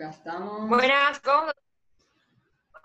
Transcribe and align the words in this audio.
Acá 0.00 0.10
estamos. 0.12 0.66
Buenas, 0.66 1.20
¿cómo? 1.20 1.52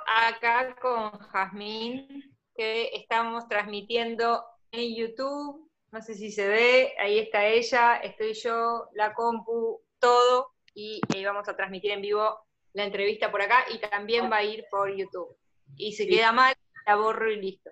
Acá 0.05 0.75
con 0.81 1.11
Jazmín, 1.11 2.29
que 2.53 2.89
estamos 2.93 3.47
transmitiendo 3.47 4.43
en 4.69 4.93
YouTube. 4.93 5.71
No 5.93 6.01
sé 6.01 6.15
si 6.15 6.29
se 6.29 6.45
ve, 6.45 6.93
ahí 6.99 7.19
está 7.19 7.47
ella, 7.47 7.95
estoy 8.03 8.33
yo, 8.33 8.89
la 8.95 9.13
compu, 9.13 9.79
todo. 9.97 10.55
Y 10.73 10.99
eh, 11.15 11.25
vamos 11.25 11.47
a 11.47 11.55
transmitir 11.55 11.91
en 11.91 12.01
vivo 12.01 12.37
la 12.73 12.83
entrevista 12.83 13.31
por 13.31 13.41
acá 13.41 13.63
y 13.73 13.77
también 13.77 14.29
va 14.29 14.37
a 14.37 14.43
ir 14.43 14.65
por 14.69 14.93
YouTube. 14.93 15.37
Y 15.77 15.93
si 15.93 16.09
queda 16.09 16.33
mal, 16.33 16.53
la 16.85 16.97
borro 16.97 17.31
y 17.31 17.39
listo. 17.39 17.69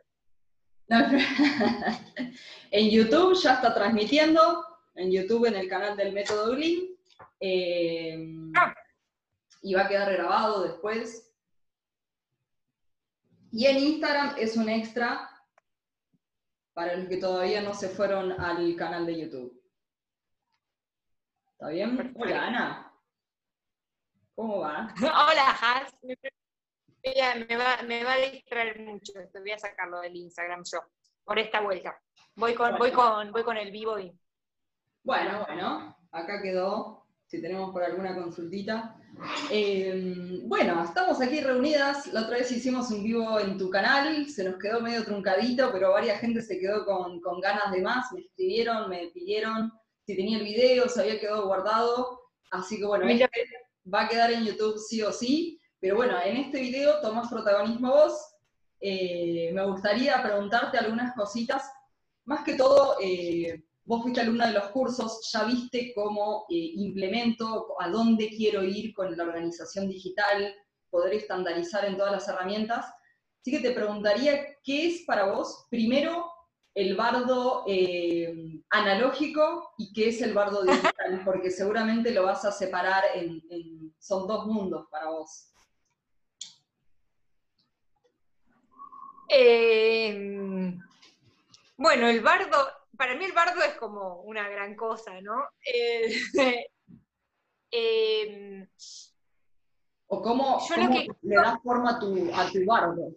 en 2.71 2.89
YouTube 2.89 3.37
ya 3.43 3.55
está 3.55 3.73
transmitiendo, 3.73 4.65
en 4.95 5.11
YouTube 5.11 5.47
en 5.47 5.55
el 5.55 5.67
canal 5.67 5.97
del 5.97 6.13
Método 6.13 6.55
Glim. 6.55 6.95
Eh, 7.41 8.17
ah. 8.55 8.73
Y 9.63 9.73
va 9.73 9.85
a 9.85 9.87
quedar 9.87 10.13
grabado 10.13 10.61
después. 10.61 11.33
Y 13.51 13.65
en 13.65 13.77
Instagram 13.77 14.35
es 14.37 14.55
un 14.55 14.69
extra 14.69 15.29
para 16.73 16.95
los 16.95 17.07
que 17.07 17.17
todavía 17.17 17.61
no 17.61 17.73
se 17.73 17.89
fueron 17.89 18.33
al 18.33 18.75
canal 18.75 19.05
de 19.05 19.21
YouTube. 19.21 19.63
¿Está 21.51 21.69
bien? 21.69 22.13
Hola, 22.15 22.47
Ana. 22.47 22.93
¿Cómo 24.35 24.59
va? 24.59 24.93
Hola, 24.99 25.57
Has. 25.61 25.93
Me 27.03 27.55
va, 28.03 28.13
a 28.13 28.17
distraer 28.17 28.79
mucho. 28.81 29.13
Te 29.31 29.39
voy 29.39 29.51
a 29.51 29.59
sacarlo 29.59 29.99
del 30.01 30.15
Instagram 30.15 30.63
yo, 30.63 30.79
por 31.23 31.37
esta 31.37 31.61
vuelta. 31.61 31.99
Voy 32.35 32.55
con, 32.55 32.77
voy 32.77 32.91
con, 32.91 33.31
voy 33.31 33.43
con 33.43 33.57
el 33.57 33.71
vivo 33.71 33.99
y. 33.99 34.17
Bueno, 35.03 35.45
bueno, 35.45 35.97
acá 36.11 36.41
quedó. 36.41 37.02
Si 37.33 37.41
tenemos 37.41 37.71
por 37.71 37.81
alguna 37.81 38.13
consultita. 38.13 38.95
Em, 39.49 40.47
bueno, 40.47 40.83
estamos 40.83 41.19
aquí 41.19 41.41
reunidas. 41.41 42.05
La 42.13 42.21
otra 42.21 42.37
vez 42.37 42.51
hicimos 42.51 42.91
un 42.91 43.03
vivo 43.03 43.39
en 43.39 43.57
tu 43.57 43.71
canal, 43.71 44.29
se 44.29 44.43
nos 44.43 44.59
quedó 44.59 44.81
medio 44.81 45.03
truncadito, 45.03 45.71
pero 45.71 45.93
varias 45.93 46.19
gente 46.19 46.43
se 46.43 46.59
quedó 46.59 46.85
con, 46.85 47.19
con 47.21 47.41
ganas 47.41 47.71
de 47.71 47.81
más. 47.81 48.11
Me 48.11 48.19
escribieron, 48.19 48.87
me 48.87 49.07
pidieron 49.07 49.73
si 50.05 50.15
tenía 50.15 50.37
el 50.37 50.43
video, 50.43 50.87
se 50.87 51.01
había 51.01 51.19
quedado 51.19 51.47
guardado. 51.47 52.19
Así 52.51 52.77
que 52.77 52.85
bueno, 52.85 53.09
este 53.09 53.27
va 53.91 54.01
a 54.03 54.09
quedar 54.09 54.31
en 54.31 54.45
YouTube 54.45 54.77
sí 54.77 55.01
o 55.01 55.11
sí. 55.11 55.59
Pero 55.79 55.95
bueno, 55.95 56.15
en 56.23 56.37
este 56.37 56.61
video 56.61 57.01
tomás 57.01 57.31
protagonismo 57.31 57.89
vos. 57.89 58.13
Eh, 58.79 59.49
me 59.55 59.65
gustaría 59.65 60.21
preguntarte 60.21 60.77
algunas 60.77 61.15
cositas. 61.15 61.67
Más 62.25 62.43
que 62.43 62.53
todo, 62.53 62.97
eh, 63.01 63.63
vos 63.85 64.01
fuiste 64.01 64.21
alumna 64.21 64.47
de 64.47 64.53
los 64.53 64.69
cursos, 64.69 65.29
ya 65.31 65.43
viste 65.43 65.93
cómo 65.93 66.45
eh, 66.49 66.55
implemento, 66.75 67.75
a 67.79 67.89
dónde 67.89 68.29
quiero 68.29 68.63
ir 68.63 68.93
con 68.93 69.15
la 69.15 69.23
organización 69.23 69.87
digital, 69.87 70.53
poder 70.89 71.15
estandarizar 71.15 71.85
en 71.85 71.97
todas 71.97 72.11
las 72.11 72.27
herramientas. 72.27 72.85
Así 73.41 73.51
que 73.51 73.59
te 73.59 73.71
preguntaría, 73.71 74.57
¿qué 74.63 74.87
es 74.87 75.03
para 75.05 75.31
vos, 75.31 75.65
primero, 75.69 76.31
el 76.75 76.95
bardo 76.95 77.65
analógico 78.69 79.73
y 79.77 79.93
qué 79.93 80.09
es 80.09 80.21
el 80.21 80.33
bardo 80.33 80.63
digital? 80.63 81.21
Porque 81.25 81.51
seguramente 81.51 82.11
lo 82.11 82.23
vas 82.23 82.45
a 82.45 82.51
separar 82.51 83.03
en 83.15 83.41
son 84.03 84.27
dos 84.27 84.45
mundos 84.47 84.87
para 84.91 85.09
vos. 85.09 85.49
Em, 89.29 90.77
bueno, 91.77 92.07
el 92.07 92.19
bardo, 92.19 92.57
para 92.97 93.15
mí 93.15 93.25
el 93.25 93.31
bardo 93.31 93.61
es 93.63 93.75
como 93.75 94.21
una 94.21 94.47
gran 94.49 94.75
cosa, 94.75 95.19
¿no? 95.21 95.49
Eh, 95.65 96.13
em, 97.71 98.67
o 100.07 100.21
cómo, 100.21 100.59
le 101.21 101.35
das 101.35 101.59
forma 101.63 101.91
a 101.91 101.99
tu, 101.99 102.65
bardo. 102.65 103.15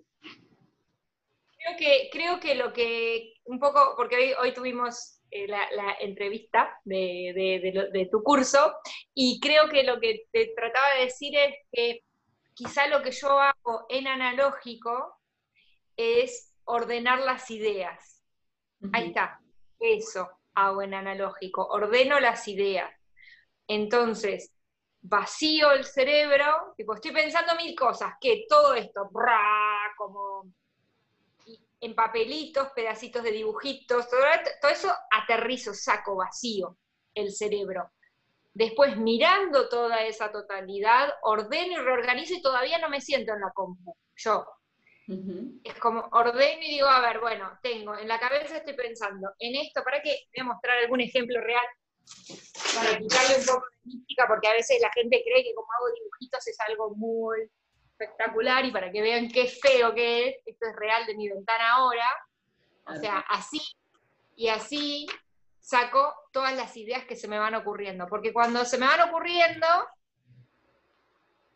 Creo 1.58 1.76
que, 1.78 2.08
creo 2.10 2.40
que 2.40 2.54
lo 2.54 2.72
que, 2.72 3.34
un 3.44 3.58
poco, 3.58 3.94
porque 3.96 4.34
hoy, 4.40 4.54
tuvimos 4.54 5.20
eh, 5.30 5.46
la, 5.46 5.96
entrevista 6.00 6.80
de, 6.84 7.90
de, 7.92 8.08
tu 8.10 8.22
curso, 8.22 8.76
y 9.12 9.40
creo 9.40 9.68
que 9.68 9.82
lo 9.82 10.00
que 10.00 10.26
te 10.32 10.52
trataba 10.56 10.94
de 10.94 11.04
decir 11.04 11.36
es 11.36 11.54
que 11.70 12.04
quizá 12.54 12.86
lo 12.86 13.02
que 13.02 13.10
yo 13.10 13.38
hago 13.38 13.84
en 13.90 14.06
analógico 14.06 15.20
es 15.96 16.54
ordenar 16.64 17.20
las 17.20 17.50
ideas. 17.50 18.22
Ahí 18.92 19.08
está, 19.08 19.40
eso 19.78 20.28
hago 20.54 20.82
en 20.82 20.94
analógico, 20.94 21.66
ordeno 21.66 22.18
las 22.20 22.48
ideas. 22.48 22.90
Entonces, 23.68 24.52
vacío 25.02 25.72
el 25.72 25.84
cerebro, 25.84 26.74
tipo, 26.76 26.94
estoy 26.94 27.12
pensando 27.12 27.54
mil 27.56 27.74
cosas, 27.76 28.14
que 28.20 28.44
todo 28.48 28.74
esto, 28.74 29.10
como 29.96 30.44
en 31.80 31.94
papelitos, 31.94 32.68
pedacitos 32.74 33.22
de 33.22 33.32
dibujitos, 33.32 34.08
todo, 34.08 34.20
todo 34.60 34.70
eso 34.70 34.92
aterrizo, 35.10 35.74
saco 35.74 36.16
vacío 36.16 36.78
el 37.14 37.32
cerebro. 37.32 37.90
Después, 38.54 38.96
mirando 38.96 39.68
toda 39.68 40.02
esa 40.04 40.32
totalidad, 40.32 41.12
ordeno 41.22 41.72
y 41.72 41.84
reorganizo 41.84 42.34
y 42.34 42.42
todavía 42.42 42.78
no 42.78 42.88
me 42.88 43.02
siento 43.02 43.34
en 43.34 43.40
la 43.40 43.50
compu. 43.52 43.94
Yo, 44.16 44.46
es 45.08 45.74
como 45.78 46.08
ordeno 46.12 46.62
y 46.62 46.70
digo, 46.70 46.88
a 46.88 47.00
ver, 47.00 47.20
bueno, 47.20 47.58
tengo, 47.62 47.96
en 47.96 48.08
la 48.08 48.18
cabeza 48.18 48.56
estoy 48.56 48.74
pensando 48.74 49.30
en 49.38 49.54
esto, 49.56 49.82
¿para 49.84 50.02
qué? 50.02 50.26
Voy 50.34 50.42
a 50.42 50.52
mostrar 50.52 50.78
algún 50.78 51.00
ejemplo 51.00 51.40
real 51.40 51.64
para 52.74 52.98
quitarle 52.98 53.36
un 53.38 53.46
poco 53.46 53.66
de 53.70 53.92
mística, 53.92 54.26
porque 54.26 54.48
a 54.48 54.52
veces 54.52 54.80
la 54.80 54.90
gente 54.92 55.22
cree 55.24 55.44
que 55.44 55.54
como 55.54 55.68
hago 55.72 55.94
dibujitos 55.94 56.46
es 56.46 56.58
algo 56.68 56.94
muy 56.96 57.48
espectacular 57.90 58.64
y 58.64 58.72
para 58.72 58.90
que 58.90 59.00
vean 59.00 59.28
qué 59.28 59.46
feo 59.46 59.94
que 59.94 60.28
es, 60.28 60.36
esto 60.44 60.66
es 60.66 60.76
real 60.76 61.06
de 61.06 61.14
mi 61.14 61.28
ventana 61.28 61.74
ahora. 61.74 62.06
O 62.86 62.94
sea, 62.96 63.18
así 63.28 63.60
y 64.36 64.48
así 64.48 65.06
saco 65.60 66.14
todas 66.32 66.54
las 66.54 66.76
ideas 66.76 67.04
que 67.04 67.16
se 67.16 67.26
me 67.26 67.38
van 67.38 67.54
ocurriendo, 67.54 68.06
porque 68.06 68.32
cuando 68.32 68.64
se 68.64 68.78
me 68.78 68.86
van 68.86 69.08
ocurriendo, 69.08 69.66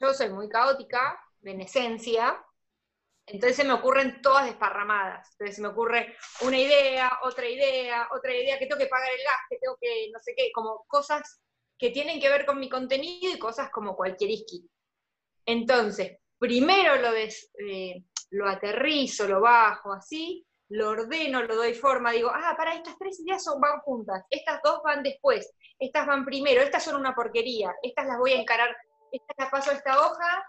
yo 0.00 0.14
soy 0.14 0.30
muy 0.30 0.48
caótica, 0.48 1.20
en 1.42 1.60
esencia, 1.60 2.44
entonces 3.32 3.56
se 3.56 3.64
me 3.64 3.74
ocurren 3.74 4.20
todas 4.22 4.46
desparramadas. 4.46 5.30
Entonces 5.32 5.56
se 5.56 5.62
me 5.62 5.68
ocurre 5.68 6.16
una 6.42 6.58
idea, 6.58 7.20
otra 7.22 7.48
idea, 7.48 8.08
otra 8.12 8.34
idea, 8.34 8.58
que 8.58 8.66
tengo 8.66 8.80
que 8.80 8.88
pagar 8.88 9.08
el 9.10 9.24
gas, 9.24 9.40
que 9.48 9.58
tengo 9.58 9.76
que 9.80 10.10
no 10.12 10.18
sé 10.18 10.34
qué, 10.36 10.50
como 10.52 10.84
cosas 10.88 11.40
que 11.78 11.90
tienen 11.90 12.20
que 12.20 12.28
ver 12.28 12.44
con 12.44 12.58
mi 12.58 12.68
contenido 12.68 13.32
y 13.32 13.38
cosas 13.38 13.70
como 13.70 13.96
cualquier 13.96 14.30
isqui. 14.30 14.68
Entonces, 15.46 16.18
primero 16.38 16.96
lo, 16.96 17.14
eh, 17.14 18.04
lo 18.30 18.48
aterrizo, 18.48 19.28
lo 19.28 19.40
bajo 19.40 19.92
así, 19.92 20.44
lo 20.70 20.90
ordeno, 20.90 21.42
lo 21.42 21.56
doy 21.56 21.74
forma, 21.74 22.12
digo, 22.12 22.30
ah, 22.32 22.54
para 22.56 22.74
estas 22.74 22.98
tres 22.98 23.18
ideas 23.20 23.42
son, 23.42 23.60
van 23.60 23.80
juntas, 23.80 24.24
estas 24.28 24.60
dos 24.62 24.80
van 24.84 25.02
después, 25.02 25.52
estas 25.78 26.06
van 26.06 26.24
primero, 26.24 26.62
estas 26.62 26.84
son 26.84 26.96
una 26.96 27.14
porquería, 27.14 27.74
estas 27.82 28.06
las 28.06 28.18
voy 28.18 28.32
a 28.32 28.40
encarar, 28.40 28.76
estas 29.10 29.36
las 29.38 29.50
paso 29.50 29.70
a 29.70 29.74
esta 29.74 29.98
hoja 30.00 30.44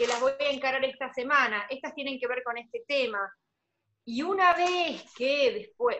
que 0.00 0.06
las 0.06 0.18
voy 0.18 0.32
a 0.40 0.50
encarar 0.50 0.82
esta 0.82 1.12
semana, 1.12 1.66
estas 1.68 1.94
tienen 1.94 2.18
que 2.18 2.26
ver 2.26 2.42
con 2.42 2.56
este 2.56 2.82
tema. 2.88 3.30
Y 4.06 4.22
una 4.22 4.54
vez 4.54 5.04
que 5.14 5.52
después 5.52 5.98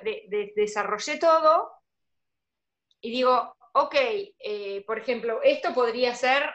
desarrollé 0.57 1.19
todo, 1.19 1.71
y 3.03 3.11
digo, 3.11 3.55
ok, 3.75 3.95
eh, 3.95 4.83
por 4.87 4.99
ejemplo, 4.99 5.43
esto 5.43 5.75
podría 5.75 6.15
ser, 6.15 6.51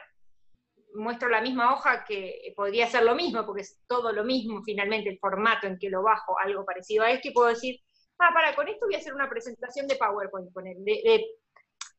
muestro 0.95 1.29
la 1.29 1.39
misma 1.39 1.71
hoja 1.75 2.03
que 2.03 2.51
podría 2.55 2.87
ser 2.87 3.03
lo 3.03 3.13
mismo, 3.13 3.45
porque 3.45 3.61
es 3.61 3.79
todo 3.85 4.11
lo 4.11 4.23
mismo 4.23 4.63
finalmente, 4.63 5.11
el 5.11 5.19
formato 5.19 5.67
en 5.67 5.77
que 5.77 5.91
lo 5.91 6.01
bajo, 6.01 6.39
algo 6.39 6.65
parecido 6.65 7.03
a 7.03 7.11
esto, 7.11 7.27
y 7.27 7.31
puedo 7.31 7.49
decir, 7.49 7.79
ah, 8.17 8.31
para, 8.33 8.55
con 8.55 8.67
esto 8.67 8.87
voy 8.87 8.95
a 8.95 8.97
hacer 8.97 9.13
una 9.13 9.29
presentación 9.29 9.85
de 9.85 9.97
PowerPoint, 9.97 10.49
de, 10.79 11.23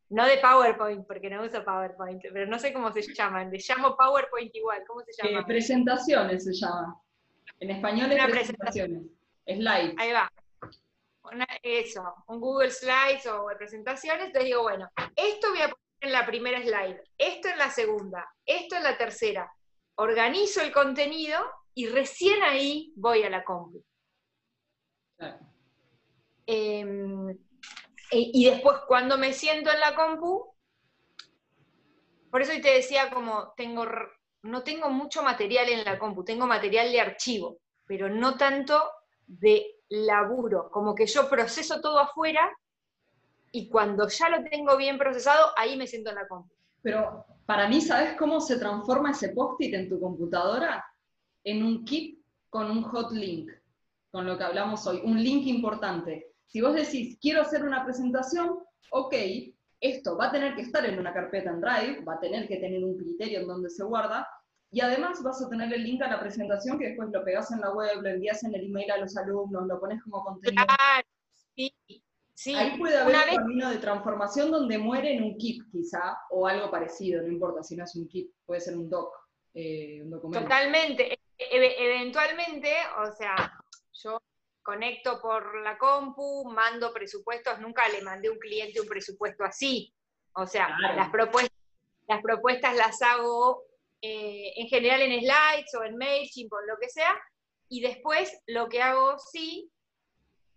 no 0.09 0.27
de 0.27 0.39
PowerPoint, 0.39 1.07
porque 1.07 1.29
no 1.29 1.43
uso 1.43 1.65
PowerPoint, 1.65 2.23
pero 2.33 2.47
no 2.47 2.59
sé 2.59 2.73
cómo 2.73 2.93
se 2.93 3.03
llaman. 3.03 3.51
Le 3.51 3.59
llamo 3.59 3.97
PowerPoint 3.97 4.55
igual. 4.55 4.83
¿Cómo 4.87 5.01
se 5.01 5.13
llama? 5.13 5.41
Eh, 5.41 5.45
presentaciones 5.47 6.45
se 6.45 6.53
llama. 6.53 7.01
En 7.59 7.71
español 7.71 8.13
es 8.13 8.25
presentaciones. 8.27 9.03
Slides. 9.47 9.95
Ahí 9.99 10.13
va. 10.13 10.31
eso, 11.63 12.15
un 12.29 12.41
Google 12.41 12.71
Slides 12.71 13.27
o 13.27 13.47
presentaciones. 13.57 14.27
Entonces 14.27 14.45
digo, 14.45 14.63
bueno, 14.63 14.89
esto 15.15 15.51
voy 15.51 15.63
a 15.63 15.69
poner 15.69 15.77
en 16.01 16.13
la 16.13 16.27
primera 16.27 16.61
slide, 16.61 17.03
esto 17.17 17.49
en 17.49 17.59
la 17.59 17.71
segunda, 17.71 18.29
esto 18.45 18.77
en 18.77 18.83
la 18.83 18.97
tercera. 18.97 19.51
Organizo 19.97 20.61
el 20.61 20.73
contenido 20.73 21.39
y 21.75 21.89
recién 21.89 22.43
ahí 22.43 22.93
voy 22.97 23.23
a 23.23 23.31
la 23.31 23.43
compu. 23.43 23.83
Claro. 25.17 25.39
Em, 26.47 27.37
y 28.11 28.45
después 28.45 28.77
cuando 28.87 29.19
me 29.19 29.33
siento 29.33 29.71
en 29.71 29.81
la 29.81 29.95
compu, 29.95 30.55
por 32.31 32.43
eso 32.43 32.53
te 32.61 32.75
decía 32.75 33.11
como 33.11 33.53
tengo, 33.57 33.87
no 34.43 34.63
tengo 34.63 34.91
mucho 34.91 35.23
material 35.23 35.69
en 35.69 35.85
la 35.85 35.99
compu, 35.99 36.25
tengo 36.25 36.47
material 36.47 36.93
de 36.93 37.01
archivo, 37.01 37.59
pero 37.87 38.09
no 38.09 38.37
tanto 38.37 38.83
de 39.27 39.67
laburo, 39.89 40.71
como 40.71 40.95
que 40.95 41.07
yo 41.07 41.29
proceso 41.29 41.81
todo 41.81 41.99
afuera 41.99 42.51
y 43.53 43.69
cuando 43.69 44.09
ya 44.09 44.29
lo 44.29 44.45
tengo 44.45 44.77
bien 44.77 44.99
procesado, 44.99 45.53
ahí 45.57 45.77
me 45.77 45.87
siento 45.87 46.11
en 46.11 46.17
la 46.17 46.29
compu. 46.29 46.55
Pero 46.83 47.25
para 47.47 47.69
mí, 47.69 47.81
¿sabes 47.81 48.17
cómo 48.19 48.41
se 48.41 48.59
transforma 48.59 49.13
ese 49.13 49.31
post-it 49.31 49.75
en 49.75 49.89
tu 49.89 49.99
computadora? 49.99 50.85
En 51.43 51.63
un 51.63 51.85
kit 51.85 52.21
con 52.51 52.71
un 52.71 52.83
hot 52.83 53.13
link, 53.13 53.51
con 54.11 54.27
lo 54.27 54.37
que 54.37 54.45
hablamos 54.45 54.87
hoy, 54.87 55.01
un 55.05 55.23
link 55.23 55.47
importante. 55.47 56.33
Si 56.47 56.61
vos 56.61 56.75
decís, 56.75 57.19
quiero 57.21 57.43
hacer 57.43 57.65
una 57.65 57.85
presentación, 57.85 58.59
ok, 58.91 59.15
esto 59.81 60.17
va 60.17 60.29
a 60.29 60.33
tener 60.33 60.55
que 60.55 60.63
estar 60.63 60.85
en 60.85 60.99
una 60.99 61.13
carpeta 61.13 61.51
en 61.51 61.61
Drive, 61.61 62.05
va 62.05 62.15
a 62.15 62.21
tener 62.21 62.49
que 62.49 62.57
tener 62.57 62.83
un 62.83 62.97
criterio 62.97 63.41
en 63.41 63.47
donde 63.47 63.71
se 63.71 63.85
guarda, 63.85 64.27
y 64.71 64.81
además 64.81 65.23
vas 65.23 65.43
a 65.43 65.49
tener 65.49 65.73
el 65.73 65.85
link 65.85 66.03
a 66.03 66.09
la 66.09 66.21
presentación 66.21 66.79
que 66.79 66.89
después 66.89 67.11
lo 67.11 67.25
pegas 67.25 67.51
en 67.53 67.61
la 67.61 67.73
web, 67.73 68.03
lo 68.03 68.09
envías 68.09 68.43
en 68.45 68.55
el 68.55 68.67
email 68.67 68.91
a 68.91 68.99
los 68.99 69.17
alumnos, 69.17 69.67
lo 69.67 69.81
pones 69.81 70.03
como 70.03 70.25
contenido. 70.25 70.65
Claro, 70.67 71.09
sí, 71.55 71.75
sí. 72.35 72.55
Ahí 72.55 72.79
puede 72.79 72.97
haber 72.97 73.17
un 73.17 73.37
camino 73.37 73.71
de 73.71 73.79
transformación 73.79 74.51
donde 74.51 74.79
muere 74.79 75.15
en 75.15 75.23
un 75.23 75.39
kit 75.39 75.63
quizá, 75.71 76.19
o 76.31 76.47
algo 76.47 76.71
parecido, 76.71 77.23
no 77.23 77.29
importa 77.29 77.63
si 77.63 77.77
no 77.77 77.85
es 77.85 77.95
un 77.97 78.09
kit, 78.09 78.31
puede 78.45 78.61
ser 78.61 78.77
un 78.77 78.91
doc, 78.91 79.15
eh, 79.55 80.01
un 80.03 80.11
documento. 80.11 80.45
Totalmente. 80.45 81.13
E-, 81.13 81.19
e-, 81.39 81.87
eventualmente, 81.87 82.73
o 82.99 83.13
sea, 83.13 83.53
yo 83.93 84.19
conecto 84.67 85.21
por 85.23 85.63
la 85.63 85.79
compu, 85.79 86.45
mando 86.51 86.93
presupuestos, 86.93 87.61
nunca 87.61 87.89
le 87.89 88.03
mandé 88.03 88.27
a 88.27 88.33
un 88.33 88.39
cliente 88.39 88.81
un 88.81 88.89
presupuesto 88.89 89.45
así. 89.45 89.95
O 90.35 90.45
sea, 90.45 90.77
las, 90.97 91.09
propuestas, 91.11 91.57
las 92.09 92.21
propuestas 92.21 92.75
las 92.75 93.01
hago 93.01 93.63
eh, 94.03 94.53
en 94.57 94.67
general 94.67 95.03
en 95.03 95.21
slides 95.21 95.73
o 95.79 95.85
en 95.85 95.97
MailChimp 95.97 96.53
o 96.53 96.61
lo 96.63 96.77
que 96.81 96.89
sea, 96.89 97.17
y 97.69 97.81
después 97.81 98.43
lo 98.49 98.69
que 98.69 98.83
hago 98.83 99.17
sí, 99.21 99.71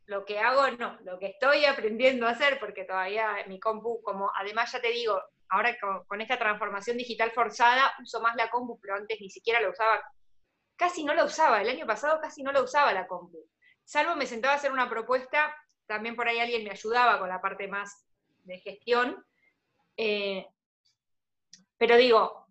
lo 0.08 0.26
que 0.26 0.40
hago 0.40 0.72
no, 0.72 1.00
lo 1.02 1.20
que 1.20 1.28
estoy 1.28 1.66
aprendiendo 1.66 2.26
a 2.26 2.32
hacer, 2.32 2.60
porque 2.60 2.86
todavía 2.86 3.46
mi 3.48 3.60
compu, 3.60 4.02
como 4.02 4.32
además 4.36 4.72
ya 4.72 4.82
te 4.82 4.90
digo, 4.90 5.22
ahora 5.50 5.78
con, 5.80 6.04
con 6.06 6.20
esta 6.20 6.40
transformación 6.40 6.98
digital 6.98 7.32
forzada, 7.32 7.94
uso 8.02 8.20
más 8.22 8.36
la 8.36 8.50
compu, 8.50 8.80
pero 8.82 8.96
antes 8.96 9.22
ni 9.22 9.30
siquiera 9.30 9.62
la 9.62 9.70
usaba, 9.70 10.02
casi 10.76 11.04
no 11.04 11.14
la 11.14 11.26
usaba, 11.26 11.62
el 11.62 11.70
año 11.70 11.86
pasado 11.86 12.20
casi 12.20 12.42
no 12.42 12.52
la 12.52 12.64
usaba 12.64 12.92
la 12.92 13.06
compu 13.06 13.38
salvo 13.90 14.16
me 14.16 14.28
sentaba 14.28 14.54
a 14.54 14.58
hacer 14.58 14.72
una 14.72 14.88
propuesta, 14.88 15.52
también 15.88 16.16
por 16.16 16.28
ahí 16.28 16.40
alguien 16.40 16.64
me 16.64 16.70
ayudaba 16.70 17.18
con 17.18 17.28
la 17.28 17.42
parte 17.42 17.68
más 17.68 18.06
de 18.44 18.60
gestión. 18.60 19.26
Eh, 19.98 20.46
pero 21.76 21.98
digo, 21.98 22.46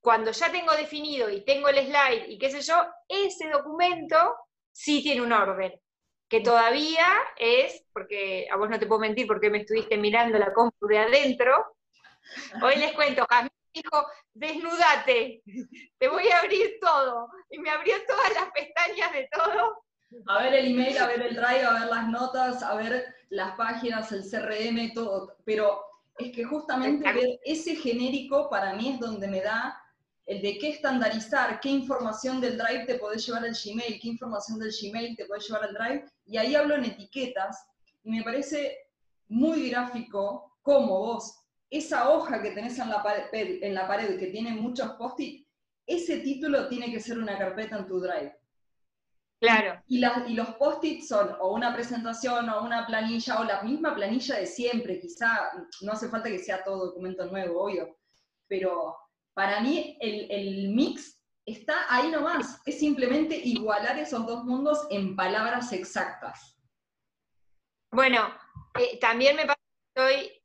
cuando 0.00 0.30
ya 0.30 0.50
tengo 0.50 0.72
definido 0.72 1.28
y 1.28 1.44
tengo 1.44 1.68
el 1.68 1.84
slide 1.84 2.30
y 2.30 2.38
qué 2.38 2.50
sé 2.50 2.62
yo, 2.62 2.82
ese 3.06 3.50
documento 3.50 4.36
sí 4.72 5.02
tiene 5.02 5.20
un 5.20 5.32
orden, 5.32 5.78
que 6.30 6.40
todavía 6.40 7.06
es, 7.36 7.84
porque 7.92 8.48
a 8.50 8.56
vos 8.56 8.70
no 8.70 8.78
te 8.78 8.86
puedo 8.86 9.02
mentir 9.02 9.26
porque 9.26 9.50
me 9.50 9.58
estuviste 9.58 9.98
mirando 9.98 10.38
la 10.38 10.54
compu 10.54 10.86
de 10.86 10.98
adentro, 10.98 11.76
hoy 12.62 12.76
les 12.76 12.94
cuento, 12.94 13.26
Jasmine 13.28 13.54
dijo, 13.74 14.06
desnudate, 14.32 15.42
te 15.98 16.08
voy 16.08 16.26
a 16.28 16.38
abrir 16.38 16.78
todo, 16.80 17.28
y 17.50 17.58
me 17.58 17.68
abrió 17.68 17.96
todas 18.06 18.32
las 18.32 18.50
pestañas 18.52 19.12
de 19.12 19.28
todo, 19.30 19.84
a 20.26 20.42
ver 20.42 20.54
el 20.54 20.72
email, 20.72 20.98
a 20.98 21.06
ver 21.06 21.22
el 21.22 21.34
drive, 21.34 21.64
a 21.64 21.80
ver 21.80 21.88
las 21.88 22.08
notas, 22.08 22.62
a 22.62 22.74
ver 22.74 23.14
las 23.30 23.54
páginas, 23.56 24.12
el 24.12 24.22
CRM, 24.22 24.92
todo. 24.94 25.36
Pero 25.44 25.80
es 26.18 26.32
que 26.32 26.44
justamente 26.44 27.12
ver 27.12 27.40
ese 27.44 27.76
genérico 27.76 28.50
para 28.50 28.74
mí 28.74 28.90
es 28.90 29.00
donde 29.00 29.28
me 29.28 29.40
da 29.40 29.80
el 30.26 30.42
de 30.42 30.58
qué 30.58 30.70
estandarizar, 30.70 31.58
qué 31.60 31.70
información 31.70 32.40
del 32.40 32.56
Drive 32.56 32.86
te 32.86 32.96
podés 32.96 33.26
llevar 33.26 33.44
al 33.44 33.54
Gmail, 33.54 33.98
qué 34.00 34.08
información 34.08 34.60
del 34.60 34.70
Gmail 34.70 35.16
te 35.16 35.24
podés 35.24 35.48
llevar 35.48 35.64
al 35.64 35.74
Drive, 35.74 36.04
y 36.24 36.36
ahí 36.36 36.54
hablo 36.54 36.76
en 36.76 36.84
etiquetas, 36.84 37.66
y 38.04 38.10
me 38.10 38.22
parece 38.22 38.76
muy 39.28 39.70
gráfico 39.70 40.56
cómo 40.62 41.00
vos, 41.00 41.36
esa 41.68 42.10
hoja 42.10 42.40
que 42.42 42.50
tenés 42.50 42.78
en 42.78 42.90
la 42.90 43.02
pared, 43.02 43.62
en 43.62 43.74
la 43.74 43.88
pared 43.88 44.18
que 44.18 44.26
tiene 44.26 44.52
muchos 44.52 44.92
post-it, 44.92 45.46
ese 45.86 46.18
título 46.18 46.68
tiene 46.68 46.92
que 46.92 47.00
ser 47.00 47.18
una 47.18 47.36
carpeta 47.36 47.78
en 47.78 47.86
tu 47.86 47.98
Drive. 47.98 48.39
Claro. 49.40 49.82
Y, 49.86 50.04
y 50.04 50.34
los 50.34 50.48
post-its 50.56 51.08
son 51.08 51.34
o 51.40 51.54
una 51.54 51.72
presentación 51.72 52.48
o 52.50 52.62
una 52.62 52.86
planilla 52.86 53.40
o 53.40 53.44
la 53.44 53.62
misma 53.62 53.94
planilla 53.94 54.36
de 54.36 54.46
siempre, 54.46 55.00
quizá 55.00 55.50
no 55.80 55.92
hace 55.92 56.10
falta 56.10 56.28
que 56.28 56.38
sea 56.38 56.62
todo 56.62 56.86
documento 56.86 57.24
nuevo, 57.24 57.62
obvio, 57.62 57.96
pero 58.46 58.98
para 59.32 59.60
mí 59.60 59.96
el, 60.00 60.68
mix 60.74 61.22
está 61.46 61.86
ahí 61.88 62.10
nomás, 62.10 62.60
es 62.66 62.78
simplemente 62.78 63.34
igualar 63.34 63.98
esos 63.98 64.26
dos 64.26 64.44
mundos 64.44 64.86
en 64.90 65.16
palabras 65.16 65.72
exactas. 65.72 66.58
Bueno, 67.90 68.28
eh, 68.78 68.98
también 69.00 69.36
me 69.36 69.46
pasa 69.46 69.58
que 69.58 70.02
estoy, 70.02 70.42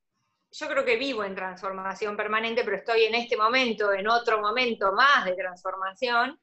yo 0.51 0.67
creo 0.69 0.85
que 0.85 0.95
vivo 0.95 1.25
en 1.25 1.35
transformación 1.35 2.15
permanente, 2.15 2.63
pero 2.63 2.77
estoy 2.77 3.03
en 3.03 3.15
este 3.15 3.35
momento, 3.35 3.91
en 3.91 4.07
otro 4.07 4.39
momento 4.39 4.93
más 4.93 5.25
de 5.25 5.35
transformación, 5.35 6.39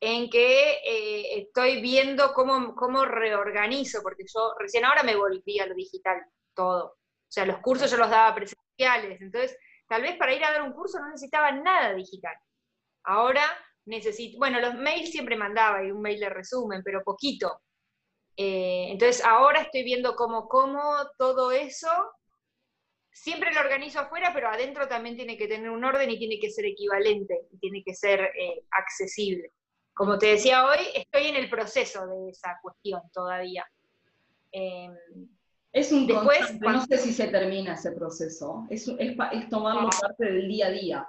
en 0.00 0.28
que 0.28 0.72
eh, 0.84 1.40
estoy 1.40 1.80
viendo 1.80 2.32
cómo, 2.34 2.74
cómo 2.74 3.04
reorganizo, 3.04 4.02
porque 4.02 4.24
yo 4.32 4.54
recién 4.58 4.84
ahora 4.84 5.02
me 5.02 5.16
volví 5.16 5.58
a 5.58 5.66
lo 5.66 5.74
digital, 5.74 6.22
todo. 6.54 6.84
O 6.92 7.32
sea, 7.32 7.46
los 7.46 7.58
cursos 7.58 7.90
yo 7.90 7.96
los 7.96 8.10
daba 8.10 8.34
presenciales, 8.34 9.20
entonces 9.20 9.56
tal 9.88 10.02
vez 10.02 10.16
para 10.16 10.34
ir 10.34 10.44
a 10.44 10.52
dar 10.52 10.62
un 10.62 10.72
curso 10.72 10.98
no 10.98 11.08
necesitaba 11.08 11.52
nada 11.52 11.94
digital. 11.94 12.34
Ahora 13.04 13.42
necesito, 13.86 14.38
bueno, 14.38 14.60
los 14.60 14.74
mails 14.74 15.10
siempre 15.10 15.36
mandaba 15.36 15.84
y 15.84 15.90
un 15.90 16.02
mail 16.02 16.20
de 16.20 16.28
resumen, 16.28 16.82
pero 16.84 17.02
poquito. 17.02 17.62
Eh, 18.36 18.88
entonces 18.90 19.24
ahora 19.24 19.62
estoy 19.62 19.82
viendo 19.82 20.14
cómo, 20.14 20.48
cómo 20.48 20.82
todo 21.18 21.52
eso, 21.52 21.88
siempre 23.10 23.52
lo 23.52 23.60
organizo 23.60 24.00
afuera, 24.00 24.32
pero 24.34 24.48
adentro 24.48 24.88
también 24.88 25.16
tiene 25.16 25.38
que 25.38 25.48
tener 25.48 25.70
un 25.70 25.84
orden 25.84 26.10
y 26.10 26.18
tiene 26.18 26.38
que 26.38 26.50
ser 26.50 26.66
equivalente, 26.66 27.46
y 27.50 27.58
tiene 27.58 27.82
que 27.82 27.94
ser 27.94 28.20
eh, 28.20 28.64
accesible 28.70 29.52
como 29.96 30.18
te 30.18 30.26
decía 30.26 30.66
hoy, 30.66 30.78
estoy 30.94 31.28
en 31.28 31.36
el 31.36 31.48
proceso 31.48 32.06
de 32.06 32.28
esa 32.28 32.58
cuestión 32.60 33.00
todavía. 33.14 33.64
Em, 34.52 34.94
es 35.72 35.90
un 35.90 36.06
después, 36.06 36.60
no 36.60 36.84
sé 36.84 36.98
si 36.98 37.14
se 37.14 37.28
termina 37.28 37.72
ese 37.72 37.92
proceso, 37.92 38.66
es, 38.68 38.84
tomarlo 39.48 39.88
parte 39.88 40.26
del 40.26 40.48
día 40.48 40.66
a 40.66 40.70
día. 40.70 41.08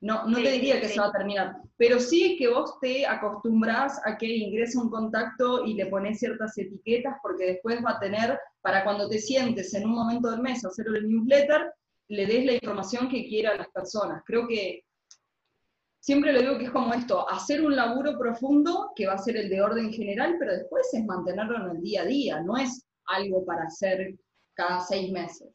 No, 0.00 0.26
no 0.26 0.42
te 0.42 0.50
diría 0.50 0.80
que 0.80 0.88
se 0.88 0.98
va 0.98 1.06
a 1.06 1.12
terminar, 1.12 1.58
pero 1.76 2.00
sí 2.00 2.36
que 2.36 2.48
vos 2.48 2.80
te 2.80 3.06
acostumbras 3.06 4.00
a 4.04 4.18
que 4.18 4.26
ingrese 4.26 4.78
un 4.78 4.90
contacto 4.90 5.64
y 5.64 5.74
le 5.74 5.86
pones 5.86 6.18
ciertas 6.18 6.58
etiquetas, 6.58 7.18
porque 7.22 7.46
después 7.46 7.84
va 7.84 7.92
a 7.92 8.00
tener, 8.00 8.36
para 8.62 8.82
cuando 8.82 9.08
te 9.08 9.20
sientes 9.20 9.72
en 9.74 9.86
un 9.86 9.92
momento 9.92 10.28
del 10.28 10.40
mes 10.40 10.64
a 10.64 10.68
hacer 10.68 10.86
el 10.88 11.08
newsletter, 11.08 11.72
le 12.08 12.26
des 12.26 12.44
la 12.46 12.54
información 12.54 13.08
que 13.08 13.28
quiera 13.28 13.50
a 13.50 13.56
las 13.56 13.68
personas. 13.68 14.24
Creo 14.26 14.48
que 14.48 14.82
siempre 16.02 16.32
le 16.32 16.40
digo 16.40 16.58
que 16.58 16.64
es 16.64 16.70
como 16.70 16.92
esto, 16.92 17.28
hacer 17.30 17.64
un 17.64 17.76
laburo 17.76 18.18
profundo, 18.18 18.90
que 18.96 19.06
va 19.06 19.14
a 19.14 19.18
ser 19.18 19.36
el 19.36 19.48
de 19.48 19.62
orden 19.62 19.92
general, 19.92 20.36
pero 20.38 20.52
después 20.52 20.92
es 20.92 21.04
mantenerlo 21.04 21.56
en 21.64 21.76
el 21.76 21.80
día 21.80 22.02
a 22.02 22.06
día, 22.06 22.40
no 22.40 22.56
es 22.56 22.84
algo 23.06 23.44
para 23.46 23.64
hacer 23.64 24.14
cada 24.52 24.80
seis 24.80 25.12
meses. 25.12 25.48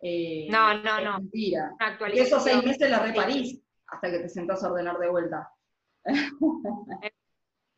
Eh, 0.00 0.46
no, 0.48 0.74
no, 0.74 1.00
no. 1.00 1.18
Mentira. 1.18 1.72
Esos 2.14 2.44
seis 2.44 2.62
meses 2.62 2.88
la 2.88 3.00
reparís 3.00 3.60
hasta 3.88 4.10
que 4.10 4.20
te 4.20 4.28
sentas 4.28 4.62
a 4.62 4.70
ordenar 4.70 4.98
de 4.98 5.10
vuelta. 5.10 5.50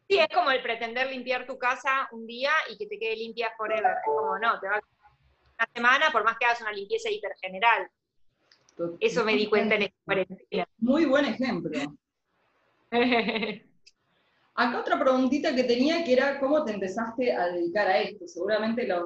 Sí, 0.09 0.19
es 0.19 0.27
como 0.35 0.51
el 0.51 0.61
pretender 0.61 1.09
limpiar 1.09 1.47
tu 1.47 1.57
casa 1.57 2.09
un 2.11 2.27
día 2.27 2.51
y 2.69 2.77
que 2.77 2.89
te 2.89 2.99
quede 2.99 3.15
limpia 3.15 3.53
forever. 3.57 3.93
Es 3.93 4.05
como, 4.05 4.37
no, 4.41 4.59
te 4.59 4.67
va 4.67 4.75
a 4.75 4.81
una 4.81 5.69
semana 5.73 6.11
por 6.11 6.25
más 6.25 6.37
que 6.37 6.47
hagas 6.47 6.61
una 6.63 6.73
limpieza 6.73 7.09
hiper 7.09 7.31
general. 7.41 7.89
Eso 9.01 9.25
me 9.25 9.35
di 9.35 9.47
cuenta 9.47 9.75
en 9.77 9.89
cuarentena. 10.05 10.67
Muy 10.79 11.05
buen 11.07 11.25
ejemplo. 11.25 11.71
Acá 14.55 14.81
otra 14.81 14.99
preguntita 14.99 15.55
que 15.55 15.65
tenía 15.65 16.05
que 16.05 16.13
era 16.13 16.39
cómo 16.39 16.65
te 16.65 16.73
empezaste 16.73 17.33
a 17.33 17.47
dedicar 17.47 17.87
a 17.89 17.99
esto. 17.99 18.27
Seguramente 18.27 18.87
la 18.87 19.03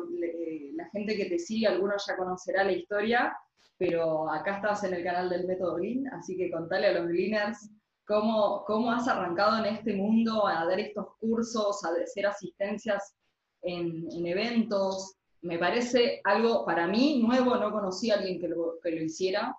gente 0.93 1.17
que 1.17 1.27
te 1.27 1.39
sigue, 1.39 1.67
algunos 1.67 2.05
ya 2.07 2.17
conocerá 2.17 2.65
la 2.65 2.73
historia, 2.73 3.37
pero 3.77 4.31
acá 4.31 4.57
estás 4.57 4.85
en 4.85 4.95
el 4.95 5.05
canal 5.05 5.29
del 5.29 5.47
Método 5.47 5.77
Green, 5.77 6.09
así 6.09 6.37
que 6.37 6.51
contale 6.51 6.89
a 6.89 6.93
los 6.93 7.09
Gleaners 7.09 7.71
cómo, 8.07 8.65
cómo 8.67 8.91
has 8.91 9.07
arrancado 9.09 9.65
en 9.65 9.75
este 9.75 9.95
mundo 9.95 10.47
a 10.47 10.65
dar 10.65 10.81
estos 10.81 11.07
cursos, 11.21 11.85
a 11.85 11.89
hacer 12.03 12.27
asistencias 12.27 13.15
en, 13.63 14.27
eventos. 14.27 15.17
Me 15.43 15.59
parece 15.59 16.21
algo 16.25 16.65
para 16.65 16.87
mí 16.87 17.23
nuevo, 17.23 17.57
no 17.57 17.71
conocí 17.71 18.11
a 18.11 18.15
alguien 18.17 18.41
que 18.41 18.49
lo, 18.49 18.79
que 18.83 18.91
lo 18.91 19.03
hiciera, 19.03 19.55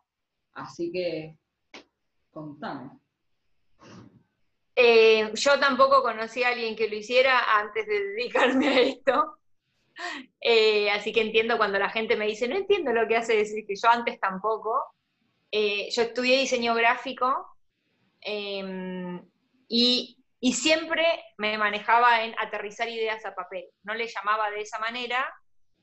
Así 0.56 0.92
que, 0.92 1.38
contame. 2.32 2.92
Eh, 4.76 5.32
yo 5.34 5.60
tampoco 5.60 6.02
conocí 6.02 6.44
a 6.44 6.50
alguien 6.50 6.76
que 6.76 6.90
lo 6.90 6.96
hiciera 6.96 7.60
antes 7.60 7.86
de 7.86 8.04
dedicarme 8.10 8.68
a 8.68 8.80
esto. 8.82 9.38
Eh, 10.42 10.92
así 10.92 11.14
que 11.14 11.22
entiendo 11.22 11.58
cuando 11.58 11.80
la 11.80 11.90
gente 11.90 12.18
me 12.18 12.28
dice, 12.28 12.50
no 12.50 12.58
entiendo 12.58 12.92
lo 12.92 13.08
que 13.08 13.16
hace 13.16 13.38
decir 13.38 13.66
que 13.66 13.76
yo 13.82 13.90
antes 13.90 14.20
tampoco. 14.20 14.84
Eh, 15.52 15.90
yo 15.92 16.02
estudié 16.02 16.38
diseño 16.38 16.76
gráfico 16.76 17.58
em, 18.20 19.22
y, 19.70 20.18
y, 20.42 20.54
siempre 20.54 21.06
me 21.38 21.58
manejaba 21.58 22.26
en 22.26 22.36
aterrizar 22.38 22.90
ideas 22.90 23.26
a 23.26 23.34
papel. 23.34 23.66
No 23.84 23.94
le 23.94 24.08
llamaba 24.08 24.52
de 24.52 24.62
esa 24.62 24.80
manera, 24.80 25.34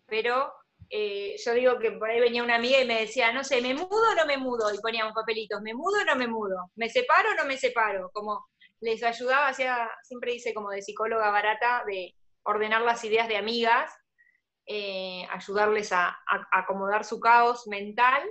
pero 0.06 0.52
eh, 0.94 1.36
yo 1.42 1.54
digo 1.54 1.78
que 1.78 1.92
por 1.92 2.10
ahí 2.10 2.20
venía 2.20 2.42
una 2.42 2.56
amiga 2.56 2.78
y 2.78 2.86
me 2.86 3.00
decía, 3.00 3.32
no 3.32 3.42
sé, 3.44 3.62
¿me 3.62 3.72
mudo 3.72 4.10
o 4.10 4.14
no 4.14 4.26
me 4.26 4.36
mudo? 4.36 4.70
Y 4.74 4.78
poníamos 4.78 5.14
papelitos, 5.14 5.62
¿me 5.62 5.72
mudo 5.72 6.02
o 6.02 6.04
no 6.04 6.16
me 6.16 6.26
mudo? 6.26 6.70
¿Me 6.74 6.90
separo 6.90 7.30
o 7.30 7.34
no 7.34 7.46
me 7.46 7.56
separo? 7.56 8.10
Como 8.12 8.46
les 8.80 9.02
ayudaba, 9.02 9.48
hacía, 9.48 9.88
siempre 10.02 10.32
dice 10.32 10.52
como 10.52 10.68
de 10.68 10.82
psicóloga 10.82 11.30
barata, 11.30 11.82
de 11.86 12.14
ordenar 12.42 12.82
las 12.82 13.02
ideas 13.04 13.26
de 13.26 13.38
amigas, 13.38 13.90
eh, 14.66 15.26
ayudarles 15.30 15.92
a, 15.92 16.14
acomodar 16.52 17.06
su 17.06 17.18
caos 17.20 17.66
mental. 17.68 18.22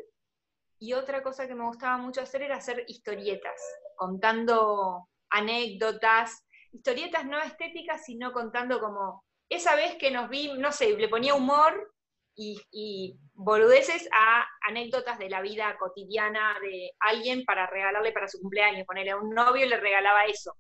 Y 0.77 0.94
otra 0.94 1.24
cosa 1.24 1.48
que 1.48 1.56
me 1.56 1.65
gustaba 1.65 1.98
mucho 1.98 2.22
hacer 2.22 2.44
era 2.44 2.58
hacer 2.58 2.86
historietas, 2.88 3.60
contando 3.96 5.10
anécdotas, 5.32 6.46
historietas 6.72 7.25
no 7.25 7.39
estéticas, 7.39 8.06
sino 8.06 8.32
contando 8.32 8.80
como 8.80 9.24
esa 9.50 9.75
vez 9.75 9.96
que 9.96 10.12
nos 10.12 10.30
vi, 10.30 10.53
no 10.60 10.72
sé, 10.72 10.96
le 10.96 11.10
ponía 11.10 11.34
humor 11.34 11.91
y, 12.36 13.18
boludeces 13.34 14.08
a 14.14 14.46
anécdotas 14.68 15.18
de 15.18 15.30
la 15.30 15.42
vida 15.42 15.76
cotidiana 15.80 16.56
de 16.62 16.92
alguien 17.00 17.44
para 17.44 17.66
regalarle 17.68 18.12
para 18.12 18.28
su 18.28 18.40
cumpleaños. 18.40 18.86
Ponerle 18.86 19.12
a 19.12 19.18
un 19.18 19.32
novio 19.32 19.66
y 19.66 19.70
le 19.70 19.78
regalaba 19.78 20.26
eso. 20.26 20.56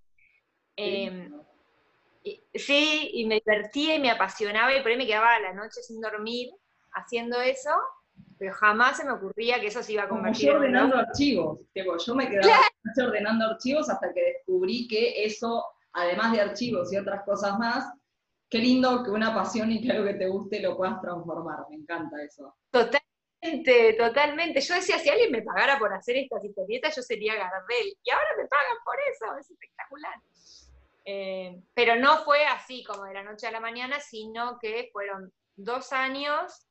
Em, 0.75 1.31
sí, 2.53 3.11
y 3.13 3.25
me 3.25 3.35
divertía 3.35 3.95
y 3.95 3.99
me 3.99 4.09
apasionaba 4.09 4.75
y 4.75 4.81
por 4.81 4.91
ahí 4.91 4.97
me 4.97 5.05
quedaba 5.05 5.39
la 5.39 5.53
noche 5.53 5.81
sin 5.83 6.01
dormir 6.01 6.49
haciendo 6.93 7.39
eso, 7.39 7.71
pero 8.37 8.53
jamás 8.53 8.97
se 8.97 9.05
me 9.05 9.11
ocurría 9.11 9.59
que 9.59 9.67
eso 9.67 9.83
se 9.83 9.93
iba 9.93 10.03
a 10.03 10.09
convertir 10.09 10.49
Como 10.49 10.59
yo 10.59 10.65
ordenando 10.65 10.97
archivos, 10.97 11.59
yo 12.05 12.15
me 12.15 12.29
quedaba 12.29 12.67
ordenando 12.97 13.45
archivos 13.45 13.89
hasta 13.89 14.13
que 14.13 14.21
descubrí 14.21 14.87
que 14.87 15.23
eso, 15.23 15.63
además 15.93 16.31
de 16.33 16.41
archivos 16.41 16.91
y 16.91 16.97
otras 16.97 17.23
cosas 17.23 17.57
más, 17.59 17.93
qué 18.51 18.57
lindo 18.57 19.01
que 19.01 19.09
una 19.09 19.33
pasión 19.33 19.71
y 19.71 19.81
que 19.81 19.93
algo 19.93 20.05
que 20.05 20.15
te 20.15 20.27
guste 20.27 20.59
lo 20.59 20.75
puedas 20.75 21.01
transformar, 21.01 21.59
me 21.69 21.77
encanta 21.77 22.21
eso. 22.21 22.53
Totalmente, 22.69 23.93
totalmente. 23.93 24.59
Yo 24.59 24.75
decía, 24.75 24.99
si 24.99 25.09
alguien 25.09 25.31
me 25.31 25.41
pagara 25.41 25.79
por 25.79 25.93
hacer 25.93 26.17
estas 26.17 26.43
historietas, 26.43 26.93
yo 26.93 27.01
sería 27.01 27.35
Gardel. 27.35 27.97
Y 28.03 28.11
ahora 28.11 28.27
me 28.37 28.47
pagan 28.47 28.77
por 28.83 28.95
eso, 29.09 29.37
es 29.39 29.49
espectacular. 29.49 30.15
Eh, 31.05 31.61
pero 31.73 31.95
no 31.95 32.17
fue 32.25 32.45
así 32.45 32.83
como 32.83 33.05
de 33.05 33.13
la 33.13 33.23
noche 33.23 33.47
a 33.47 33.51
la 33.51 33.61
mañana, 33.61 34.01
sino 34.01 34.59
que 34.59 34.89
fueron 34.91 35.31
dos 35.55 35.93
años 35.93 36.67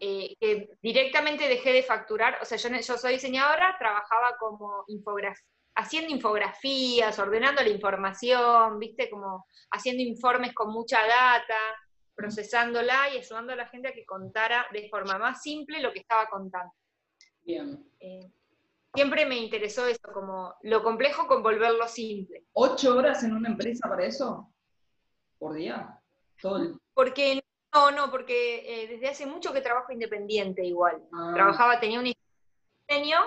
eh, 0.00 0.34
que 0.40 0.70
directamente 0.82 1.46
dejé 1.46 1.72
de 1.72 1.84
facturar. 1.84 2.38
O 2.42 2.44
sea, 2.44 2.58
yo, 2.58 2.68
yo 2.68 2.98
soy 2.98 3.14
diseñadora, 3.14 3.76
trabajaba 3.78 4.36
como 4.40 4.82
infografía 4.88 5.51
haciendo 5.74 6.12
infografías, 6.12 7.18
ordenando 7.18 7.62
la 7.62 7.68
información, 7.68 8.78
viste, 8.78 9.08
como 9.10 9.46
haciendo 9.70 10.02
informes 10.02 10.54
con 10.54 10.70
mucha 10.70 10.98
data, 11.06 11.58
procesándola 12.14 13.10
y 13.12 13.18
ayudando 13.18 13.52
a 13.52 13.56
la 13.56 13.68
gente 13.68 13.88
a 13.88 13.92
que 13.92 14.04
contara 14.04 14.66
de 14.72 14.88
forma 14.88 15.18
más 15.18 15.42
simple 15.42 15.80
lo 15.80 15.92
que 15.92 16.00
estaba 16.00 16.26
contando. 16.26 16.72
Bien. 17.42 17.90
Eh, 18.00 18.30
siempre 18.94 19.26
me 19.26 19.36
interesó 19.36 19.86
eso, 19.86 20.12
como 20.12 20.54
lo 20.62 20.82
complejo 20.82 21.26
con 21.26 21.42
volverlo 21.42 21.88
simple. 21.88 22.44
¿Ocho 22.52 22.96
horas 22.96 23.24
en 23.24 23.34
una 23.34 23.48
empresa 23.48 23.88
para 23.88 24.04
eso? 24.04 24.52
¿Por 25.38 25.54
día? 25.54 25.98
Todo 26.40 26.78
Porque 26.94 27.42
no, 27.74 27.90
no, 27.90 28.10
porque 28.10 28.82
eh, 28.82 28.88
desde 28.88 29.08
hace 29.08 29.26
mucho 29.26 29.52
que 29.52 29.60
trabajo 29.60 29.92
independiente 29.92 30.64
igual. 30.64 31.02
Ah. 31.12 31.32
Trabajaba, 31.34 31.80
tenía 31.80 31.98
un 31.98 32.12
diseño 32.88 33.18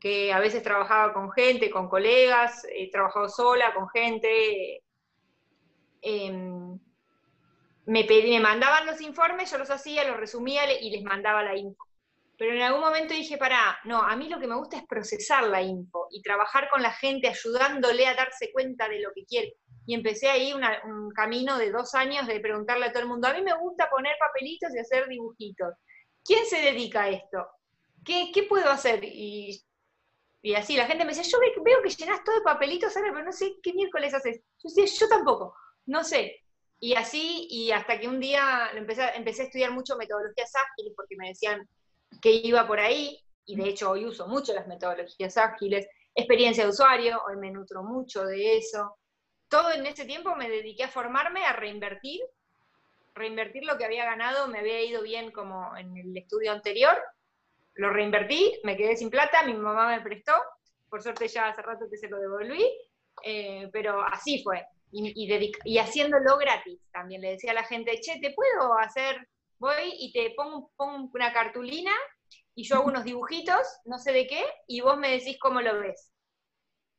que 0.00 0.32
a 0.32 0.40
veces 0.40 0.62
trabajaba 0.62 1.12
con 1.12 1.30
gente, 1.32 1.70
con 1.70 1.88
colegas, 1.88 2.66
he 2.72 2.90
trabajado 2.90 3.28
sola, 3.28 3.74
con 3.74 3.88
gente. 3.88 4.82
Em, 6.00 6.78
me, 7.86 8.04
me 8.04 8.40
mandaban 8.40 8.86
los 8.86 9.00
informes, 9.00 9.50
yo 9.50 9.58
los 9.58 9.70
hacía, 9.70 10.04
los 10.04 10.18
resumía 10.18 10.70
y 10.80 10.90
les 10.90 11.02
mandaba 11.02 11.42
la 11.42 11.56
info. 11.56 11.84
Pero 12.36 12.54
en 12.54 12.62
algún 12.62 12.82
momento 12.82 13.14
dije, 13.14 13.36
pará, 13.36 13.80
no, 13.84 14.00
a 14.00 14.14
mí 14.14 14.28
lo 14.28 14.38
que 14.38 14.46
me 14.46 14.54
gusta 14.54 14.76
es 14.76 14.86
procesar 14.86 15.44
la 15.48 15.60
info 15.60 16.06
y 16.10 16.22
trabajar 16.22 16.68
con 16.70 16.82
la 16.82 16.92
gente, 16.92 17.26
ayudándole 17.26 18.06
a 18.06 18.14
darse 18.14 18.52
cuenta 18.52 18.88
de 18.88 19.00
lo 19.00 19.10
que 19.12 19.24
quiere. 19.24 19.54
Y 19.86 19.94
empecé 19.94 20.28
ahí 20.28 20.52
un 20.52 21.10
camino 21.10 21.58
de 21.58 21.72
dos 21.72 21.94
años 21.94 22.28
de 22.28 22.38
preguntarle 22.38 22.86
a 22.86 22.92
todo 22.92 23.02
el 23.02 23.08
mundo, 23.08 23.26
a 23.26 23.32
mí 23.32 23.42
me 23.42 23.58
gusta 23.58 23.90
poner 23.90 24.14
papelitos 24.20 24.72
y 24.72 24.78
hacer 24.78 25.08
dibujitos. 25.08 25.74
¿Quién 26.24 26.44
se 26.46 26.60
dedica 26.60 27.04
a 27.04 27.08
esto? 27.08 27.48
¿Qué, 28.04 28.30
qué 28.32 28.44
puedo 28.44 28.70
hacer? 28.70 29.00
Y 29.02 29.60
y 30.40 30.54
así, 30.54 30.76
la 30.76 30.86
gente 30.86 31.04
me 31.04 31.12
decía, 31.12 31.24
yo 31.24 31.62
veo 31.62 31.82
que 31.82 31.90
llenas 31.90 32.22
todo 32.22 32.36
de 32.36 32.42
papelitos, 32.42 32.92
pero 32.94 33.22
no 33.22 33.32
sé 33.32 33.56
qué 33.62 33.72
miércoles 33.72 34.14
haces. 34.14 34.40
Yo 34.62 34.70
decía, 34.74 34.84
yo 34.84 35.08
tampoco, 35.08 35.54
no 35.86 36.04
sé. 36.04 36.36
Y 36.80 36.94
así, 36.94 37.48
y 37.50 37.72
hasta 37.72 37.98
que 37.98 38.06
un 38.06 38.20
día 38.20 38.70
empecé, 38.72 39.16
empecé 39.16 39.42
a 39.42 39.44
estudiar 39.46 39.72
mucho 39.72 39.96
metodologías 39.96 40.52
ágiles, 40.54 40.92
porque 40.96 41.16
me 41.16 41.28
decían 41.28 41.68
que 42.22 42.30
iba 42.30 42.66
por 42.66 42.78
ahí, 42.78 43.20
y 43.46 43.56
de 43.56 43.68
hecho 43.68 43.90
hoy 43.90 44.04
uso 44.04 44.28
mucho 44.28 44.54
las 44.54 44.68
metodologías 44.68 45.36
ágiles, 45.36 45.88
experiencia 46.14 46.64
de 46.64 46.70
usuario, 46.70 47.20
hoy 47.28 47.36
me 47.36 47.50
nutro 47.50 47.82
mucho 47.82 48.24
de 48.24 48.58
eso. 48.58 48.96
Todo 49.48 49.72
en 49.72 49.86
ese 49.86 50.04
tiempo 50.04 50.36
me 50.36 50.48
dediqué 50.48 50.84
a 50.84 50.88
formarme, 50.88 51.44
a 51.44 51.52
reinvertir, 51.52 52.20
reinvertir 53.14 53.64
lo 53.64 53.76
que 53.76 53.84
había 53.84 54.04
ganado, 54.04 54.46
me 54.46 54.60
había 54.60 54.82
ido 54.82 55.02
bien 55.02 55.32
como 55.32 55.76
en 55.76 55.96
el 55.96 56.16
estudio 56.16 56.52
anterior, 56.52 56.96
lo 57.78 57.90
reinvertí, 57.90 58.60
me 58.64 58.76
quedé 58.76 58.96
sin 58.96 59.08
plata, 59.08 59.44
mi 59.44 59.54
mamá 59.54 59.88
me 59.88 60.00
prestó, 60.00 60.32
por 60.90 61.00
suerte 61.00 61.28
ya 61.28 61.48
hace 61.48 61.62
rato 61.62 61.86
que 61.88 61.96
se 61.96 62.08
lo 62.08 62.18
devolví, 62.18 62.64
eh, 63.24 63.68
pero 63.72 64.02
así 64.02 64.42
fue. 64.42 64.66
Y, 64.90 65.12
y, 65.64 65.78
haciéndolo 65.78 66.38
gratis 66.38 66.80
también. 66.90 67.20
Le 67.20 67.32
decía 67.32 67.52
a 67.52 67.54
la 67.54 67.62
gente, 67.62 68.00
che, 68.00 68.18
¿te 68.20 68.32
puedo 68.32 68.76
hacer? 68.78 69.28
Voy 69.58 69.92
y 69.98 70.12
te 70.12 70.34
pongo, 70.34 70.72
pongo 70.76 71.10
una 71.12 71.32
cartulina 71.32 71.92
y 72.54 72.64
yo 72.64 72.76
hago 72.76 72.86
unos 72.86 73.04
dibujitos, 73.04 73.64
no 73.84 73.98
sé 73.98 74.12
de 74.12 74.26
qué, 74.26 74.44
y 74.66 74.80
vos 74.80 74.96
me 74.96 75.10
decís 75.10 75.38
cómo 75.38 75.60
lo 75.60 75.78
ves. 75.78 76.12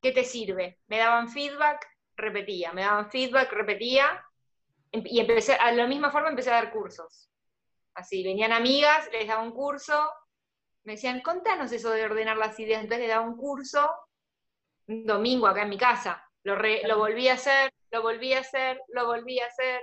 ¿Qué 0.01 0.13
te 0.13 0.23
sirve? 0.23 0.79
Me 0.87 0.99
daban 0.99 1.29
feedback, 1.29 1.85
repetía, 2.15 2.71
me 2.71 2.83
daban 2.83 3.09
feedback, 3.11 3.51
repetía, 3.51 4.23
em, 4.93 5.03
y 5.05 5.19
empecé, 5.19 5.55
a 5.55 5.71
la 5.73 5.87
misma 5.87 6.11
forma 6.11 6.29
empecé 6.29 6.51
a 6.51 6.61
dar 6.61 6.71
cursos. 6.71 7.29
Así, 7.95 8.23
venían 8.23 8.53
amigas, 8.53 9.09
les 9.11 9.27
daba 9.27 9.43
un 9.43 9.51
curso, 9.51 10.09
me 10.83 10.93
decían, 10.93 11.21
contanos 11.21 11.71
eso 11.71 11.91
de 11.91 12.03
ordenar 12.03 12.37
las 12.37 12.59
ideas. 12.59 12.81
Entonces 12.81 13.07
le 13.07 13.13
daba 13.13 13.27
un 13.27 13.37
curso, 13.37 13.89
un 14.87 15.05
domingo 15.05 15.47
acá 15.47 15.63
en 15.63 15.69
mi 15.69 15.77
casa. 15.77 16.23
Lo, 16.43 16.55
lo 16.55 16.97
volví 16.97 17.27
a 17.27 17.33
hacer, 17.33 17.71
lo 17.91 18.01
volví 18.01 18.33
a 18.33 18.39
hacer, 18.39 18.81
lo 18.93 19.05
volví 19.05 19.39
a 19.39 19.45
hacer, 19.45 19.81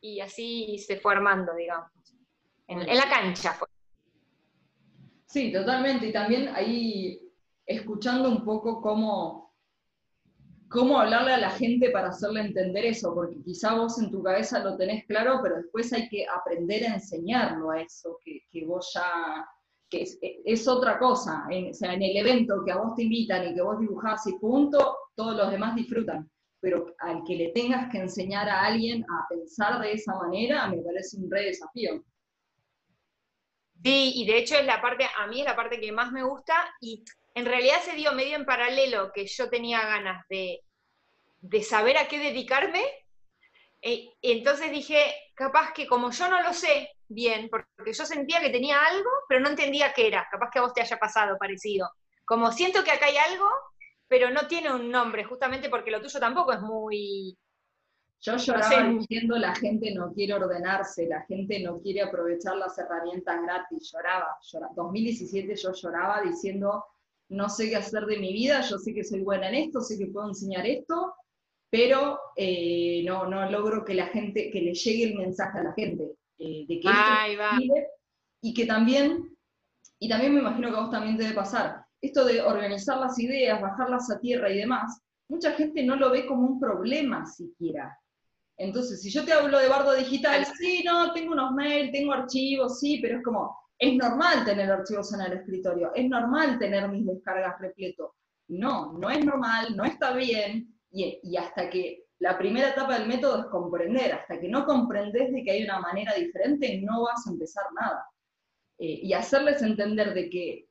y 0.00 0.20
así 0.20 0.78
se 0.78 0.98
fue 0.98 1.14
armando, 1.14 1.54
digamos. 1.54 1.90
En, 2.68 2.86
la 2.86 3.08
cancha 3.08 3.52
fue. 3.52 3.68
Sí, 5.26 5.52
totalmente. 5.52 6.06
Y 6.06 6.12
también 6.12 6.48
ahí 6.54 7.20
escuchando 7.64 8.28
un 8.28 8.44
poco 8.44 8.80
cómo, 8.80 9.54
cómo 10.68 11.00
hablarle 11.00 11.32
a 11.32 11.38
la 11.38 11.50
gente 11.50 11.90
para 11.90 12.08
hacerle 12.08 12.40
entender 12.40 12.84
eso, 12.86 13.14
porque 13.14 13.42
quizá 13.42 13.74
vos 13.74 14.00
en 14.00 14.10
tu 14.10 14.22
cabeza 14.22 14.60
lo 14.60 14.76
tenés 14.76 15.04
claro, 15.06 15.40
pero 15.42 15.56
después 15.56 15.92
hay 15.92 16.08
que 16.08 16.26
aprender 16.26 16.84
a 16.84 16.94
enseñarlo 16.94 17.70
a 17.70 17.80
eso 17.80 18.18
que, 18.24 18.40
que 18.50 18.64
vos 18.64 18.92
ya 18.94 19.48
que 19.88 20.04
es, 20.44 20.68
otra 20.68 20.98
cosa. 20.98 21.44
En, 21.50 21.70
o 21.70 21.74
sea, 21.74 21.94
en 21.94 22.02
el 22.02 22.16
evento 22.16 22.62
que 22.64 22.72
a 22.72 22.78
vos 22.78 22.94
te 22.96 23.02
invitan 23.02 23.48
y 23.48 23.54
que 23.54 23.62
vos 23.62 23.78
dibujás 23.78 24.26
y 24.26 24.38
punto, 24.38 24.96
todos 25.14 25.36
los 25.36 25.50
demás 25.50 25.74
disfrutan. 25.74 26.28
Pero 26.60 26.94
al 26.98 27.22
que 27.24 27.36
le 27.36 27.48
tengas 27.52 27.90
que 27.90 27.98
enseñar 27.98 28.48
a 28.48 28.64
alguien 28.64 29.04
a 29.04 29.26
pensar 29.28 29.80
de 29.80 29.92
esa 29.92 30.14
manera, 30.14 30.68
me 30.68 30.78
parece 30.78 31.16
un 31.18 31.30
re 31.30 31.46
desafío. 31.46 32.02
Sí, 33.84 34.12
y 34.16 34.26
de 34.26 34.38
hecho 34.38 34.56
es 34.56 34.66
la 34.66 34.80
parte, 34.80 35.06
a 35.18 35.26
mí 35.28 35.40
es 35.40 35.46
la 35.46 35.54
parte 35.54 35.78
que 35.78 35.92
más 35.92 36.10
me 36.10 36.24
gusta 36.24 36.54
y 36.80 37.04
en 37.34 37.44
realidad 37.44 37.80
se 37.82 37.94
dio 37.94 38.12
medio 38.12 38.34
en 38.34 38.46
paralelo 38.46 39.12
que 39.14 39.26
yo 39.26 39.48
tenía 39.48 39.84
ganas 39.86 40.24
de, 40.28 40.60
de 41.40 41.62
saber 41.62 41.98
a 41.98 42.08
qué 42.08 42.18
dedicarme. 42.18 42.82
Eh, 43.82 44.08
entonces 44.22 44.72
dije, 44.72 44.98
capaz 45.34 45.72
que 45.72 45.86
como 45.86 46.10
yo 46.10 46.28
no 46.28 46.42
lo 46.42 46.52
sé, 46.52 46.95
bien, 47.08 47.48
porque 47.50 47.92
yo 47.92 48.04
sentía 48.04 48.40
que 48.40 48.50
tenía 48.50 48.78
algo, 48.84 49.10
pero 49.28 49.40
no 49.40 49.48
entendía 49.48 49.92
qué 49.92 50.08
era. 50.08 50.26
Capaz 50.30 50.50
que 50.50 50.58
a 50.58 50.62
vos 50.62 50.74
te 50.74 50.80
haya 50.80 50.98
pasado 50.98 51.36
parecido. 51.38 51.88
Como 52.24 52.50
siento 52.52 52.82
que 52.82 52.90
acá 52.90 53.06
hay 53.06 53.16
algo, 53.16 53.48
pero 54.08 54.30
no 54.30 54.46
tiene 54.46 54.72
un 54.72 54.90
nombre, 54.90 55.24
justamente 55.24 55.68
porque 55.68 55.90
lo 55.90 56.00
tuyo 56.00 56.20
tampoco 56.20 56.52
es 56.52 56.60
muy... 56.60 57.36
Yo 58.20 58.36
lloraba 58.36 58.88
diciendo 58.88 59.36
la 59.36 59.54
gente 59.54 59.94
no 59.94 60.12
quiere 60.12 60.34
ordenarse, 60.34 61.06
la 61.06 61.22
gente 61.26 61.60
no 61.60 61.80
quiere 61.80 62.02
aprovechar 62.02 62.56
las 62.56 62.76
herramientas 62.78 63.42
gratis, 63.42 63.92
lloraba, 63.92 64.36
lloraba. 64.42 64.72
2017 64.74 65.54
yo 65.54 65.72
lloraba 65.72 66.22
diciendo 66.22 66.84
no 67.28 67.48
sé 67.48 67.68
qué 67.68 67.76
hacer 67.76 68.06
de 68.06 68.18
mi 68.18 68.32
vida, 68.32 68.60
yo 68.62 68.78
sé 68.78 68.94
que 68.94 69.04
soy 69.04 69.20
buena 69.20 69.48
en 69.48 69.56
esto, 69.56 69.80
sé 69.80 69.98
que 69.98 70.06
puedo 70.06 70.28
enseñar 70.28 70.66
esto, 70.66 71.14
pero 71.70 72.18
eh, 72.36 73.02
no, 73.04 73.26
no 73.26 73.50
logro 73.50 73.84
que 73.84 73.94
la 73.94 74.06
gente, 74.06 74.50
que 74.50 74.60
le 74.60 74.74
llegue 74.74 75.04
el 75.04 75.16
mensaje 75.16 75.58
a 75.58 75.64
la 75.64 75.72
gente. 75.72 76.12
Eh, 76.38 76.66
de 76.68 76.80
que 76.80 76.88
y 78.42 78.54
que 78.54 78.66
también, 78.66 79.36
y 79.98 80.08
también 80.08 80.34
me 80.34 80.40
imagino 80.40 80.70
que 80.70 80.76
a 80.76 80.80
vos 80.80 80.90
también 80.90 81.16
debe 81.16 81.34
pasar, 81.34 81.84
esto 82.00 82.24
de 82.24 82.42
organizar 82.42 82.98
las 82.98 83.18
ideas, 83.18 83.60
bajarlas 83.60 84.10
a 84.10 84.20
tierra 84.20 84.50
y 84.50 84.58
demás, 84.58 85.00
mucha 85.28 85.52
gente 85.52 85.82
no 85.82 85.96
lo 85.96 86.10
ve 86.10 86.26
como 86.26 86.46
un 86.46 86.60
problema 86.60 87.26
siquiera. 87.26 87.98
Entonces, 88.58 89.02
si 89.02 89.10
yo 89.10 89.24
te 89.24 89.32
hablo 89.32 89.58
de 89.58 89.68
bardo 89.68 89.94
digital, 89.94 90.46
sí, 90.58 90.82
no, 90.84 91.12
tengo 91.12 91.32
unos 91.32 91.52
mails, 91.52 91.92
tengo 91.92 92.12
archivos, 92.12 92.78
sí, 92.80 93.00
pero 93.02 93.18
es 93.18 93.24
como, 93.24 93.56
es 93.78 93.94
normal 93.96 94.44
tener 94.44 94.70
archivos 94.70 95.12
en 95.12 95.20
el 95.22 95.32
escritorio, 95.34 95.92
es 95.94 96.08
normal 96.08 96.58
tener 96.58 96.88
mis 96.88 97.06
descargas 97.06 97.60
repleto. 97.60 98.14
No, 98.48 98.92
no 98.92 99.10
es 99.10 99.24
normal, 99.24 99.76
no 99.76 99.84
está 99.84 100.14
bien, 100.14 100.72
y, 100.90 101.36
hasta 101.36 101.68
que 101.68 102.05
la 102.18 102.38
primera 102.38 102.70
etapa 102.70 102.98
del 102.98 103.08
método 103.08 103.40
es 103.40 103.46
comprender, 103.46 104.12
hasta 104.12 104.40
que 104.40 104.48
no 104.48 104.64
comprendes 104.64 105.32
de 105.32 105.42
que 105.42 105.50
hay 105.50 105.64
una 105.64 105.80
manera 105.80 106.14
diferente, 106.14 106.80
no 106.82 107.02
vas 107.02 107.26
a 107.26 107.30
empezar 107.30 107.64
nada. 107.78 108.06
Eh, 108.78 109.00
y 109.02 109.12
hacerles 109.12 109.62
entender 109.62 110.14
de 110.14 110.30
que 110.30 110.68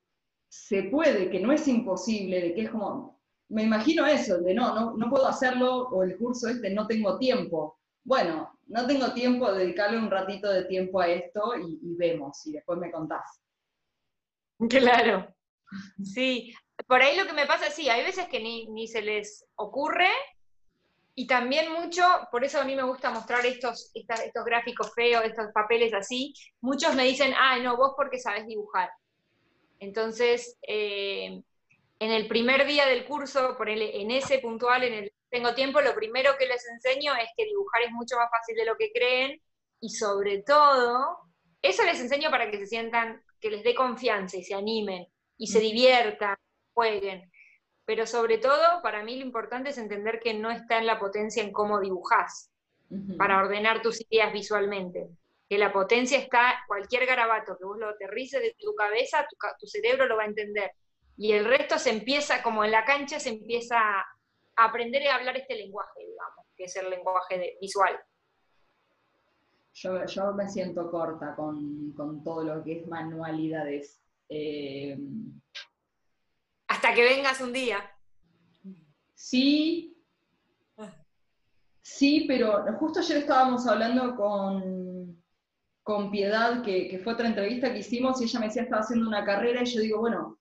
se 0.47 0.83
puede, 0.83 1.29
que 1.29 1.39
no 1.39 1.51
es 1.51 1.67
imposible, 1.67 2.41
de 2.41 2.53
que 2.53 2.61
es 2.63 2.69
como, 2.69 3.21
me 3.49 3.63
imagino 3.63 4.05
eso, 4.05 4.39
de 4.39 4.53
no, 4.53 4.73
no, 4.73 4.97
no 4.97 5.09
puedo 5.09 5.27
hacerlo, 5.27 5.89
o 5.89 6.03
el 6.03 6.17
curso 6.17 6.47
este 6.47 6.69
no 6.71 6.87
tengo 6.87 7.17
tiempo. 7.17 7.79
Bueno, 8.03 8.57
no 8.67 8.87
tengo 8.87 9.13
tiempo, 9.13 9.51
dedicarle 9.51 9.97
un 9.97 10.11
ratito 10.11 10.51
de 10.51 10.65
tiempo 10.65 10.99
a 10.99 11.07
esto 11.07 11.55
y, 11.57 11.79
y 11.81 11.95
vemos, 11.95 12.45
y 12.45 12.53
después 12.53 12.79
me 12.79 12.91
contás. 12.91 13.41
Claro. 14.69 15.35
Sí, 16.01 16.53
por 16.87 17.01
ahí 17.01 17.17
lo 17.17 17.25
que 17.25 17.33
me 17.33 17.47
pasa, 17.47 17.69
sí, 17.69 17.89
hay 17.89 18.03
veces 18.03 18.27
que 18.27 18.39
ni, 18.39 18.87
se 18.87 19.01
les 19.01 19.45
ocurre 19.55 20.09
y 21.15 21.27
también 21.27 21.71
mucho, 21.71 22.03
por 22.29 22.43
eso 22.43 22.59
a 22.59 22.65
mí 22.65 22.75
me 22.75 22.83
gusta 22.83 23.09
mostrar 23.09 23.45
estos, 23.45 23.89
estos 23.93 24.45
gráficos 24.45 24.93
feos, 24.93 25.23
estos 25.23 25.47
papeles 25.53 25.93
así, 25.93 26.33
muchos 26.59 26.93
me 26.93 27.05
dicen, 27.05 27.33
ah, 27.37 27.57
no, 27.59 27.77
vos 27.77 27.93
porque 27.95 28.19
sabes 28.19 28.45
dibujar. 28.45 28.89
Entonces, 29.79 30.57
eh, 30.67 31.41
en 31.99 32.11
el 32.11 32.27
primer 32.27 32.67
día 32.67 32.85
del 32.85 33.05
curso, 33.05 33.55
por 33.57 33.69
en 33.69 34.11
ese 34.11 34.39
puntual, 34.39 34.83
en 34.83 34.93
el 34.93 35.11
tengo 35.29 35.53
tiempo, 35.53 35.81
lo 35.81 35.95
primero 35.95 36.31
que 36.37 36.45
les 36.45 36.65
enseño 36.67 37.13
es 37.15 37.29
que 37.35 37.45
dibujar 37.45 37.81
es 37.83 37.91
mucho 37.91 38.15
más 38.15 38.29
fácil 38.29 38.55
de 38.55 38.65
lo 38.65 38.77
que 38.77 38.91
creen 38.91 39.41
y 39.81 39.89
sobre 39.89 40.43
todo, 40.43 41.17
eso 41.61 41.83
les 41.83 41.99
enseño 41.99 42.29
para 42.29 42.49
que 42.49 42.57
se 42.57 42.67
sientan, 42.67 43.21
que 43.39 43.49
les 43.49 43.63
dé 43.63 43.75
confianza 43.75 44.37
y 44.37 44.43
se 44.43 44.53
animen 44.53 45.07
y 45.37 45.47
se 45.47 45.59
diviertan 45.59 46.35
jueguen. 46.73 47.31
Pero 47.85 48.07
sobre 48.07 48.39
todo, 48.39 48.81
para 48.81 49.03
mí 49.03 49.17
lo 49.17 49.25
importante 49.25 49.69
es 49.69 49.77
entender 49.77 50.19
que 50.19 50.33
no 50.33 50.49
está 50.49 50.79
en 50.79 50.87
la 50.87 50.99
potencia 50.99 51.43
en 51.43 51.51
cómo 51.51 51.79
dibujas, 51.79 52.49
para 53.17 53.39
ordenar 53.39 53.81
tus 53.81 54.01
ideas 54.09 54.33
visualmente. 54.33 55.09
Que 55.47 55.57
la 55.57 55.71
potencia 55.71 56.17
está, 56.17 56.55
cualquier 56.67 57.05
garabato 57.05 57.57
que 57.57 57.65
vos 57.65 57.77
lo 57.77 57.89
aterrices 57.89 58.41
de 58.41 58.55
tu 58.57 58.73
cabeza, 58.73 59.27
tu, 59.59 59.67
cerebro 59.67 60.07
lo 60.07 60.17
va 60.17 60.23
a 60.23 60.27
entender. 60.27 60.71
Y 61.17 61.33
el 61.33 61.45
resto 61.45 61.77
se 61.77 61.91
empieza, 61.91 62.41
como 62.41 62.65
en 62.65 62.71
la 62.71 62.83
cancha, 62.83 63.19
se 63.19 63.29
empieza 63.29 63.77
a 63.77 64.05
aprender 64.55 65.07
a 65.07 65.15
hablar 65.15 65.37
este 65.37 65.55
lenguaje, 65.55 65.99
digamos, 65.99 66.45
que 66.55 66.63
es 66.63 66.75
el 66.75 66.89
lenguaje 66.89 67.57
visual. 67.61 67.99
Yo, 69.73 70.05
yo, 70.05 70.33
me 70.33 70.47
siento 70.49 70.89
corta 70.89 71.35
con, 71.35 71.91
con, 71.91 72.23
todo 72.23 72.43
lo 72.43 72.63
que 72.63 72.79
es 72.79 72.87
manualidades. 72.87 74.01
Eh, 74.29 74.97
que 76.93 77.03
vengas 77.03 77.41
un 77.41 77.53
día. 77.53 77.79
Sí. 79.13 79.91
Sí, 81.81 82.25
pero 82.27 82.65
justo 82.79 82.99
ayer 82.99 83.17
estábamos 83.17 83.67
hablando 83.67 84.15
con, 84.15 85.23
con 85.83 86.09
Piedad, 86.09 86.63
que, 86.63 86.99
fue 87.03 87.13
otra 87.13 87.27
entrevista 87.27 87.71
que 87.71 87.79
hicimos, 87.79 88.19
y 88.19 88.23
ella 88.23 88.39
me 88.39 88.47
decía 88.47 88.63
estaba 88.63 88.81
haciendo 88.81 89.07
una 89.07 89.23
carrera, 89.23 89.61
y 89.61 89.65
yo 89.65 89.81
digo, 89.81 89.99
bueno, 89.99 90.39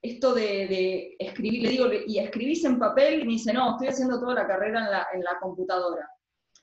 esto 0.00 0.34
de, 0.34 1.16
escribir, 1.18 1.62
le 1.62 1.70
digo, 1.70 1.86
¿y 2.06 2.18
escribís 2.20 2.64
en 2.64 2.78
papel? 2.78 3.20
Y 3.20 3.24
me 3.24 3.32
dice, 3.32 3.52
no, 3.52 3.72
estoy 3.72 3.88
haciendo 3.88 4.20
toda 4.20 4.34
la 4.34 4.46
carrera 4.46 5.06
en 5.12 5.24
la, 5.24 5.38
computadora. 5.40 6.08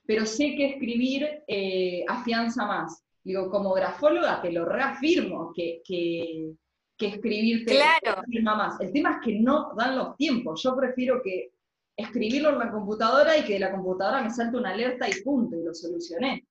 Pero 0.08 0.26
sé 0.26 0.56
que 0.56 0.68
escribir 0.68 1.44
eh, 1.48 2.06
afianza 2.08 2.66
más. 2.66 3.04
Digo, 3.22 3.50
como 3.50 3.74
grafóloga 3.74 4.42
te 4.42 4.52
lo 4.52 4.64
reafirmo, 4.64 5.52
que, 5.54 5.82
que, 5.86 6.54
que 6.98 7.08
escribirte 7.08 7.76
claro. 7.76 8.22
más. 8.44 8.80
El 8.80 8.92
tema 8.92 9.14
es 9.14 9.18
que 9.26 9.40
no 9.40 9.74
dan 9.76 9.98
los 9.98 10.16
tiempos. 10.16 10.64
Yo 10.64 10.76
prefiero 10.76 11.22
que 11.22 11.52
escribirlo 11.96 12.50
en 12.50 12.60
la 12.60 12.72
computadora 12.72 13.38
y 13.38 13.44
que 13.44 13.54
de 13.54 13.60
la 13.60 13.72
computadora 13.72 14.22
me 14.22 14.30
salte 14.30 14.58
una 14.58 14.72
alerta 14.72 15.08
y 15.10 15.22
punto, 15.22 15.56
y 15.56 15.64
lo 15.64 15.74
solucioné. 15.74 16.46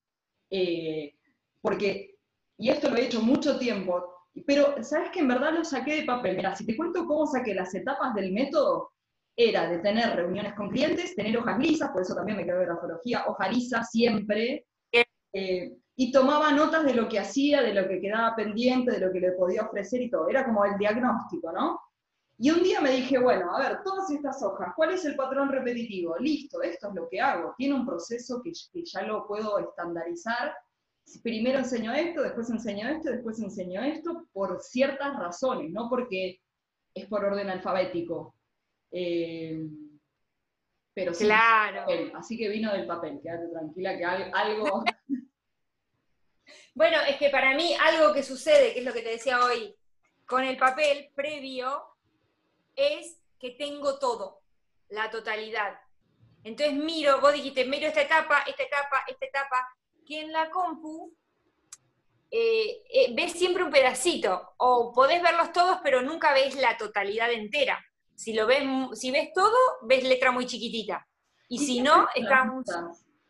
Eh, 0.51 1.15
porque, 1.61 2.17
y 2.59 2.69
esto 2.69 2.91
lo 2.91 2.97
he 2.97 3.07
hecho 3.07 3.23
mucho 3.23 3.59
tiempo, 3.59 4.15
pero 4.47 4.83
sabes 4.83 5.11
que 5.11 5.21
en 5.21 5.29
verdad 5.29 5.53
lo 5.53 5.65
saqué 5.65 5.97
de 5.97 6.05
papel. 6.05 6.37
Mira, 6.37 6.55
si 6.55 6.67
te 6.67 6.77
cuento 6.77 7.07
cómo 7.07 7.27
saqué 7.27 7.55
las 7.55 7.75
etapas 7.75 8.15
del 8.15 8.33
método, 8.33 8.91
era 9.37 9.69
de 9.69 9.79
tener 9.79 10.15
reuniones 10.15 10.55
con 10.55 10.71
clientes, 10.71 11.15
tener 11.15 11.37
hojas 11.37 11.59
lisas, 11.59 11.91
por 11.91 12.03
eso 12.03 12.15
también 12.15 12.39
me 12.39 12.45
quedo 12.45 12.59
de 12.59 12.67
grafología, 12.67 13.25
hoja 13.27 13.49
lisa 13.49 13.83
siempre. 13.83 14.67
Eh, 15.35 15.77
y 15.97 16.13
tomaba 16.13 16.53
notas 16.53 16.85
de 16.85 16.95
lo 16.95 17.09
que 17.09 17.19
hacía, 17.19 17.61
de 17.61 17.75
lo 17.75 17.87
que 17.89 18.01
quedaba 18.01 18.35
pendiente, 18.35 18.93
de 18.93 19.01
lo 19.01 19.13
que 19.13 19.21
le 19.21 19.33
podía 19.33 19.63
ofrecer 19.63 20.01
y 20.01 20.11
todo. 20.11 20.29
Era 20.29 20.45
como 20.45 20.65
el 20.65 20.79
diagnóstico, 20.79 21.53
¿no? 21.53 21.81
Y 22.39 22.51
un 22.51 22.63
día 22.63 22.81
me 22.81 22.91
dije, 22.91 23.19
bueno, 23.19 23.55
a 23.55 23.61
ver, 23.61 23.83
todas 23.85 24.11
estas 24.11 24.43
hojas, 24.43 24.73
¿cuál 24.75 24.93
es 24.93 25.05
el 25.05 25.15
patrón 25.15 25.49
repetitivo? 25.51 26.17
Listo, 26.19 26.63
esto 26.63 26.89
es 26.89 26.95
lo 26.95 27.09
que 27.09 27.21
hago. 27.21 27.55
Tiene 27.57 27.75
un 27.75 27.87
proceso 27.87 28.43
que, 28.43 28.53
ya 28.85 29.03
lo 29.03 29.27
puedo 29.27 29.59
estandarizar. 29.59 30.53
Primero 31.23 31.59
enseño 31.59 31.93
esto, 31.93 32.23
después 32.23 32.51
enseño 32.51 32.89
esto, 32.89 33.11
después 33.11 33.39
enseño 33.39 33.83
esto, 33.83 34.27
por 34.33 34.61
ciertas 34.61 35.17
razones, 35.17 35.71
no 35.71 35.89
porque 35.89 36.41
es 36.93 37.07
por 37.07 37.25
orden 37.25 37.51
alfabético. 37.51 38.35
Eh, 38.91 39.69
pero 40.93 41.13
sí, 41.13 41.25
claro. 41.25 41.87
así 42.17 42.37
que 42.37 42.49
vino 42.49 42.73
del 42.73 42.87
papel, 42.87 43.21
quédate 43.23 43.49
tranquila 43.49 43.97
que 43.97 44.05
algo... 44.05 44.85
Bueno, 46.75 46.99
es 47.09 47.17
que 47.17 47.31
para 47.31 47.55
mí 47.55 47.75
algo 47.81 48.13
que 48.13 48.25
sucede, 48.25 48.73
que 48.73 48.81
es 48.81 48.85
lo 48.85 48.93
que 48.93 49.03
te 49.03 49.11
decía 49.11 49.45
hoy, 49.45 49.75
con 50.27 50.43
el 50.43 50.57
papel 50.57 51.11
previo, 51.15 51.85
es 52.75 53.21
que 53.39 53.51
tengo 53.51 53.99
todo, 53.99 54.43
la 54.89 55.09
totalidad. 55.09 55.79
Entonces 56.43 56.75
miro, 56.75 57.21
vos 57.21 57.33
dijiste, 57.33 57.65
miro 57.65 57.87
esta 57.87 58.03
etapa, 58.03 58.43
esta 58.47 58.65
etapa, 58.65 59.05
esta 59.07 59.25
etapa, 59.25 59.69
que 60.05 60.21
en 60.21 60.33
la 60.33 60.51
compu 60.51 61.15
eh, 62.31 62.83
eh, 62.93 63.15
ves 63.15 63.33
siempre 63.33 63.63
un 63.63 63.71
pedacito, 63.71 64.55
o 64.57 64.93
podés 64.93 65.23
verlos 65.23 65.53
todos, 65.53 65.79
pero 65.83 66.03
nunca 66.03 66.33
ves 66.33 66.57
la 66.57 66.77
totalidad 66.77 67.31
entera. 67.31 67.81
Si 68.17 68.33
lo 68.33 68.47
ves, 68.47 68.65
si 68.95 69.13
ves 69.13 69.33
todo, 69.33 69.57
ves 69.83 70.03
letra 70.03 70.33
muy 70.33 70.47
chiquitita. 70.47 71.07
Y 71.49 71.59
si 71.59 71.81
no, 71.81 72.09
está 72.15 72.51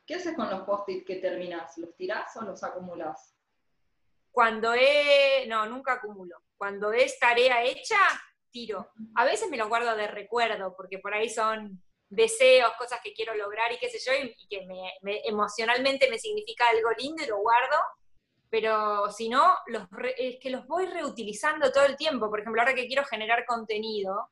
¿Qué 0.06 0.14
haces 0.16 0.34
con 0.34 0.50
los 0.50 0.62
post-it 0.62 1.06
que 1.06 1.16
terminas? 1.16 1.76
¿Los 1.78 1.94
tirás 1.96 2.36
o 2.36 2.42
los 2.42 2.62
acumulas? 2.62 3.33
Cuando 4.34 4.74
es, 4.74 5.46
no, 5.46 5.64
nunca 5.66 5.92
acumulo. 5.92 6.36
Cuando 6.56 6.92
es 6.92 7.16
tarea 7.20 7.62
hecha, 7.62 7.96
tiro. 8.50 8.90
A 9.14 9.24
veces 9.24 9.48
me 9.48 9.56
lo 9.56 9.68
guardo 9.68 9.94
de 9.94 10.08
recuerdo, 10.08 10.74
porque 10.76 10.98
por 10.98 11.14
ahí 11.14 11.30
son 11.30 11.80
deseos, 12.08 12.72
cosas 12.76 12.98
que 13.00 13.12
quiero 13.12 13.36
lograr 13.36 13.70
y 13.70 13.78
qué 13.78 13.88
sé 13.88 14.00
yo, 14.04 14.12
y, 14.12 14.34
que 14.48 14.66
emocionalmente 15.24 16.10
me 16.10 16.18
significa 16.18 16.68
algo 16.68 16.90
lindo 16.98 17.22
y 17.22 17.28
lo 17.28 17.38
guardo, 17.38 17.76
pero 18.50 19.08
si 19.12 19.28
no, 19.28 19.56
es 20.18 20.40
que 20.40 20.50
los 20.50 20.66
voy 20.66 20.86
reutilizando 20.86 21.70
todo 21.70 21.84
el 21.84 21.96
tiempo. 21.96 22.28
Por 22.28 22.40
ejemplo, 22.40 22.60
ahora 22.60 22.74
que 22.74 22.88
quiero 22.88 23.04
generar 23.04 23.46
contenido, 23.46 24.30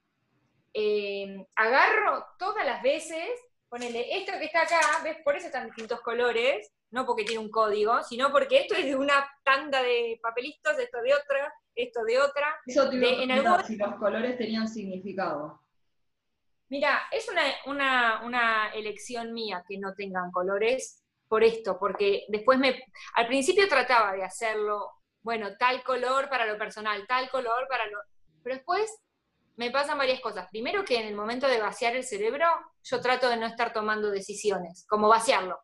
eh, 0.74 1.46
agarro 1.54 2.26
todas 2.40 2.66
las 2.66 2.82
veces, 2.82 3.30
ponele, 3.68 4.18
esto 4.18 4.32
que 4.32 4.46
está 4.46 4.62
acá, 4.62 4.80
¿ves? 5.04 5.18
Por 5.22 5.36
eso 5.36 5.46
están 5.46 5.66
distintos 5.66 6.00
colores, 6.00 6.72
no 6.92 7.06
porque 7.06 7.24
tiene 7.24 7.42
un 7.42 7.50
código, 7.50 8.02
sino 8.04 8.30
porque 8.30 8.60
esto 8.60 8.74
es 8.74 8.84
de 8.84 8.94
una 8.94 9.26
tanda 9.42 9.82
de 9.82 10.20
papelistas, 10.22 10.78
esto 10.78 11.00
de 11.00 11.14
otra, 11.14 11.52
esto 11.74 12.04
de 12.04 12.20
otra. 12.20 12.54
Eso 12.66 12.88
te 12.88 13.22
en 13.22 13.64
si 13.66 13.76
los 13.76 13.94
colores 13.96 14.36
tenían 14.36 14.68
significado. 14.68 15.60
Mira, 16.68 17.02
es 17.10 17.26
una, 17.66 18.70
elección 18.74 19.32
mía 19.32 19.64
que 19.66 19.78
no 19.78 19.94
tengan 19.94 20.30
colores 20.30 21.02
por 21.28 21.42
esto, 21.42 21.78
porque 21.78 22.24
después 22.28 22.58
me, 22.58 22.78
al 23.14 23.26
principio 23.26 23.68
trataba 23.68 24.12
de 24.12 24.24
hacerlo, 24.24 24.90
bueno, 25.22 25.56
tal 25.58 25.82
color 25.82 26.28
para 26.28 26.46
lo 26.46 26.58
personal, 26.58 27.06
tal 27.06 27.30
color 27.30 27.66
para 27.68 27.86
lo... 27.86 27.98
Pero 28.42 28.56
después 28.56 28.90
me 29.56 29.70
pasan 29.70 29.96
varias 29.96 30.20
cosas. 30.20 30.46
Primero 30.50 30.84
que 30.84 31.00
en 31.00 31.06
el 31.06 31.14
momento 31.14 31.46
de 31.46 31.60
vaciar 31.60 31.96
el 31.96 32.04
cerebro, 32.04 32.46
yo 32.82 33.00
trato 33.00 33.30
de 33.30 33.38
no 33.38 33.46
estar 33.46 33.72
tomando 33.72 34.10
decisiones, 34.10 34.84
como 34.88 35.08
vaciarlo 35.08 35.58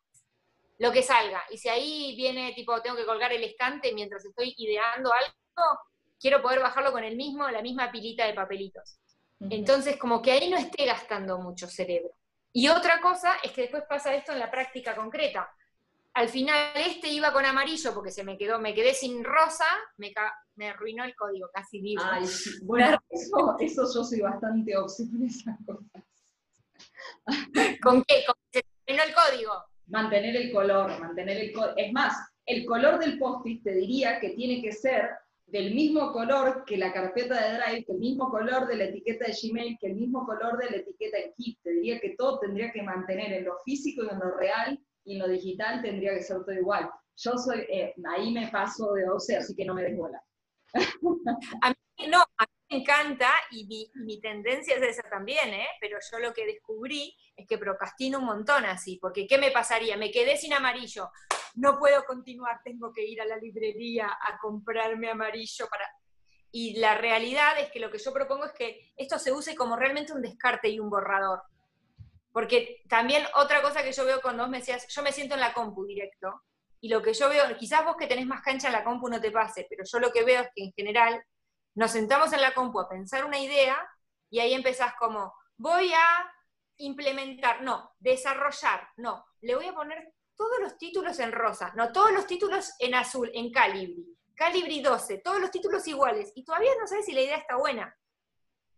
lo 0.78 0.92
que 0.92 1.02
salga. 1.02 1.42
Y 1.50 1.58
si 1.58 1.68
ahí 1.68 2.14
viene, 2.16 2.52
tipo, 2.54 2.80
tengo 2.80 2.96
que 2.96 3.06
colgar 3.06 3.32
el 3.32 3.44
estante 3.44 3.92
mientras 3.92 4.24
estoy 4.24 4.54
ideando 4.58 5.12
algo, 5.12 5.78
quiero 6.20 6.40
poder 6.40 6.60
bajarlo 6.60 6.92
con 6.92 7.04
el 7.04 7.16
mismo, 7.16 7.48
la 7.48 7.62
misma 7.62 7.90
pilita 7.90 8.26
de 8.26 8.34
papelitos. 8.34 8.98
Entonces, 9.40 9.96
como 9.96 10.20
que 10.20 10.32
ahí 10.32 10.50
no 10.50 10.56
esté 10.56 10.84
gastando 10.84 11.38
mucho 11.38 11.68
cerebro. 11.68 12.10
Y 12.52 12.68
otra 12.68 13.00
cosa 13.00 13.36
es 13.42 13.52
que 13.52 13.62
después 13.62 13.84
pasa 13.88 14.14
esto 14.14 14.32
en 14.32 14.40
la 14.40 14.50
práctica 14.50 14.96
concreta. 14.96 15.48
Al 16.14 16.28
final 16.28 16.72
este 16.74 17.08
iba 17.08 17.32
con 17.32 17.44
amarillo 17.44 17.94
porque 17.94 18.10
se 18.10 18.24
me 18.24 18.36
quedó, 18.36 18.58
me 18.58 18.74
quedé 18.74 18.94
sin 18.94 19.22
rosa, 19.22 19.66
me, 19.98 20.12
me 20.56 20.70
arruinó 20.70 21.04
el 21.04 21.14
código, 21.14 21.48
casi 21.52 21.80
vivo. 21.80 22.02
Ay, 22.04 22.24
Bueno, 22.62 22.98
eso, 23.10 23.56
eso, 23.60 23.82
yo 23.94 24.02
soy 24.02 24.20
bastante 24.20 24.76
obsesiva 24.76 25.26
esas 25.26 25.56
cosas. 25.64 26.02
¿Con 27.80 28.02
qué? 28.02 28.24
¿Con 28.26 28.34
que 28.50 28.58
se 28.58 28.64
terminó 28.84 29.04
el 29.04 29.14
código? 29.14 29.67
Mantener 29.88 30.36
el 30.36 30.52
color, 30.52 30.98
mantener 31.00 31.38
el 31.38 31.52
color. 31.52 31.74
Es 31.76 31.92
más, 31.92 32.14
el 32.46 32.64
color 32.64 32.98
del 32.98 33.18
post-it 33.18 33.62
te 33.62 33.74
diría 33.74 34.20
que 34.20 34.30
tiene 34.30 34.62
que 34.62 34.72
ser 34.72 35.10
del 35.46 35.74
mismo 35.74 36.12
color 36.12 36.64
que 36.66 36.76
la 36.76 36.92
carpeta 36.92 37.34
de 37.34 37.58
Drive, 37.58 37.84
que 37.84 37.92
el 37.92 37.98
mismo 37.98 38.30
color 38.30 38.66
de 38.66 38.76
la 38.76 38.84
etiqueta 38.84 39.26
de 39.26 39.36
Gmail, 39.42 39.78
que 39.80 39.86
el 39.88 39.96
mismo 39.96 40.26
color 40.26 40.58
de 40.58 40.70
la 40.70 40.76
etiqueta 40.76 41.18
en 41.18 41.32
Keep. 41.36 41.58
Te 41.62 41.70
diría 41.70 42.00
que 42.00 42.14
todo 42.16 42.38
tendría 42.38 42.70
que 42.70 42.82
mantener 42.82 43.32
en 43.32 43.44
lo 43.44 43.56
físico 43.64 44.04
y 44.04 44.08
en 44.08 44.18
lo 44.18 44.36
real, 44.36 44.78
y 45.04 45.14
en 45.14 45.18
lo 45.20 45.28
digital 45.28 45.80
tendría 45.80 46.14
que 46.14 46.22
ser 46.22 46.38
todo 46.44 46.52
igual. 46.52 46.90
Yo 47.16 47.32
soy, 47.38 47.60
eh, 47.70 47.94
ahí 48.14 48.32
me 48.32 48.48
paso 48.48 48.92
de 48.92 49.04
12, 49.04 49.36
así 49.36 49.56
que 49.56 49.64
no 49.64 49.74
me 49.74 49.82
des 49.82 49.96
bola. 49.96 50.22
a 51.62 51.70
mí, 51.70 52.06
no, 52.08 52.22
encanta 52.68 53.30
y 53.50 53.90
mi, 53.94 54.20
tendencia 54.20 54.76
es 54.76 54.82
esa 54.82 55.08
también, 55.08 55.54
¿eh? 55.54 55.68
pero 55.80 55.98
yo 56.10 56.18
lo 56.18 56.34
que 56.34 56.46
descubrí 56.46 57.16
es 57.34 57.46
que 57.46 57.58
procrastino 57.58 58.18
un 58.18 58.26
montón 58.26 58.64
así, 58.66 58.98
porque 59.00 59.26
¿qué 59.26 59.38
me 59.38 59.50
pasaría? 59.50 59.96
Me 59.96 60.10
quedé 60.10 60.36
sin 60.36 60.52
amarillo, 60.52 61.10
no 61.54 61.78
puedo 61.78 62.04
continuar, 62.04 62.60
tengo 62.62 62.92
que 62.92 63.04
ir 63.04 63.20
a 63.20 63.26
la 63.26 63.36
librería 63.36 64.08
a 64.08 64.38
comprarme 64.38 65.10
amarillo 65.10 65.66
para... 65.68 65.88
Y 66.50 66.78
la 66.78 66.96
realidad 66.96 67.58
es 67.58 67.70
que 67.70 67.80
lo 67.80 67.90
que 67.90 67.98
yo 67.98 68.12
propongo 68.12 68.46
es 68.46 68.52
que 68.52 68.92
esto 68.96 69.18
se 69.18 69.32
use 69.32 69.54
como 69.54 69.76
realmente 69.76 70.12
un 70.12 70.22
descarte 70.22 70.68
y 70.68 70.80
un 70.80 70.88
borrador. 70.88 71.42
Porque 72.32 72.82
también 72.88 73.24
otra 73.34 73.60
cosa 73.62 73.82
que 73.82 73.92
yo 73.92 74.04
veo 74.04 74.22
cuando 74.22 74.44
vos 74.44 74.50
me 74.50 74.58
decías, 74.58 74.86
yo 74.88 75.02
me 75.02 75.12
siento 75.12 75.34
en 75.34 75.40
la 75.40 75.52
compu 75.52 75.84
directo, 75.84 76.42
y 76.80 76.88
lo 76.88 77.02
que 77.02 77.12
yo 77.12 77.28
veo, 77.28 77.44
quizás 77.56 77.84
vos 77.84 77.96
que 77.96 78.06
tenés 78.06 78.26
más 78.26 78.42
cancha 78.42 78.68
en 78.68 78.74
la 78.74 78.84
compu 78.84 79.08
no 79.08 79.20
te 79.20 79.30
pase, 79.30 79.66
pero 79.68 79.84
yo 79.84 79.98
lo 79.98 80.12
que 80.12 80.22
veo 80.22 80.42
es 80.42 80.48
que 80.54 80.64
en 80.64 80.72
general 80.72 81.22
nos 81.74 81.90
sentamos 81.90 82.32
en 82.32 82.40
la 82.40 82.54
compu 82.54 82.80
a 82.80 82.88
pensar 82.88 83.24
una 83.24 83.38
idea 83.38 83.76
y 84.30 84.40
ahí 84.40 84.54
empezás 84.54 84.94
como, 84.98 85.34
voy 85.56 85.92
a 85.92 86.32
implementar, 86.78 87.62
no, 87.62 87.92
desarrollar, 87.98 88.88
no, 88.96 89.24
le 89.40 89.54
voy 89.54 89.66
a 89.66 89.74
poner 89.74 90.14
todos 90.36 90.60
los 90.60 90.78
títulos 90.78 91.18
en 91.18 91.32
rosa, 91.32 91.72
no, 91.76 91.92
todos 91.92 92.12
los 92.12 92.26
títulos 92.26 92.72
en 92.78 92.94
azul, 92.94 93.30
en 93.34 93.50
Calibri, 93.50 94.16
Calibri 94.34 94.80
12, 94.80 95.18
todos 95.18 95.40
los 95.40 95.50
títulos 95.50 95.86
iguales, 95.88 96.32
y 96.34 96.44
todavía 96.44 96.70
no 96.80 96.86
sabes 96.86 97.06
si 97.06 97.12
la 97.12 97.22
idea 97.22 97.36
está 97.36 97.56
buena. 97.56 97.94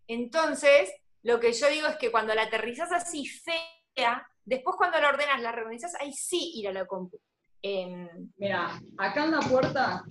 Entonces, 0.06 0.90
lo 1.22 1.38
que 1.38 1.52
yo 1.52 1.68
digo 1.68 1.86
es 1.86 1.96
que 1.96 2.10
cuando 2.10 2.34
la 2.34 2.44
aterrizas 2.44 2.90
así 2.92 3.26
fea, 3.26 4.26
después 4.44 4.76
cuando 4.76 4.98
la 4.98 5.10
ordenas, 5.10 5.40
la 5.42 5.52
reorganizas, 5.52 5.94
ahí 6.00 6.12
sí 6.12 6.52
ir 6.54 6.68
a 6.68 6.72
la 6.72 6.86
compu. 6.86 7.20
Mira, 7.62 8.80
acá 8.96 9.24
en 9.24 9.32
la 9.32 9.40
puerta, 9.40 10.02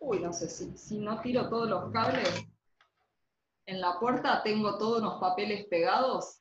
uy, 0.00 0.20
no 0.20 0.32
sé 0.32 0.48
si, 0.48 0.76
si 0.76 0.98
no 0.98 1.20
tiro 1.20 1.48
todos 1.48 1.68
los 1.68 1.92
cables, 1.92 2.28
en 3.66 3.80
la 3.80 3.98
puerta 4.00 4.42
tengo 4.42 4.78
todos 4.78 5.02
los 5.02 5.20
papeles 5.20 5.66
pegados, 5.66 6.40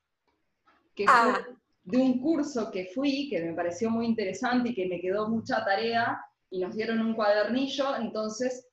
que 0.95 1.05
ah. 1.07 1.45
de 1.83 1.97
un 1.97 2.21
curso 2.21 2.71
que 2.71 2.87
fui, 2.93 3.29
que 3.29 3.41
me 3.41 3.53
pareció 3.53 3.89
muy 3.89 4.05
interesante 4.05 4.69
y 4.69 4.75
que 4.75 4.87
me 4.87 5.01
quedó 5.01 5.29
mucha 5.29 5.63
tarea, 5.63 6.19
y 6.49 6.59
nos 6.59 6.75
dieron 6.75 7.01
un 7.01 7.13
cuadernillo, 7.13 7.97
entonces, 7.97 8.67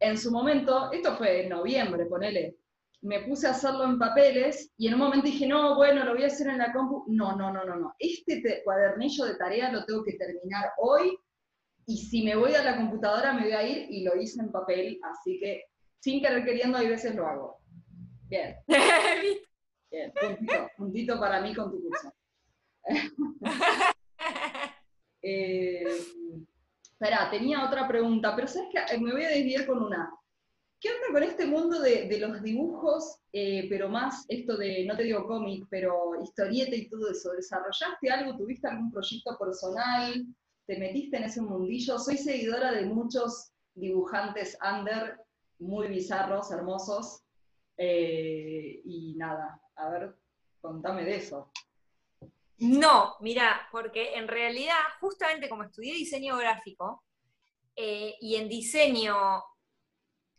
en 0.00 0.16
su 0.16 0.30
momento, 0.30 0.90
esto 0.92 1.16
fue 1.16 1.42
en 1.42 1.50
noviembre, 1.50 2.06
ponele, 2.06 2.56
me 3.02 3.20
puse 3.20 3.46
a 3.46 3.50
hacerlo 3.50 3.84
en 3.84 3.98
papeles 3.98 4.72
y 4.78 4.88
en 4.88 4.94
un 4.94 5.00
momento 5.00 5.26
dije, 5.26 5.46
no, 5.46 5.76
bueno, 5.76 6.04
lo 6.04 6.14
voy 6.14 6.24
a 6.24 6.28
hacer 6.28 6.48
en 6.48 6.56
la 6.56 6.72
compu. 6.72 7.04
No, 7.08 7.36
no, 7.36 7.52
no, 7.52 7.62
no, 7.62 7.76
no. 7.76 7.94
Este 7.98 8.62
cuadernillo 8.64 9.26
de 9.26 9.36
tarea 9.36 9.70
lo 9.70 9.84
tengo 9.84 10.02
que 10.02 10.14
terminar 10.14 10.72
hoy 10.78 11.14
y 11.86 11.98
si 11.98 12.22
me 12.22 12.36
voy 12.36 12.54
a 12.54 12.62
la 12.62 12.76
computadora 12.76 13.32
me 13.32 13.42
voy 13.42 13.52
a 13.52 13.66
ir 13.66 13.86
y 13.90 14.02
lo 14.02 14.16
hice 14.16 14.40
en 14.40 14.50
papel, 14.50 14.98
así 15.02 15.38
que 15.38 15.64
sin 16.00 16.20
querer 16.22 16.44
queriendo 16.44 16.78
hay 16.78 16.88
veces 16.88 17.14
lo 17.14 17.26
hago. 17.26 17.58
Bien. 18.28 18.56
Bien, 19.90 20.12
puntito, 20.12 20.70
puntito 20.76 21.20
para 21.20 21.40
mí 21.40 21.54
con 21.54 21.70
tu 21.70 21.80
curso. 21.82 22.12
eh, 25.22 25.84
espera, 26.82 27.30
tenía 27.30 27.64
otra 27.64 27.86
pregunta, 27.86 28.34
pero 28.34 28.48
sabes 28.48 28.70
que 28.72 28.98
me 28.98 29.12
voy 29.12 29.24
a 29.24 29.28
desviar 29.28 29.66
con 29.66 29.84
una. 29.84 30.12
¿Qué 30.80 30.90
onda 30.90 31.12
con 31.12 31.22
este 31.22 31.46
mundo 31.46 31.80
de, 31.80 32.18
los 32.18 32.42
dibujos, 32.42 33.20
eh, 33.32 33.66
pero 33.70 33.88
más 33.88 34.26
esto 34.28 34.56
de, 34.56 34.84
no 34.84 34.96
te 34.96 35.04
digo 35.04 35.26
cómic, 35.26 35.64
pero 35.70 36.20
historieta 36.22 36.74
y 36.74 36.88
todo 36.88 37.10
eso? 37.10 37.32
¿Desarrollaste 37.32 38.10
algo? 38.10 38.36
¿Tuviste 38.36 38.68
algún 38.68 38.90
proyecto 38.90 39.38
personal? 39.38 40.26
¿Te 40.66 40.78
metiste 40.78 41.16
en 41.16 41.24
ese 41.24 41.42
mundillo? 41.42 41.98
Soy 41.98 42.16
seguidora 42.16 42.72
de 42.72 42.86
muchos 42.86 43.52
dibujantes 43.74 44.56
under, 44.62 45.18
muy 45.58 45.88
bizarros, 45.88 46.50
hermosos, 46.50 47.22
eh, 47.76 48.80
y 48.84 49.14
nada, 49.16 49.60
a 49.76 49.88
ver, 49.90 50.16
contame 50.60 51.04
de 51.04 51.16
eso. 51.16 51.50
No, 52.58 53.16
mira, 53.20 53.68
porque 53.72 54.14
en 54.14 54.28
realidad, 54.28 54.78
justamente 55.00 55.48
como 55.48 55.64
estudié 55.64 55.92
diseño 55.92 56.36
gráfico, 56.36 57.04
eh, 57.76 58.14
y 58.20 58.36
en 58.36 58.48
diseño 58.48 59.14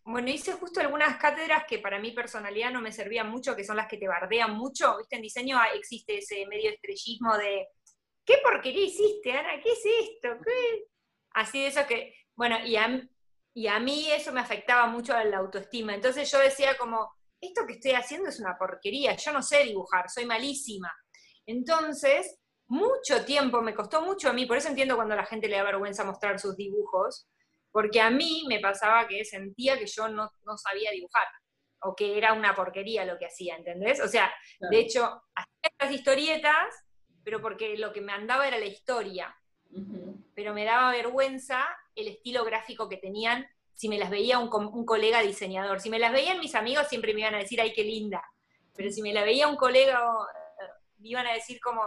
bueno, 0.08 0.30
hice 0.30 0.54
justo 0.54 0.80
algunas 0.80 1.18
cátedras 1.18 1.64
que 1.68 1.80
para 1.80 1.98
mi 1.98 2.12
personalidad 2.12 2.72
no 2.72 2.80
me 2.80 2.92
servían 2.92 3.28
mucho, 3.28 3.56
que 3.56 3.64
son 3.64 3.76
las 3.76 3.88
que 3.88 3.98
te 3.98 4.08
bardean 4.08 4.56
mucho. 4.56 4.98
¿Viste? 5.00 5.16
En 5.16 5.24
diseño 5.24 5.58
existe 5.74 6.20
ese 6.20 6.46
medio 6.46 6.70
estrellismo 6.70 7.36
de, 7.38 7.68
¿qué 8.26 8.36
porquería 8.44 8.86
hiciste, 8.86 9.32
Ana? 9.32 9.62
¿Qué 9.62 9.72
es 9.72 9.84
esto? 9.86 10.38
¿Qué? 10.44 10.88
Así 11.32 11.62
de 11.62 11.68
eso 11.68 11.86
que, 11.88 12.14
bueno, 12.36 12.58
y 12.66 12.76
a, 12.76 13.02
y 13.54 13.68
a 13.68 13.80
mí 13.80 14.12
eso 14.12 14.32
me 14.32 14.42
afectaba 14.42 14.88
mucho 14.88 15.14
a 15.14 15.24
la 15.24 15.38
autoestima. 15.38 15.94
Entonces 15.94 16.30
yo 16.32 16.40
decía 16.40 16.78
como, 16.78 17.10
esto 17.42 17.66
que 17.66 17.74
estoy 17.74 17.92
haciendo 17.92 18.30
es 18.30 18.40
una 18.40 18.58
porquería, 18.58 19.16
yo 19.16 19.32
no 19.32 19.42
sé 19.42 19.64
dibujar, 19.64 20.10
soy 20.10 20.26
malísima. 20.26 20.92
Entonces, 21.46 22.40
mucho 22.68 23.24
tiempo, 23.26 23.62
me 23.62 23.76
costó 23.76 24.02
mucho 24.02 24.30
a 24.30 24.34
mí, 24.34 24.46
por 24.46 24.58
eso 24.58 24.70
entiendo 24.70 24.96
cuando 24.96 25.14
a 25.14 25.18
la 25.18 25.26
gente 25.26 25.48
le 25.48 25.58
da 25.58 25.64
vergüenza 25.64 26.04
mostrar 26.04 26.40
sus 26.40 26.56
dibujos, 26.56 27.28
porque 27.72 28.02
a 28.02 28.10
mí 28.10 28.46
me 28.48 28.60
pasaba 28.60 29.08
que 29.08 29.24
sentía 29.26 29.78
que 29.78 29.86
yo 29.86 30.08
no, 30.08 30.32
sabía 30.58 30.92
dibujar, 30.92 31.28
o 31.82 31.96
que 31.96 32.18
era 32.18 32.34
una 32.34 32.56
porquería 32.56 33.06
lo 33.06 33.18
que 33.18 33.28
hacía, 33.28 33.56
¿entendés? 33.58 34.00
O 34.00 34.08
sea, 34.08 34.34
de 34.72 34.80
hecho, 34.80 35.04
hacía 35.36 35.70
estas 35.78 35.92
historietas, 35.92 36.85
pero 37.26 37.42
porque 37.42 37.78
lo 37.78 37.92
que 37.92 38.00
me 38.00 38.14
andaba 38.14 38.48
era 38.48 38.58
la 38.58 38.66
historia, 38.66 39.36
pero 40.34 40.54
me 40.54 40.64
daba 40.64 40.92
vergüenza 40.92 41.66
el 41.94 42.08
estilo 42.08 42.46
gráfico 42.46 42.88
que 42.88 42.96
tenían 42.96 43.46
si 43.74 43.90
me 43.90 44.00
las 44.00 44.10
veía 44.10 44.40
un, 44.40 44.50
un, 44.54 44.86
colega 44.86 45.20
diseñador. 45.22 45.82
Si 45.82 45.90
me 45.90 46.00
las 46.00 46.14
veían 46.14 46.40
mis 46.40 46.56
amigos 46.56 46.88
siempre 46.88 47.14
me 47.14 47.20
iban 47.20 47.36
a 47.36 47.40
decir, 47.40 47.60
ay, 47.60 47.74
qué 47.74 47.84
linda. 47.84 48.24
Pero 48.74 48.90
si 48.90 49.02
me 49.02 49.12
la 49.12 49.26
veía 49.26 49.50
un 49.50 49.58
colega, 49.58 50.00
eh, 50.00 50.66
me 51.00 51.10
iban 51.10 51.28
a 51.28 51.34
decir 51.34 51.60
como, 51.60 51.82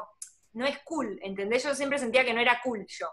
no 0.53 0.67
es 0.67 0.79
cool, 0.85 1.19
¿entendés? 1.23 1.65
Yo 1.65 1.75
siempre 1.75 1.99
sentía 1.99 2.27
que 2.27 2.35
no 2.35 2.41
era 2.41 2.61
cool 2.63 2.85
yo 2.87 3.09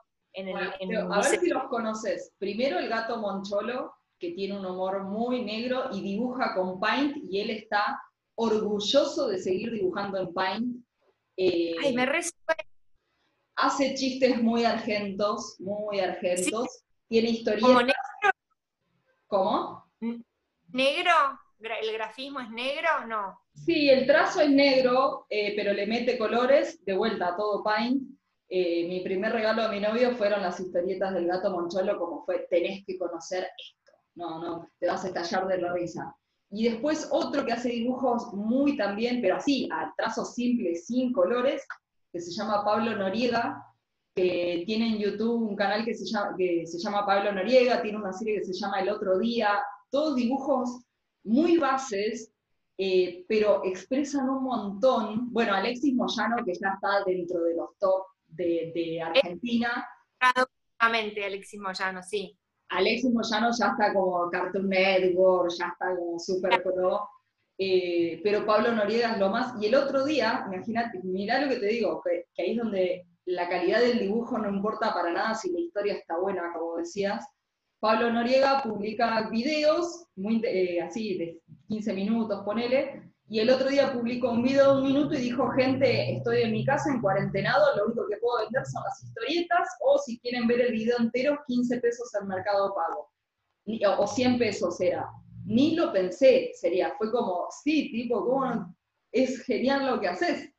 a 1.10 1.22
ver 1.22 1.40
si 1.40 1.48
los 1.48 1.64
conoces. 1.66 2.34
Primero 2.38 2.80
el 2.80 2.90
gato 2.90 3.18
Moncholo, 3.18 3.94
que 4.20 4.32
tiene 4.32 4.58
un 4.58 4.66
humor 4.66 5.04
muy 5.04 5.44
negro 5.44 5.90
y 5.92 6.02
dibuja 6.02 6.54
con 6.56 6.80
Paint, 6.80 7.18
y 7.30 7.40
él 7.40 7.50
está 7.52 8.02
orgulloso 8.36 9.28
de 9.28 9.38
seguir 9.40 9.72
dibujando 9.72 10.18
en 10.18 10.34
Paint. 10.34 10.85
Eh, 11.38 11.76
Ay, 11.84 11.94
me 11.94 12.06
resuena. 12.06 12.56
Hace 13.58 13.94
chistes 13.96 14.42
muy 14.42 14.66
argentos, 14.66 15.56
muy 15.60 16.00
argentos. 16.00 16.84
Tiene 17.08 17.30
historietas. 17.30 17.70
negro? 17.70 17.94
¿Cómo? 19.28 19.86
¿Negro? 20.70 21.12
¿El 21.60 21.94
grafismo 21.94 22.42
es 22.42 22.50
negro 22.50 22.88
o 23.02 23.06
no? 23.08 23.40
Sí, 23.54 23.90
el 23.90 24.06
trazo 24.06 24.42
es 24.42 24.50
negro, 24.50 25.26
eh, 25.30 25.54
pero 25.56 25.74
le 25.74 25.88
mete 25.88 26.18
colores, 26.18 26.84
de 26.86 26.96
vuelta 26.96 27.30
a 27.30 27.38
todo 27.38 27.64
Paint. 27.64 28.04
Eh, 28.50 28.88
mi 28.88 29.00
primer 29.02 29.32
regalo 29.32 29.64
a 29.64 29.70
mi 29.70 29.80
novio 29.80 30.16
fueron 30.16 30.42
las 30.42 30.60
historietas 30.60 31.14
del 31.14 31.28
gato 31.28 31.50
Moncholo, 31.50 31.98
como 31.98 32.24
fue, 32.26 32.46
tenés 32.50 32.86
que 32.86 32.98
conocer 32.98 33.48
esto. 33.58 33.94
No, 34.16 34.40
no, 34.40 34.70
te 34.80 34.88
vas 34.88 35.04
a 35.04 35.08
estallar 35.08 35.48
de 35.48 35.58
la 35.60 35.74
risa. 35.74 36.16
Y 36.56 36.70
después 36.70 37.10
otro 37.12 37.46
que 37.46 37.52
hace 37.52 37.68
dibujos 37.68 38.34
muy 38.34 38.78
también, 38.78 39.20
pero 39.22 39.36
así, 39.36 39.68
a 39.74 39.94
trazos 39.98 40.36
simples, 40.36 40.86
sin 40.86 41.12
colores, 41.12 41.68
que 42.14 42.22
se 42.22 42.32
llama 42.32 42.64
Pablo 42.64 42.96
Noriega, 42.96 43.62
que 44.16 44.64
tiene 44.66 44.88
en 44.88 45.00
YouTube 45.00 45.50
un 45.50 45.58
canal 45.58 45.84
que 45.84 45.94
se 45.94 46.06
llama, 46.06 46.34
que 46.38 46.66
se 46.66 46.80
llama 46.80 47.06
Pablo 47.06 47.34
Noriega, 47.34 47.82
tiene 47.82 47.98
una 47.98 48.14
serie 48.14 48.40
que 48.40 48.46
se 48.46 48.54
llama 48.54 48.80
El 48.80 48.88
Otro 48.88 49.20
Día, 49.20 49.60
todos 49.90 50.16
dibujos 50.16 50.80
muy 51.26 51.58
bases, 51.58 52.32
eh, 52.78 53.26
pero 53.28 53.66
expresan 53.66 54.30
un 54.30 54.44
montón. 54.46 55.34
Bueno, 55.34 55.54
Alexis 55.56 55.94
Moyano, 55.94 56.38
que 56.46 56.54
ya 56.54 56.70
está 56.70 57.04
dentro 57.06 57.44
de 57.44 57.56
los 57.58 57.78
top 57.80 58.06
de, 58.28 59.02
Argentina. 59.02 59.86
Alexis 61.26 61.60
Moyano, 61.60 62.02
sí. 62.02 62.38
Alexis 62.70 63.12
Moyano 63.12 63.52
ya 63.58 63.68
está 63.68 63.94
como 63.94 64.30
Cartoon 64.30 64.70
Network, 64.70 65.52
ya 65.58 65.68
está 65.68 65.96
como 65.96 66.20
super 66.20 66.62
pro. 66.64 67.08
Eh, 67.58 68.20
pero 68.24 68.46
Pablo 68.46 68.74
Noriega 68.74 69.14
es 69.14 69.20
lo 69.20 69.30
más. 69.30 69.62
Y 69.62 69.68
el 69.68 69.76
otro 69.76 70.04
día, 70.04 70.46
imagínate, 70.52 71.00
mirá 71.04 71.42
lo 71.42 71.50
que 71.50 71.60
te 71.60 71.68
digo, 71.68 72.02
que, 72.04 72.26
ahí 72.42 72.52
es 72.52 72.58
donde 72.58 73.06
la 73.26 73.48
calidad 73.48 73.80
del 73.80 74.00
dibujo 74.00 74.38
no 74.38 74.50
importa 74.50 74.94
para 74.94 75.12
nada 75.12 75.36
si 75.36 75.52
la 75.52 75.60
historia 75.60 75.94
está 75.94 76.18
buena, 76.18 76.52
como 76.54 76.78
decías. 76.78 77.26
Pablo 77.80 78.12
Noriega 78.12 78.64
publica 78.64 79.30
videos, 79.30 80.08
muy, 80.16 80.42
eh, 80.46 80.82
así, 80.82 81.18
de 81.18 81.40
15 81.68 81.94
minutos, 81.94 82.44
ponele, 82.44 83.12
y 83.28 83.40
el 83.40 83.50
otro 83.50 83.70
día 83.70 83.92
publicó 83.92 84.32
un 84.32 84.44
video 84.44 84.76
de 84.76 84.82
un 84.82 84.88
minuto 84.88 85.16
y 85.16 85.22
dijo, 85.22 85.50
gente, 85.50 86.16
estoy 86.16 86.44
en 86.44 86.52
mi 86.52 86.64
casa 86.64 86.92
en 86.92 87.02
cuarentenado, 87.02 87.76
lo 87.76 87.86
único 87.86 88.08
que 88.08 88.18
puedo 88.18 88.44
vender 88.44 88.64
son 88.68 88.84
las 88.84 89.04
historietas, 89.04 89.68
o 89.82 89.98
si 89.98 90.20
quieren 90.20 90.46
ver 90.46 90.62
el 90.62 90.74
video 90.74 90.98
entero, 91.00 91.40
15 91.48 91.80
pesos 91.80 92.14
al 92.16 92.28
mercado 92.28 92.76
pago. 92.76 93.12
O 93.98 94.06
100 94.06 94.38
pesos 94.38 94.80
era. 94.80 95.10
Ni 95.44 95.76
lo 95.76 95.92
pensé, 95.92 96.52
sería, 96.54 96.94
fue 97.00 97.12
como, 97.12 97.48
sí, 97.64 97.92
tipo, 97.92 98.44
es 99.12 99.44
genial 99.44 99.88
lo 99.88 100.00
que 100.00 100.08
haces. 100.08 100.54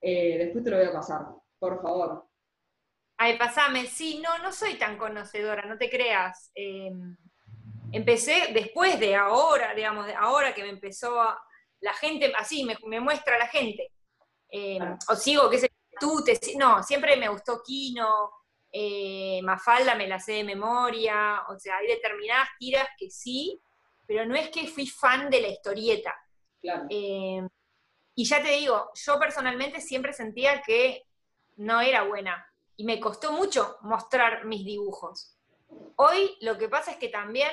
Eh, 0.00 0.38
después 0.38 0.62
te 0.62 0.70
lo 0.70 0.76
voy 0.76 0.86
a 0.86 0.92
pasar, 0.92 1.26
por 1.58 1.82
favor. 1.82 2.28
Ay, 3.16 3.36
pasame, 3.36 3.86
sí, 3.86 4.22
no, 4.22 4.38
no 4.44 4.52
soy 4.52 4.74
tan 4.74 4.96
conocedora, 4.96 5.64
no 5.66 5.76
te 5.76 5.90
creas. 5.90 6.52
Em, 6.54 7.16
empecé 7.90 8.52
después 8.52 9.00
de 9.00 9.16
ahora, 9.16 9.74
digamos, 9.74 10.06
de 10.06 10.14
ahora 10.14 10.54
que 10.54 10.62
me 10.62 10.68
empezó 10.68 11.20
a, 11.20 11.36
la 11.80 11.92
gente, 11.94 12.32
así 12.36 12.64
me, 12.64 13.00
muestra 13.00 13.38
la 13.38 13.48
gente. 13.48 13.92
Em, 14.48 14.96
o 15.08 15.16
sigo, 15.16 15.50
qué 15.50 15.58
sé 15.58 15.72
tú, 15.98 16.22
te, 16.24 16.38
no, 16.56 16.82
siempre 16.82 17.16
me 17.16 17.28
gustó 17.28 17.62
Kino, 17.64 18.30
eh, 18.70 19.40
Mafalda 19.42 19.94
me 19.94 20.06
la 20.06 20.20
sé 20.20 20.32
de 20.32 20.44
memoria, 20.44 21.42
o 21.48 21.58
sea, 21.58 21.78
hay 21.78 21.88
determinadas 21.88 22.48
tiras 22.58 22.88
que 22.98 23.10
sí, 23.10 23.60
pero 24.06 24.26
no 24.26 24.36
es 24.36 24.50
que 24.50 24.68
fui 24.68 24.86
fan 24.86 25.30
de 25.30 25.40
la 25.40 25.48
historieta. 25.48 26.14
Em, 26.88 27.48
y 28.14 28.24
ya 28.24 28.42
te 28.42 28.50
digo, 28.50 28.90
yo 28.94 29.18
personalmente 29.18 29.80
siempre 29.80 30.12
sentía 30.12 30.62
que 30.62 31.04
no 31.56 31.80
era 31.80 32.02
buena 32.02 32.46
y 32.76 32.84
me 32.84 33.00
costó 33.00 33.32
mucho 33.32 33.76
mostrar 33.82 34.44
mis 34.44 34.64
dibujos. 34.64 35.36
Hoy 35.96 36.36
lo 36.40 36.58
que 36.58 36.68
pasa 36.68 36.92
es 36.92 36.96
que 36.98 37.08
también, 37.08 37.50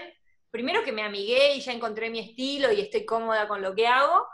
primero 0.54 0.84
que 0.84 0.92
me 0.92 1.02
amigué 1.02 1.56
y 1.56 1.62
ya 1.62 1.74
encontré 1.74 2.12
mi 2.12 2.20
estilo 2.20 2.72
y 2.72 2.80
estoy 2.80 3.06
cómoda 3.06 3.48
con 3.48 3.60
lo 3.63 3.74
que 3.74 3.88
hago, 3.88 4.28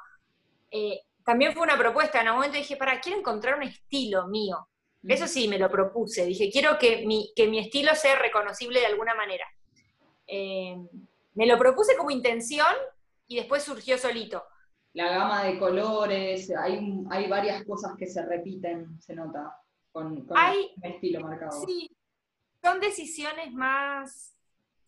eh, 0.69 1.03
también 1.23 1.53
fue 1.53 1.63
una 1.63 1.77
propuesta. 1.77 2.19
En 2.19 2.27
un 2.27 2.35
momento 2.35 2.57
dije, 2.57 2.75
para, 2.75 2.99
quiero 2.99 3.19
encontrar 3.19 3.55
un 3.55 3.63
estilo 3.63 4.27
mío. 4.27 4.67
Eso 5.01 5.27
sí, 5.27 5.47
me 5.47 5.57
lo 5.57 5.71
propuse. 5.71 6.25
Dije, 6.25 6.49
quiero 6.51 6.77
que 6.77 7.05
mi, 7.05 7.31
que 7.33 7.47
mi 7.47 7.59
estilo 7.59 7.95
sea 7.95 8.19
reconocible 8.19 8.81
de 8.81 8.87
alguna 8.87 9.15
manera. 9.15 9.45
Eh, 10.27 10.75
me 11.35 11.47
lo 11.47 11.57
propuse 11.57 11.95
como 11.95 12.11
intención 12.11 12.75
y 13.25 13.37
después 13.37 13.63
surgió 13.63 13.97
solito. 13.97 14.43
La 14.91 15.07
gama 15.09 15.45
de 15.45 15.57
colores, 15.57 16.51
hay, 16.51 16.81
hay 17.11 17.29
varias 17.29 17.63
cosas 17.63 17.93
que 17.97 18.07
se 18.07 18.25
repiten, 18.25 18.99
se 18.99 19.15
nota 19.15 19.55
con, 19.93 20.27
Hay, 20.35 20.73
estilo 20.83 21.21
marcado. 21.21 21.65
Sí, 21.65 21.89
son 22.61 22.81
decisiones 22.81 23.53
más 23.53 24.35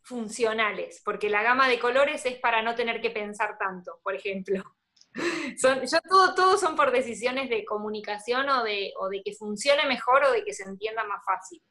funcionales, 0.04 1.02
porque 1.04 1.30
la 1.30 1.44
gama 1.44 1.68
de 1.68 1.80
colores 1.80 2.26
es 2.26 2.40
para 2.40 2.62
no 2.62 2.76
tener 2.76 3.02
que 3.02 3.12
pensar 3.12 3.58
tanto, 3.58 4.00
por 4.04 4.16
ejemplo. 4.16 4.64
Son, 5.58 5.82
yo 5.82 6.00
todo, 6.10 6.36
todo 6.36 6.58
son 6.58 6.78
por 6.78 6.94
decisiones 6.94 7.50
de 7.50 7.66
comunicación 7.66 8.48
o 8.48 8.64
de, 8.64 8.94
o 8.98 9.10
de 9.10 9.22
que 9.22 9.34
funcione 9.34 9.86
mejor 9.86 10.24
o 10.24 10.32
de 10.32 10.46
que 10.46 10.54
se 10.54 10.64
entienda 10.64 11.04
más 11.04 11.22
fácil. 11.26 11.62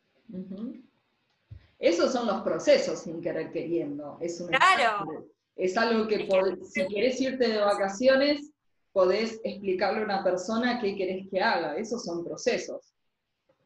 Esos 1.79 2.13
son 2.13 2.27
los 2.27 2.43
procesos 2.43 3.01
sin 3.01 3.23
querer 3.23 3.51
queriendo. 3.51 4.19
Es 4.21 4.43
claro. 4.47 5.27
Es 5.57 5.77
algo 5.79 6.07
que, 6.07 6.29
si 6.71 6.85
quieres 6.85 7.19
irte 7.21 7.49
de 7.49 7.59
vacaciones, 7.59 8.53
podés 8.93 9.41
explicarle 9.43 10.03
a 10.03 10.05
una 10.05 10.25
persona 10.25 10.79
qué 10.79 10.95
querés 10.95 11.27
que 11.31 11.41
haga. 11.41 11.77
Esos 11.77 12.05
son 12.05 12.23
procesos. 12.23 12.93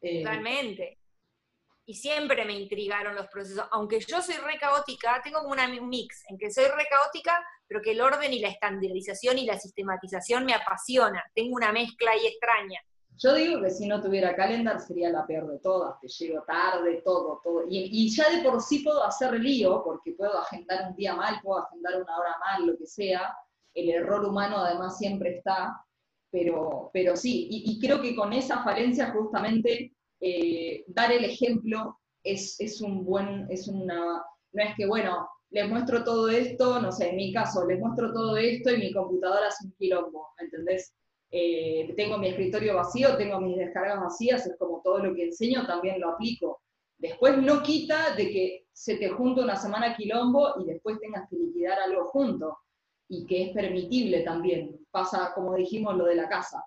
Eh, 0.01 0.23
Totalmente. 0.23 0.97
Y 1.85 1.93
siempre 1.93 2.45
me 2.45 2.53
intrigaron 2.59 3.15
los 3.15 3.27
procesos. 3.27 3.65
Aunque 3.71 3.99
yo 3.99 4.21
soy 4.21 4.35
re 4.35 4.57
caótica, 4.59 5.21
tengo 5.23 5.39
como 5.39 5.53
una, 5.53 5.67
un 5.67 5.87
mix 5.87 6.23
en 6.29 6.37
que 6.37 6.51
soy 6.51 6.65
re 6.65 6.87
caótica, 6.89 7.45
pero 7.67 7.81
que 7.81 7.91
el 7.91 8.01
orden 8.01 8.33
y 8.33 8.39
la 8.39 8.49
estandarización 8.49 9.37
y 9.37 9.45
la 9.45 9.59
sistematización 9.59 10.45
me 10.45 10.53
apasiona. 10.53 11.23
Tengo 11.33 11.55
una 11.55 11.71
mezcla 11.71 12.11
ahí 12.11 12.25
extraña. 12.25 12.79
Yo 13.17 13.33
digo 13.33 13.61
que 13.61 13.69
si 13.69 13.87
no 13.87 14.01
tuviera 14.01 14.35
calendar 14.35 14.79
sería 14.81 15.09
la 15.09 15.25
peor 15.25 15.49
de 15.49 15.59
todas, 15.59 15.99
te 16.01 16.07
llego 16.07 16.43
tarde, 16.43 17.01
todo, 17.03 17.39
todo. 17.43 17.63
Y, 17.69 17.87
y, 17.89 18.13
ya 18.13 18.29
de 18.29 18.43
por 18.43 18.61
sí 18.61 18.79
puedo 18.79 19.03
hacer 19.05 19.39
lío, 19.39 19.83
porque 19.83 20.11
puedo 20.13 20.37
agendar 20.37 20.89
un 20.89 20.95
día 20.95 21.15
mal, 21.15 21.39
puedo 21.41 21.65
agendar 21.65 22.01
una 22.01 22.17
hora 22.17 22.35
mal, 22.39 22.67
lo 22.67 22.77
que 22.77 22.85
sea. 22.85 23.37
El 23.73 23.89
error 23.89 24.25
humano 24.25 24.57
además 24.57 24.97
siempre 24.97 25.37
está, 25.37 25.85
pero, 26.29 26.89
pero 26.91 27.15
sí, 27.15 27.47
y, 27.49 27.79
creo 27.79 28.01
que 28.01 28.13
con 28.13 28.33
esa 28.33 28.61
falencia 28.61 29.11
justamente 29.11 29.94
eh, 30.19 30.83
dar 30.87 31.11
el 31.11 31.25
ejemplo 31.25 31.99
es, 32.23 32.81
un 32.81 33.05
buen, 33.05 33.47
es 33.49 33.67
una, 33.67 34.23
no 34.53 34.63
es 34.63 34.75
que, 34.75 34.85
bueno, 34.85 35.27
les 35.51 35.69
muestro 35.69 36.03
todo 36.03 36.29
esto, 36.29 36.81
no 36.81 36.91
sé, 36.91 37.09
en 37.09 37.15
mi 37.17 37.31
caso, 37.31 37.65
les 37.65 37.79
muestro 37.79 38.11
todo 38.11 38.35
esto 38.37 38.71
y 38.71 38.77
mi 38.77 38.93
computadora 38.93 39.47
es 39.47 39.55
un 39.63 39.73
quilombo, 39.77 40.29
¿entendés? 40.39 40.93
Eh, 41.31 41.93
tengo 41.95 42.17
mi 42.17 42.29
escritorio 42.29 42.75
vacío, 42.75 43.17
tengo 43.17 43.39
mis 43.41 43.57
descargas 43.57 44.01
vacías, 44.01 44.45
es 44.47 44.57
como 44.57 44.81
todo 44.83 44.99
lo 44.99 45.13
que 45.13 45.25
enseño, 45.25 45.65
también 45.65 45.99
lo 45.99 46.11
aplico. 46.11 46.61
Después 46.97 47.37
no 47.37 47.61
quita 47.61 48.15
de 48.15 48.29
que 48.31 48.65
se 48.71 48.95
te 48.97 49.09
junte 49.09 49.41
una 49.41 49.55
semana 49.55 49.95
quilombo 49.95 50.55
y 50.61 50.65
después 50.65 50.99
tengas 50.99 51.29
que 51.29 51.35
liquidar 51.35 51.79
algo 51.79 52.05
junto 52.07 52.57
y 53.07 53.25
que 53.25 53.43
es 53.43 53.53
permitible 53.53 54.21
también. 54.21 54.79
Pasa, 54.91 55.31
como 55.35 55.55
dijimos, 55.55 55.95
lo 55.95 56.05
de 56.05 56.15
la 56.15 56.29
casa. 56.29 56.63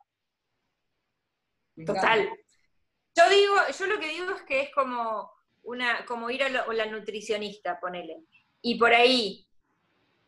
Total. 1.87 2.29
Yo 3.19 3.29
digo, 3.29 3.55
yo 3.77 3.87
lo 3.87 3.99
que 3.99 4.09
digo 4.09 4.31
es 4.31 4.43
que 4.43 4.61
es 4.61 4.71
como 4.73 5.33
una, 5.65 6.07
como 6.07 6.31
ir 6.31 6.45
a, 6.45 6.49
la 6.49 6.87
nutricionista, 6.87 7.81
ponele. 7.81 8.23
Y 8.63 8.79
por 8.79 8.95
ahí 8.95 9.45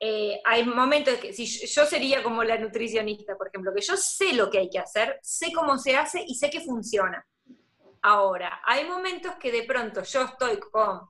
eh, 0.01 0.41
hay 0.45 0.65
momentos 0.65 1.15
que 1.19 1.33
si 1.33 1.47
yo 1.47 1.87
sería 1.87 2.21
como 2.21 2.43
la 2.43 2.59
nutricionista, 2.59 3.37
por 3.37 3.47
ejemplo, 3.47 3.73
que 3.73 3.81
yo 3.81 3.97
sé 3.97 4.33
lo 4.33 4.51
que 4.51 4.59
hay 4.59 4.69
que 4.69 4.81
hacer, 4.81 5.21
sé 5.23 5.53
cómo 5.53 5.79
se 5.79 5.97
hace 5.97 6.25
y 6.27 6.35
sé 6.35 6.51
que 6.51 6.63
funciona. 6.63 7.25
Ahora, 8.03 8.61
hay 8.65 8.85
momentos 8.89 9.37
que 9.37 9.53
de 9.53 9.63
pronto 9.63 10.03
yo 10.03 10.23
estoy 10.23 10.59
con 10.59 11.03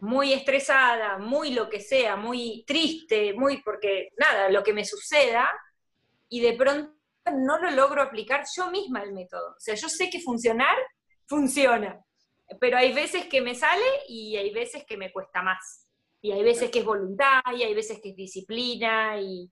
muy 0.00 0.32
estresada, 0.32 1.18
muy 1.18 1.52
lo 1.52 1.70
que 1.70 1.80
sea, 1.80 2.16
muy 2.16 2.64
triste, 2.66 3.32
muy 3.32 3.62
porque 3.62 4.08
nada, 4.18 4.48
lo 4.48 4.64
que 4.64 4.72
me 4.72 4.84
suceda, 4.84 5.48
y 6.28 6.40
de 6.40 6.54
pronto 6.54 6.96
no 7.32 7.58
lo 7.58 7.70
logro 7.70 8.02
aplicar 8.02 8.44
yo 8.56 8.72
misma 8.72 9.04
el 9.04 9.12
método. 9.12 9.50
O 9.50 9.60
sea, 9.60 9.76
yo 9.76 9.88
sé 9.88 10.10
que 10.10 10.20
funcionar, 10.20 10.74
funciona, 11.32 11.98
pero 12.60 12.76
hay 12.76 12.92
veces 12.92 13.24
que 13.24 13.40
me 13.40 13.54
sale 13.54 13.86
y 14.06 14.36
hay 14.36 14.52
veces 14.52 14.84
que 14.84 14.98
me 14.98 15.10
cuesta 15.10 15.42
más. 15.42 15.88
Y 16.20 16.30
hay 16.30 16.42
veces 16.42 16.70
que 16.70 16.80
es 16.80 16.84
voluntad, 16.84 17.40
y 17.56 17.62
hay 17.62 17.74
veces 17.74 18.00
que 18.00 18.10
es 18.10 18.16
disciplina, 18.16 19.18
y 19.18 19.50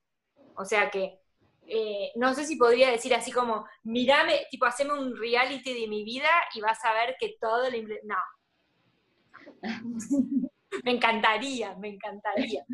o 0.55 0.65
sea 0.65 0.91
que 0.91 1.19
eh, 1.67 2.13
no 2.17 2.35
sé 2.35 2.45
si 2.45 2.57
podría 2.57 2.91
decir 2.91 3.15
así 3.15 3.33
como, 3.33 3.65
mirame, 3.85 4.47
tipo, 4.51 4.67
haceme 4.67 4.93
un 4.93 5.17
reality 5.17 5.73
de 5.81 5.89
mi 5.89 6.05
vida 6.05 6.29
y 6.55 6.61
vas 6.61 6.85
a 6.85 6.93
ver 6.93 7.17
que 7.19 7.37
todo 7.41 7.71
lo... 7.71 7.79
No, 8.05 8.17
me 10.85 10.91
encantaría, 10.91 11.75
me 11.77 11.89
encantaría. 11.95 12.65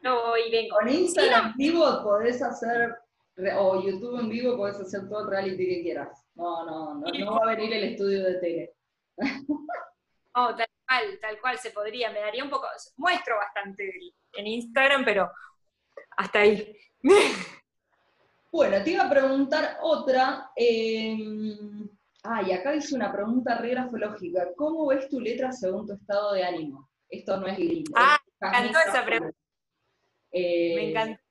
No, 0.00 0.36
y 0.38 0.50
vengo. 0.50 0.76
Con 0.78 0.88
Instagram 0.88 1.50
en 1.50 1.56
vivo 1.56 2.02
podés 2.02 2.40
hacer, 2.42 2.96
o 3.58 3.82
YouTube 3.82 4.20
en 4.20 4.28
vivo 4.30 4.56
podés 4.56 4.80
hacer 4.80 5.06
todo 5.08 5.24
el 5.24 5.30
reality 5.30 5.66
que 5.66 5.82
quieras. 5.82 6.24
No, 6.38 6.64
no, 6.64 6.94
no, 6.94 7.10
no 7.10 7.32
va 7.32 7.42
a 7.52 7.56
venir 7.56 7.74
el 7.74 7.84
estudio 7.84 8.24
de 8.24 8.34
tele. 8.34 8.74
Oh, 10.34 10.54
tal 10.54 10.68
cual, 10.86 11.18
tal 11.20 11.40
cual 11.40 11.58
se 11.58 11.70
podría. 11.70 12.10
Me 12.12 12.20
daría 12.20 12.44
un 12.44 12.50
poco, 12.50 12.68
muestro 12.96 13.36
bastante 13.36 13.92
en 14.34 14.46
Instagram, 14.46 15.04
pero 15.04 15.30
hasta 16.16 16.40
ahí. 16.40 16.76
Bueno, 18.50 18.82
te 18.82 18.92
iba 18.92 19.04
a 19.04 19.10
preguntar 19.10 19.76
otra. 19.82 20.50
Eh, 20.56 21.18
Ah, 22.30 22.42
y 22.42 22.52
acá 22.52 22.72
dice 22.72 22.94
una 22.94 23.12
pregunta 23.12 23.56
re 23.56 23.70
grafológica. 23.70 24.48
¿Cómo 24.56 24.86
ves 24.86 25.08
tu 25.08 25.20
letra 25.20 25.52
según 25.52 25.86
tu 25.86 25.94
estado 25.94 26.32
de 26.32 26.44
ánimo? 26.44 26.90
Esto 27.08 27.38
no 27.38 27.46
es 27.46 27.58
lindo. 27.58 27.92
Ah, 27.96 28.18
me 28.40 28.48
encantó 28.48 28.78
esa 28.86 29.04
pregunta. 29.04 29.38
Eh, 30.32 30.74
me 30.76 30.90
encanta. 30.90 31.22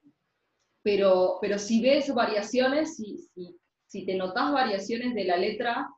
Pero, 0.81 1.37
pero 1.41 1.59
si 1.59 1.81
ves 1.81 2.13
variaciones, 2.13 2.95
si, 2.95 3.17
si, 3.17 3.59
te 3.89 4.15
notas 4.15 4.51
variaciones 4.51 5.15
de 5.15 5.23
la 5.23 5.37
letra 5.37 5.89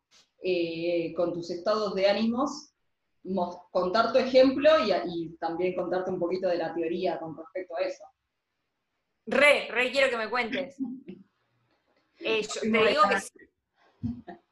eh, 0.42 1.14
con 1.16 1.34
tus 1.34 1.50
estados 1.52 1.96
de 1.96 2.08
ánimos, 2.08 2.74
contar 3.72 4.12
tu 4.14 4.20
ejemplo 4.20 4.70
y, 5.06 5.36
también 5.38 5.76
contarte 5.76 6.12
un 6.12 6.20
poquito 6.20 6.48
de 6.48 6.58
la 6.58 6.74
teoría 6.74 7.20
con 7.20 7.36
respecto 7.36 7.76
a 7.76 7.82
eso. 7.82 8.04
Re, 9.26 9.68
re 9.70 9.92
quiero 9.92 10.10
que 10.10 10.18
me 10.18 10.30
cuentes. 10.30 10.76
Eh, 12.22 12.46
te 12.46 12.68
digo 12.68 13.04
que 13.08 13.48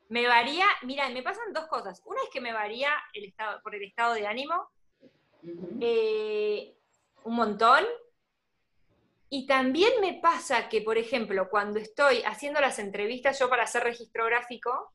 me 0.09 0.27
varía, 0.27 0.65
mira, 0.83 1.09
me 1.09 1.21
pasan 1.21 1.51
dos 1.53 1.67
cosas. 1.67 2.01
Una 2.05 2.21
es 2.23 2.29
que 2.29 2.41
me 2.41 2.53
varía 2.53 2.91
el 3.13 3.25
estado, 3.25 3.61
por 3.61 3.75
el 3.75 3.83
estado 3.83 4.13
de 4.13 4.25
ánimo, 4.25 4.69
eh, 5.81 6.75
un 7.23 7.35
montón. 7.35 7.83
Y 9.29 9.45
también 9.45 9.91
me 9.99 10.19
pasa 10.21 10.69
que, 10.69 10.81
por 10.81 10.97
ejemplo, 10.97 11.49
cuando 11.49 11.79
estoy 11.79 12.23
haciendo 12.23 12.61
las 12.61 12.79
entrevistas, 12.79 13.39
yo 13.39 13.49
para 13.49 13.63
hacer 13.63 13.83
registro 13.83 14.25
gráfico, 14.25 14.93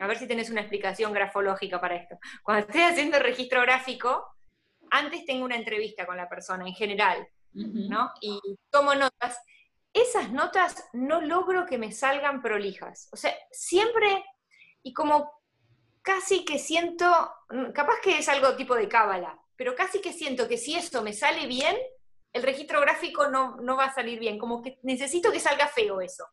a 0.00 0.06
ver 0.06 0.18
si 0.18 0.26
tenés 0.26 0.50
una 0.50 0.62
explicación 0.62 1.12
grafológica 1.12 1.80
para 1.80 1.96
esto. 1.96 2.18
Cuando 2.42 2.66
estoy 2.66 2.82
haciendo 2.82 3.18
registro 3.18 3.60
gráfico, 3.60 4.26
antes 4.90 5.24
tengo 5.26 5.44
una 5.44 5.56
entrevista 5.56 6.06
con 6.06 6.16
la 6.16 6.28
persona 6.28 6.66
en 6.66 6.74
general, 6.74 7.28
¿no? 7.52 8.10
Y 8.20 8.40
tomo 8.70 8.94
notas. 8.94 9.38
Esas 9.92 10.32
notas 10.32 10.88
no 10.92 11.20
logro 11.20 11.66
que 11.66 11.78
me 11.78 11.92
salgan 11.92 12.42
prolijas. 12.42 13.08
O 13.12 13.16
sea, 13.16 13.32
siempre, 13.52 14.24
y 14.82 14.92
como 14.92 15.30
casi 16.02 16.44
que 16.44 16.58
siento, 16.58 17.06
mm, 17.50 17.72
capaz 17.72 18.00
que 18.02 18.18
es 18.18 18.28
algo 18.28 18.56
tipo 18.56 18.74
de 18.74 18.88
cábala, 18.88 19.38
pero 19.56 19.74
casi 19.74 20.00
que 20.00 20.12
siento 20.12 20.48
que 20.48 20.58
si 20.58 20.74
eso 20.74 21.02
me 21.02 21.12
sale 21.12 21.46
bien, 21.46 21.76
el 22.34 22.42
registro 22.42 22.80
gráfico 22.80 23.28
no, 23.28 23.56
no 23.56 23.76
va 23.76 23.86
a 23.86 23.94
salir 23.94 24.18
bien. 24.18 24.38
Como 24.38 24.60
que 24.60 24.78
necesito 24.82 25.32
que 25.32 25.40
salga 25.40 25.68
feo 25.68 26.00
eso. 26.00 26.26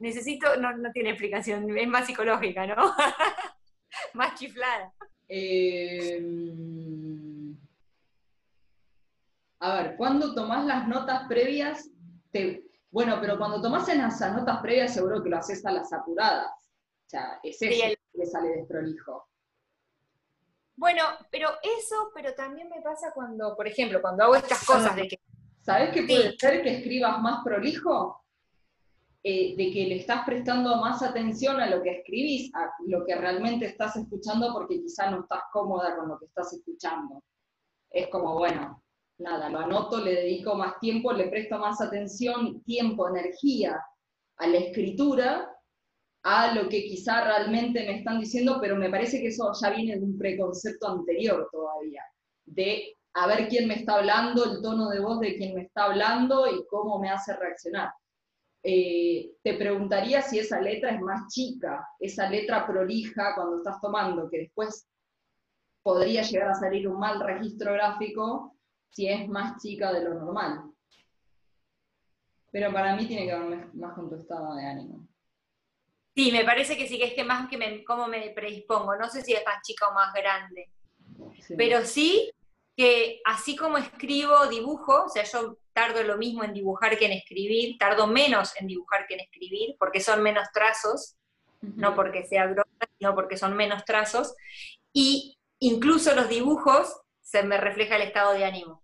Necesito, 0.00 0.56
no, 0.56 0.76
no 0.76 0.90
tiene 0.92 1.10
explicación, 1.10 1.78
es 1.78 1.88
más 1.88 2.06
psicológica, 2.06 2.66
¿no? 2.66 2.74
más 4.14 4.34
chiflada. 4.34 4.92
Eh, 5.28 6.20
a 9.60 9.74
ver, 9.76 9.96
cuando 9.96 10.34
tomás 10.34 10.66
las 10.66 10.88
notas 10.88 11.28
previas, 11.28 11.88
te, 12.32 12.64
bueno, 12.90 13.18
pero 13.20 13.38
cuando 13.38 13.62
tomás 13.62 13.88
en 13.88 14.00
esas 14.00 14.34
notas 14.34 14.60
previas 14.60 14.92
seguro 14.92 15.22
que 15.22 15.30
lo 15.30 15.36
haces 15.36 15.64
a 15.64 15.70
las 15.70 15.92
apuradas. 15.92 16.50
O 16.50 17.08
sea, 17.08 17.38
es 17.42 17.62
eso 17.62 17.96
que 18.12 18.18
le 18.18 18.26
sale 18.26 18.48
desprolijo. 18.48 19.28
Bueno, 20.76 21.02
pero 21.30 21.50
eso, 21.62 22.10
pero 22.14 22.34
también 22.34 22.68
me 22.68 22.82
pasa 22.82 23.12
cuando, 23.14 23.54
por 23.56 23.66
ejemplo, 23.66 24.00
cuando 24.00 24.24
hago 24.24 24.34
estas 24.36 24.64
cosas 24.64 24.96
de 24.96 25.08
que... 25.08 25.20
¿Sabes 25.62 25.90
qué 25.90 26.02
puede 26.02 26.36
ser 26.36 26.62
que 26.62 26.78
escribas 26.78 27.20
más 27.20 27.42
prolijo? 27.42 28.24
Eh, 29.26 29.56
de 29.56 29.72
que 29.72 29.86
le 29.86 29.96
estás 29.96 30.22
prestando 30.26 30.76
más 30.76 31.02
atención 31.02 31.58
a 31.58 31.70
lo 31.70 31.82
que 31.82 31.92
escribís, 31.92 32.54
a 32.54 32.70
lo 32.86 33.06
que 33.06 33.14
realmente 33.14 33.64
estás 33.64 33.96
escuchando, 33.96 34.52
porque 34.52 34.82
quizá 34.82 35.10
no 35.10 35.22
estás 35.22 35.44
cómoda 35.50 35.96
con 35.96 36.08
lo 36.08 36.18
que 36.18 36.26
estás 36.26 36.52
escuchando. 36.52 37.22
Es 37.90 38.08
como, 38.08 38.34
bueno, 38.34 38.84
nada, 39.16 39.48
lo 39.48 39.60
anoto, 39.60 39.98
le 39.98 40.12
dedico 40.14 40.56
más 40.56 40.78
tiempo, 40.78 41.10
le 41.14 41.28
presto 41.28 41.58
más 41.58 41.80
atención, 41.80 42.62
tiempo, 42.64 43.08
energía 43.08 43.82
a 44.36 44.46
la 44.46 44.58
escritura, 44.58 45.53
a 46.24 46.54
lo 46.54 46.68
que 46.70 46.84
quizá 46.84 47.22
realmente 47.22 47.84
me 47.84 47.98
están 47.98 48.18
diciendo, 48.18 48.58
pero 48.60 48.76
me 48.76 48.88
parece 48.88 49.20
que 49.20 49.28
eso 49.28 49.52
ya 49.60 49.70
viene 49.70 49.96
de 49.96 50.04
un 50.04 50.18
preconcepto 50.18 50.88
anterior 50.88 51.48
todavía, 51.52 52.02
de 52.46 52.96
a 53.12 53.26
ver 53.26 53.46
quién 53.48 53.68
me 53.68 53.74
está 53.74 53.96
hablando, 53.96 54.44
el 54.44 54.62
tono 54.62 54.88
de 54.88 55.00
voz 55.00 55.20
de 55.20 55.36
quien 55.36 55.54
me 55.54 55.62
está 55.62 55.84
hablando 55.84 56.46
y 56.46 56.66
cómo 56.66 56.98
me 56.98 57.10
hace 57.10 57.36
reaccionar. 57.36 57.92
Eh, 58.62 59.32
te 59.42 59.54
preguntaría 59.54 60.22
si 60.22 60.38
esa 60.38 60.60
letra 60.60 60.92
es 60.92 61.00
más 61.02 61.28
chica, 61.32 61.86
esa 62.00 62.28
letra 62.30 62.66
prolija 62.66 63.34
cuando 63.34 63.58
estás 63.58 63.78
tomando, 63.82 64.28
que 64.30 64.38
después 64.38 64.88
podría 65.82 66.22
llegar 66.22 66.48
a 66.48 66.54
salir 66.54 66.88
un 66.88 66.98
mal 66.98 67.20
registro 67.20 67.74
gráfico, 67.74 68.56
si 68.90 69.08
es 69.08 69.28
más 69.28 69.60
chica 69.62 69.92
de 69.92 70.04
lo 70.04 70.14
normal. 70.14 70.72
Pero 72.50 72.72
para 72.72 72.96
mí 72.96 73.06
tiene 73.06 73.26
que 73.26 73.38
ver 73.38 73.74
más 73.74 73.94
con 73.94 74.08
tu 74.08 74.16
estado 74.16 74.54
de 74.54 74.64
ánimo. 74.64 75.06
Sí, 76.14 76.30
me 76.30 76.44
parece 76.44 76.76
que 76.76 76.86
sí, 76.86 76.98
que 76.98 77.06
es 77.06 77.14
que 77.14 77.24
más 77.24 77.48
que 77.48 77.56
me, 77.56 77.82
cómo 77.84 78.06
me 78.06 78.30
predispongo. 78.30 78.96
No 78.96 79.08
sé 79.08 79.22
si 79.22 79.32
es 79.32 79.42
más 79.44 79.62
chica 79.62 79.88
o 79.88 79.94
más 79.94 80.12
grande. 80.12 80.70
Pero 81.56 81.84
sí 81.84 82.30
que 82.76 83.20
así 83.24 83.56
como 83.56 83.78
escribo, 83.78 84.46
dibujo, 84.46 85.04
o 85.04 85.08
sea, 85.08 85.24
yo 85.24 85.58
tardo 85.72 86.02
lo 86.02 86.16
mismo 86.16 86.44
en 86.44 86.52
dibujar 86.52 86.96
que 86.98 87.06
en 87.06 87.12
escribir, 87.12 87.76
tardo 87.78 88.06
menos 88.06 88.52
en 88.58 88.66
dibujar 88.66 89.06
que 89.06 89.14
en 89.14 89.20
escribir, 89.20 89.76
porque 89.78 90.00
son 90.00 90.22
menos 90.22 90.48
trazos, 90.52 91.16
no 91.60 91.94
porque 91.94 92.24
sea 92.26 92.46
grosa, 92.46 92.68
sino 92.98 93.14
porque 93.14 93.36
son 93.36 93.54
menos 93.56 93.84
trazos, 93.84 94.34
y 94.92 95.36
incluso 95.60 96.14
los 96.14 96.28
dibujos 96.28 97.00
se 97.20 97.42
me 97.42 97.58
refleja 97.58 97.96
el 97.96 98.02
estado 98.02 98.32
de 98.32 98.44
ánimo. 98.44 98.82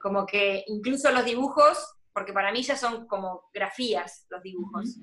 Como 0.00 0.26
que 0.26 0.64
incluso 0.66 1.10
los 1.10 1.24
dibujos, 1.24 1.96
porque 2.12 2.32
para 2.32 2.52
mí 2.52 2.62
ya 2.62 2.76
son 2.76 3.06
como 3.06 3.48
grafías 3.52 4.26
los 4.28 4.42
dibujos 4.42 4.98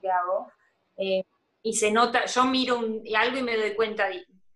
que 0.00 0.10
hago, 0.10 0.50
eh, 0.96 1.24
y 1.62 1.72
se 1.72 1.90
nota, 1.90 2.26
yo 2.26 2.44
miro 2.44 2.78
algo 3.16 3.38
y 3.38 3.42
me 3.42 3.56
doy 3.56 3.74
cuenta, 3.74 4.08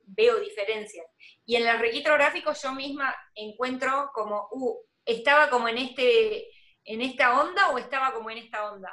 veo 0.05 0.40
diferencias. 0.40 1.07
Y 1.46 1.57
en 1.57 1.66
el 1.66 1.79
registro 1.79 2.14
gráfico 2.14 2.53
yo 2.53 2.72
misma 2.72 3.14
encuentro 3.35 4.11
como, 4.12 4.48
uh, 4.53 4.77
estaba 5.07 5.48
como 5.48 5.68
en, 5.68 5.79
este, 5.79 6.48
en 6.85 7.01
esta 7.01 7.40
onda 7.40 7.70
o 7.70 7.79
estaba 7.79 8.12
como 8.12 8.29
en 8.31 8.38
esta 8.38 8.70
onda. 8.70 8.92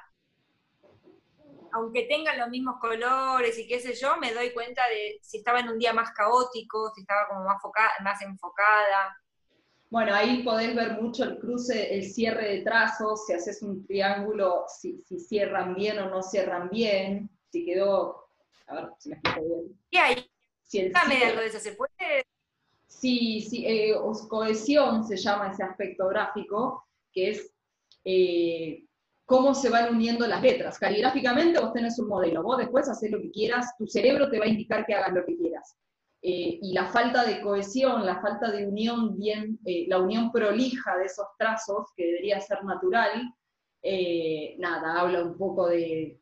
Aunque 1.74 2.04
tengan 2.04 2.40
los 2.40 2.48
mismos 2.48 2.76
colores 2.80 3.60
y 3.60 3.68
qué 3.68 3.82
sé 3.82 3.94
yo, 3.94 4.16
me 4.16 4.34
doy 4.34 4.54
cuenta 4.54 4.88
de 4.88 5.20
si 5.22 5.40
estaba 5.40 5.60
en 5.60 5.68
un 5.68 5.78
día 5.78 5.92
más 5.92 6.12
caótico, 6.12 6.94
si 6.96 7.02
estaba 7.02 7.28
como 7.28 7.44
más, 7.44 7.58
más 8.02 8.22
enfocada. 8.22 9.18
Bueno, 9.90 10.16
ahí 10.16 10.42
podés 10.42 10.74
ver 10.74 10.94
mucho 11.02 11.26
el 11.26 11.38
cruce, 11.38 11.94
el 11.94 12.10
cierre 12.10 12.56
de 12.56 12.62
trazos, 12.62 13.26
si 13.26 13.34
haces 13.34 13.62
un 13.62 13.86
triángulo, 13.86 14.64
si 14.70 15.04
cierran 15.20 15.76
bien 15.76 16.00
o 16.00 16.10
no 16.10 16.24
cierran 16.24 16.70
bien, 16.70 17.30
si 17.52 17.66
quedó, 17.66 18.28
a 18.68 18.76
ver 18.76 18.90
si 19.00 19.10
me 19.10 19.16
explico 19.16 19.48
bien. 19.48 19.80
¿Qué 19.92 20.00
hay? 20.00 20.30
Si 20.64 20.80
algo 20.82 21.42
de 21.42 21.46
eso, 21.46 21.60
¿se 21.60 21.74
puede? 21.74 22.26
Sí, 22.88 23.42
sí, 23.42 23.66
eh, 23.68 23.96
cohesión 24.30 25.04
se 25.04 25.18
llama 25.18 25.52
ese 25.52 25.64
aspecto 25.64 26.08
gráfico, 26.08 26.86
que 27.12 27.32
es 27.32 27.54
eh, 28.04 28.86
cómo 29.26 29.54
se 29.54 29.70
van 29.70 29.94
uniendo 29.94 30.26
las 30.28 30.42
letras. 30.42 30.80
Caligráficamente 30.80 31.60
vos 31.60 31.74
tenés 31.74 32.00
un 32.00 32.08
modelo, 32.08 32.42
vos 32.42 32.58
después 32.58 32.90
haces 32.90 33.12
lo 33.12 33.22
que 33.22 33.32
quieras, 33.32 33.76
tu 33.78 33.86
cerebro 33.86 34.30
te 34.30 34.40
va 34.40 34.46
a 34.46 34.50
indicar 34.50 34.86
que 34.86 34.96
hagas 34.96 35.14
lo 35.14 35.26
que 35.26 35.38
quieras. 35.38 35.78
Eh, 36.22 36.58
y 36.62 36.74
la 36.74 36.88
falta 36.88 37.24
de 37.24 37.42
cohesión, 37.42 38.06
la 38.06 38.20
falta 38.20 38.50
de 38.50 38.66
unión 38.66 39.16
bien, 39.16 39.60
la 39.88 40.00
unión 40.00 40.32
prolija 40.32 40.98
de 40.98 41.06
esos 41.06 41.28
trazos, 41.38 41.90
que 41.96 42.06
debería 42.06 42.42
ser 42.42 42.64
natural, 42.64 43.32
nada, 44.58 45.00
habla 45.00 45.24
un 45.24 45.38
poco 45.38 45.68
de 45.68 46.20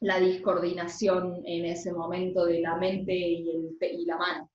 la 0.00 0.18
discoordinación 0.20 1.42
en 1.44 1.64
ese 1.64 1.92
momento 1.92 2.44
de 2.44 2.60
la 2.60 2.76
mente 2.76 3.14
y, 3.14 3.50
el, 3.50 3.78
y 3.80 4.04
la 4.04 4.16
mano. 4.16 4.50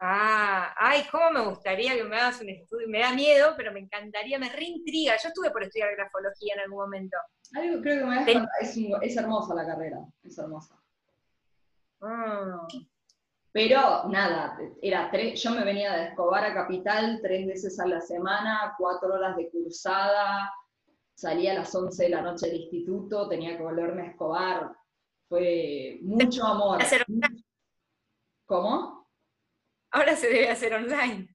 Ah, 0.00 0.74
ay, 0.76 1.02
cómo 1.10 1.30
me 1.32 1.40
gustaría 1.40 1.94
que 1.94 2.04
me 2.04 2.16
hagas 2.16 2.40
un 2.40 2.50
estudio. 2.50 2.88
Me 2.88 3.00
da 3.00 3.12
miedo, 3.12 3.54
pero 3.56 3.72
me 3.72 3.80
encantaría, 3.80 4.38
me 4.38 4.48
reintriga. 4.48 5.16
Yo 5.20 5.28
estuve 5.28 5.50
por 5.50 5.64
estudiar 5.64 5.94
grafología 5.96 6.54
en 6.54 6.60
algún 6.60 6.78
momento. 6.78 7.16
Algo 7.54 7.82
creo 7.82 8.00
que 8.00 8.04
me 8.04 8.24
da 8.24 8.48
es, 8.60 8.76
es, 9.02 9.16
hermosa 9.16 9.54
la 9.54 9.66
carrera, 9.66 9.98
es 10.22 10.38
hermosa. 10.38 10.76
Ah. 12.00 12.68
Pero 13.50 14.04
nada, 14.08 14.56
era 14.82 15.10
tres, 15.10 15.42
yo 15.42 15.50
me 15.50 15.64
venía 15.64 15.92
de 15.92 16.04
Escobar 16.08 16.44
a 16.44 16.54
Capital 16.54 17.18
tres 17.22 17.46
veces 17.46 17.80
a 17.80 17.86
la 17.86 18.00
semana, 18.00 18.74
cuatro 18.78 19.14
horas 19.14 19.36
de 19.36 19.50
cursada, 19.50 20.52
salía 21.18 21.50
a 21.50 21.56
las 21.56 21.74
11 21.74 22.04
de 22.04 22.10
la 22.10 22.22
noche 22.22 22.46
del 22.46 22.60
instituto, 22.60 23.28
tenía 23.28 23.56
que 23.56 23.62
volverme 23.64 24.02
a 24.02 24.06
Escobar. 24.06 24.72
Fue 25.28 25.98
mucho 26.02 26.44
amor. 26.46 26.80
¿Cómo? 28.46 29.10
Ahora 29.90 30.14
se 30.14 30.28
debe 30.28 30.48
hacer 30.48 30.74
online. 30.74 31.34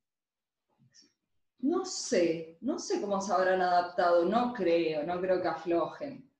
No 1.60 1.84
sé, 1.84 2.58
no 2.62 2.80
sé 2.80 3.02
cómo 3.02 3.20
se 3.20 3.34
habrán 3.34 3.62
adaptado, 3.62 4.24
no 4.24 4.54
creo, 4.54 5.04
no 5.04 5.20
creo 5.20 5.42
que 5.42 5.50
aflojen. 5.50 6.32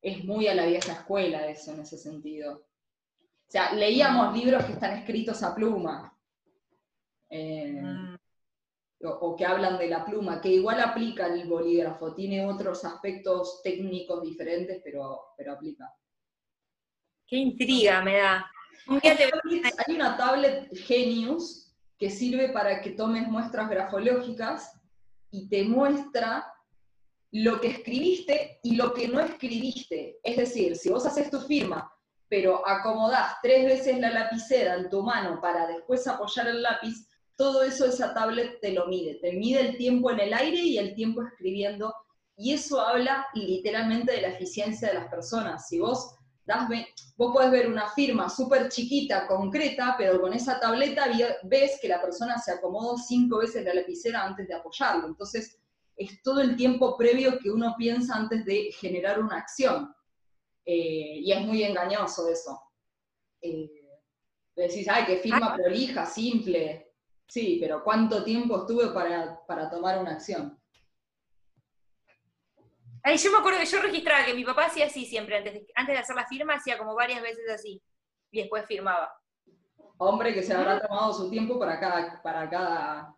Es 0.00 0.24
muy 0.24 0.46
a 0.46 0.54
la 0.54 0.66
vieja 0.66 0.92
escuela 0.92 1.48
eso 1.48 1.72
en 1.72 1.80
ese 1.80 1.98
sentido. 1.98 2.54
O 2.54 3.50
sea, 3.50 3.72
leíamos 3.72 4.36
libros 4.36 4.64
que 4.64 4.74
están 4.74 4.98
escritos 4.98 5.42
a 5.42 5.52
pluma. 5.52 6.16
Eh, 7.28 7.82
mm. 7.82 8.13
O, 9.04 9.36
que 9.36 9.44
hablan 9.44 9.78
de 9.78 9.88
la 9.88 10.04
pluma, 10.04 10.40
que 10.40 10.48
igual 10.48 10.80
aplica 10.80 11.26
el 11.26 11.46
bolígrafo, 11.48 12.14
tiene 12.14 12.46
otros 12.46 12.84
aspectos 12.84 13.60
técnicos 13.62 14.22
diferentes, 14.22 14.80
pero, 14.82 15.20
pero 15.36 15.52
aplica. 15.52 15.92
Qué 17.26 17.36
intriga 17.36 18.02
me 18.02 18.18
da. 18.18 18.50
Hay 18.86 19.94
una 19.94 20.16
tablet 20.16 20.68
Genius 20.74 21.74
que 21.98 22.10
sirve 22.10 22.50
para 22.50 22.80
que 22.80 22.90
tomes 22.90 23.26
muestras 23.28 23.70
grafológicas 23.70 24.78
y 25.30 25.48
te 25.48 25.64
muestra 25.64 26.46
lo 27.32 27.60
que 27.60 27.68
escribiste 27.68 28.60
y 28.62 28.76
lo 28.76 28.92
que 28.92 29.08
no 29.08 29.20
escribiste. 29.20 30.18
Es 30.22 30.36
decir, 30.36 30.76
si 30.76 30.90
vos 30.90 31.06
haces 31.06 31.30
tu 31.30 31.40
firma, 31.40 31.90
pero 32.28 32.66
acomodás 32.66 33.36
tres 33.42 33.64
veces 33.64 33.98
la 33.98 34.10
lapicera 34.10 34.74
en 34.74 34.88
tu 34.90 35.02
mano 35.02 35.40
para 35.40 35.66
después 35.66 36.06
apoyar 36.06 36.48
el 36.48 36.62
lápiz, 36.62 37.08
todo 37.36 37.62
eso 37.62 37.86
esa 37.86 38.14
tablet 38.14 38.60
te 38.60 38.72
lo 38.72 38.86
mide. 38.86 39.16
Te 39.16 39.32
mide 39.32 39.60
el 39.60 39.76
tiempo 39.76 40.10
en 40.10 40.20
el 40.20 40.34
aire 40.34 40.60
y 40.60 40.78
el 40.78 40.94
tiempo 40.94 41.22
escribiendo. 41.22 41.94
Y 42.36 42.52
eso 42.52 42.80
habla 42.80 43.26
literalmente 43.34 44.12
de 44.12 44.22
la 44.22 44.28
eficiencia 44.28 44.88
de 44.88 44.94
las 44.94 45.08
personas. 45.08 45.68
Si 45.68 45.78
vos 45.78 46.14
vos 47.16 47.32
podés 47.32 47.50
ver 47.50 47.68
una 47.68 47.88
firma 47.88 48.28
súper 48.28 48.68
chiquita, 48.68 49.26
concreta, 49.26 49.94
pero 49.96 50.20
con 50.20 50.32
esa 50.32 50.60
tableta 50.60 51.06
ves 51.44 51.78
que 51.80 51.88
la 51.88 52.00
persona 52.00 52.38
se 52.38 52.52
acomodó 52.52 52.98
cinco 52.98 53.38
veces 53.38 53.64
la 53.64 53.74
lapicera 53.74 54.24
antes 54.24 54.46
de 54.46 54.54
apoyarlo. 54.54 55.08
Entonces, 55.08 55.58
es 55.96 56.22
todo 56.22 56.40
el 56.40 56.56
tiempo 56.56 56.96
previo 56.96 57.38
que 57.38 57.50
uno 57.50 57.74
piensa 57.78 58.16
antes 58.16 58.44
de 58.44 58.70
generar 58.72 59.20
una 59.20 59.38
acción. 59.38 59.94
Eh, 60.66 61.20
y 61.20 61.32
es 61.32 61.40
muy 61.42 61.62
engañoso 61.62 62.28
eso. 62.28 62.60
Eh, 63.40 63.70
decís, 64.56 64.86
ay, 64.88 65.04
qué 65.06 65.16
firma 65.18 65.54
prolija, 65.54 66.04
simple. 66.04 66.83
Sí, 67.26 67.58
pero 67.60 67.82
¿cuánto 67.82 68.22
tiempo 68.22 68.60
estuve 68.60 68.88
para, 68.88 69.44
para 69.46 69.70
tomar 69.70 69.98
una 69.98 70.12
acción? 70.12 70.60
Ay, 73.02 73.18
yo 73.18 73.30
me 73.32 73.38
acuerdo 73.38 73.58
que 73.58 73.66
yo 73.66 73.82
registraba 73.82 74.24
que 74.24 74.34
mi 74.34 74.44
papá 74.44 74.66
hacía 74.66 74.86
así 74.86 75.04
siempre, 75.04 75.36
antes 75.36 75.52
de, 75.52 75.66
antes 75.74 75.94
de 75.94 76.00
hacer 76.00 76.16
la 76.16 76.26
firma, 76.26 76.54
hacía 76.54 76.78
como 76.78 76.94
varias 76.94 77.20
veces 77.20 77.50
así, 77.50 77.82
y 78.30 78.40
después 78.40 78.64
firmaba. 78.66 79.14
Hombre 79.98 80.32
que 80.32 80.42
se 80.42 80.54
habrá 80.54 80.80
tomado 80.80 81.12
su 81.12 81.30
tiempo 81.30 81.58
para 81.58 81.78
cada, 81.78 82.22
para 82.22 82.48
cada, 82.48 83.16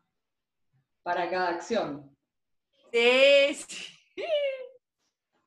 para 1.02 1.30
cada 1.30 1.48
acción. 1.50 2.16
Sí, 2.92 3.54
sí. 3.54 4.24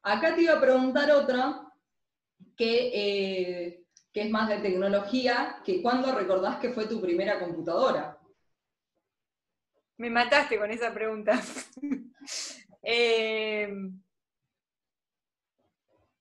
Acá 0.03 0.33
te 0.35 0.43
iba 0.43 0.53
a 0.53 0.61
preguntar 0.61 1.11
otra, 1.11 1.67
que, 2.55 2.91
eh, 2.93 3.83
que 4.13 4.21
es 4.21 4.29
más 4.29 4.47
de 4.47 4.59
tecnología, 4.59 5.61
que 5.65 5.81
¿cuándo 5.81 6.13
recordás 6.13 6.59
que 6.59 6.71
fue 6.71 6.87
tu 6.87 7.01
primera 7.01 7.39
computadora? 7.39 8.18
Me 9.99 10.09
mataste 10.09 10.57
con 10.57 10.71
esa 10.71 10.93
pregunta. 10.93 11.39
Eh, 12.81 13.67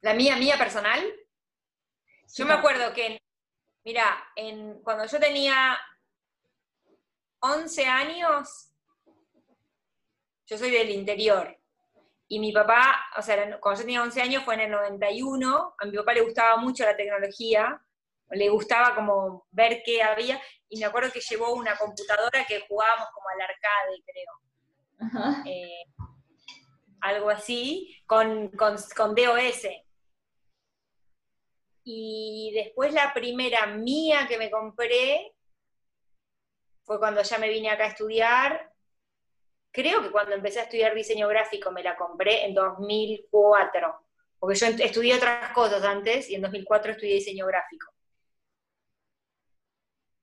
la 0.01 0.13
mía, 0.13 0.37
mía 0.37 0.59
personal. 0.59 1.01
Yo 2.35 2.45
me 2.45 2.53
acuerdo 2.53 2.93
que, 2.93 3.23
mira, 3.85 4.05
en, 4.35 4.83
cuando 4.83 5.07
yo 5.07 5.21
tenía 5.21 5.79
11 7.39 7.87
años, 7.87 8.75
yo 10.47 10.59
soy 10.59 10.71
del 10.71 10.91
interior, 10.91 11.57
y 12.27 12.41
mi 12.41 12.53
papá, 12.53 12.97
o 13.17 13.23
sea, 13.23 13.59
cuando 13.61 13.81
yo 13.81 13.87
tenía 13.87 14.03
11 14.03 14.21
años 14.21 14.45
fue 14.45 14.55
en 14.55 14.61
el 14.63 14.71
91, 14.73 15.75
a 15.79 15.85
mi 15.87 15.97
papá 15.97 16.13
le 16.13 16.23
gustaba 16.23 16.57
mucho 16.57 16.85
la 16.85 16.97
tecnología, 16.97 17.81
le 18.31 18.49
gustaba 18.49 18.97
como 18.97 19.47
ver 19.53 19.83
qué 19.85 20.03
había, 20.03 20.41
y 20.71 20.79
me 20.79 20.87
acuerdo 20.87 21.11
que 21.13 21.21
llevó 21.21 21.55
una 21.55 21.77
computadora 21.77 22.45
que 22.47 22.61
jugábamos 22.69 23.09
como 23.13 23.27
al 23.29 23.41
arcade, 23.41 24.03
creo. 24.05 25.43
Eh, 25.47 25.85
algo 27.01 27.31
así, 27.31 27.97
con, 28.07 28.49
con, 28.49 28.77
con, 28.97 29.15
DOS. 29.15 29.67
Y 31.85 32.53
después 32.55 32.93
la 32.93 33.15
primera 33.15 33.67
mía 33.67 34.27
que 34.29 34.37
me 34.37 34.51
compré 34.51 35.33
fue 36.83 36.99
cuando 36.99 37.23
ya 37.23 37.39
me 37.39 37.49
vine 37.49 37.71
acá 37.71 37.85
a 37.85 37.89
estudiar. 37.89 38.73
Creo 39.71 40.03
que 40.03 40.11
cuando 40.11 40.35
empecé 40.35 40.61
a 40.61 40.65
estudiar 40.65 40.95
diseño 40.95 41.29
gráfico 41.29 41.71
me 41.71 41.83
la 41.83 41.97
compré 41.97 42.45
en 42.47 42.55
2004, 42.55 44.07
porque 44.39 44.59
yo 44.59 44.67
estudié 44.67 45.15
otras 45.15 45.53
cosas 45.53 45.83
antes 45.85 46.29
y 46.29 46.35
en 46.35 46.43
2004 46.43 46.93
estudié 46.93 47.15
diseño 47.15 47.47
gráfico. 47.47 47.87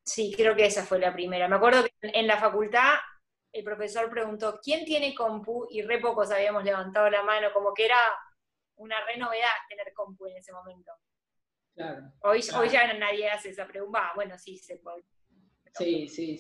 Sí, 0.06 0.34
creo 0.36 0.56
que 0.56 0.66
esa 0.66 0.86
fue 0.86 1.00
la 1.00 1.12
primera. 1.12 1.48
Me 1.48 1.56
acuerdo 1.56 1.84
que 1.84 1.92
en 2.02 2.28
la 2.28 2.38
facultad 2.38 2.94
el 3.52 3.64
profesor 3.64 4.10
preguntó, 4.10 4.60
¿quién 4.62 4.86
tiene 4.86 5.16
compu? 5.16 5.66
Y 5.72 5.82
re 5.82 6.00
pocos 6.00 6.30
habíamos 6.32 6.64
levantado 6.64 7.10
la 7.10 7.24
mano, 7.24 7.48
como 7.54 7.74
que 7.74 7.86
era 7.86 7.98
una 8.76 9.04
re 9.06 9.18
novedad 9.18 9.50
tener 9.70 9.94
compu 9.94 10.28
en 10.28 10.38
ese 10.38 10.52
momento. 10.52 10.92
Claro, 11.74 12.14
hoy, 12.22 12.42
claro. 12.42 12.60
hoy 12.60 12.70
ya 12.70 12.94
nadie 12.94 13.30
hace 13.30 13.50
esa 13.50 13.66
pregunta. 13.66 14.12
bueno, 14.16 14.38
sí, 14.38 14.58
se 14.58 14.78
puede. 14.78 15.04
Sí, 15.74 16.08
sí. 16.08 16.40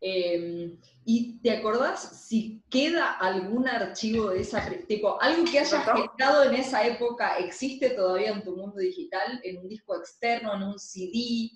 Eh, 0.00 0.78
¿Y 1.04 1.40
te 1.40 1.50
acordás 1.50 2.24
si 2.26 2.62
queda 2.70 3.18
algún 3.18 3.66
archivo 3.66 4.30
de 4.30 4.40
esa, 4.40 4.68
tipo, 4.86 5.20
algo 5.20 5.44
que 5.44 5.58
hayas 5.58 5.84
generado 5.84 6.44
en 6.44 6.54
esa 6.54 6.86
época 6.86 7.38
existe 7.38 7.90
todavía 7.90 8.30
en 8.30 8.44
tu 8.44 8.56
mundo 8.56 8.78
digital, 8.78 9.40
en 9.42 9.58
un 9.58 9.68
disco 9.68 9.96
externo, 9.96 10.54
en 10.54 10.62
un 10.62 10.78
CD? 10.78 11.50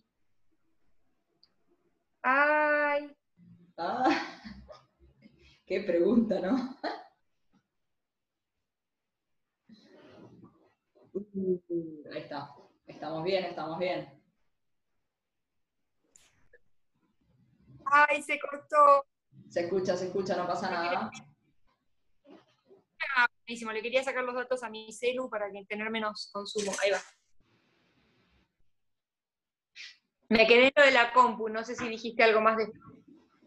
Ay. 2.22 3.16
Ah, 3.76 4.08
qué 5.66 5.80
pregunta, 5.80 6.40
¿no? 6.40 6.78
Uh, 11.14 11.60
ahí 12.12 12.20
está. 12.20 12.48
Estamos 12.86 13.24
bien, 13.24 13.44
estamos 13.44 13.78
bien. 13.78 14.22
Ay, 17.84 18.22
se 18.22 18.38
cortó. 18.38 19.06
Se 19.48 19.64
escucha, 19.64 19.96
se 19.96 20.06
escucha, 20.06 20.36
no 20.36 20.46
pasa 20.46 20.70
nada. 20.70 21.10
Ah, 23.16 23.26
buenísimo, 23.44 23.72
le 23.72 23.82
quería 23.82 24.02
sacar 24.02 24.24
los 24.24 24.34
datos 24.34 24.62
a 24.62 24.70
mi 24.70 24.92
celu 24.92 25.28
para 25.28 25.50
que 25.50 25.64
tener 25.66 25.90
menos 25.90 26.30
consumo. 26.32 26.72
Ahí 26.82 26.90
va. 26.90 26.98
Me 30.32 30.46
quedé 30.46 30.68
en 30.68 30.72
lo 30.74 30.82
de 30.82 30.92
la 30.92 31.12
compu, 31.12 31.50
no 31.50 31.62
sé 31.62 31.76
si 31.76 31.86
dijiste 31.88 32.22
algo 32.22 32.40
más 32.40 32.56
de 32.56 32.72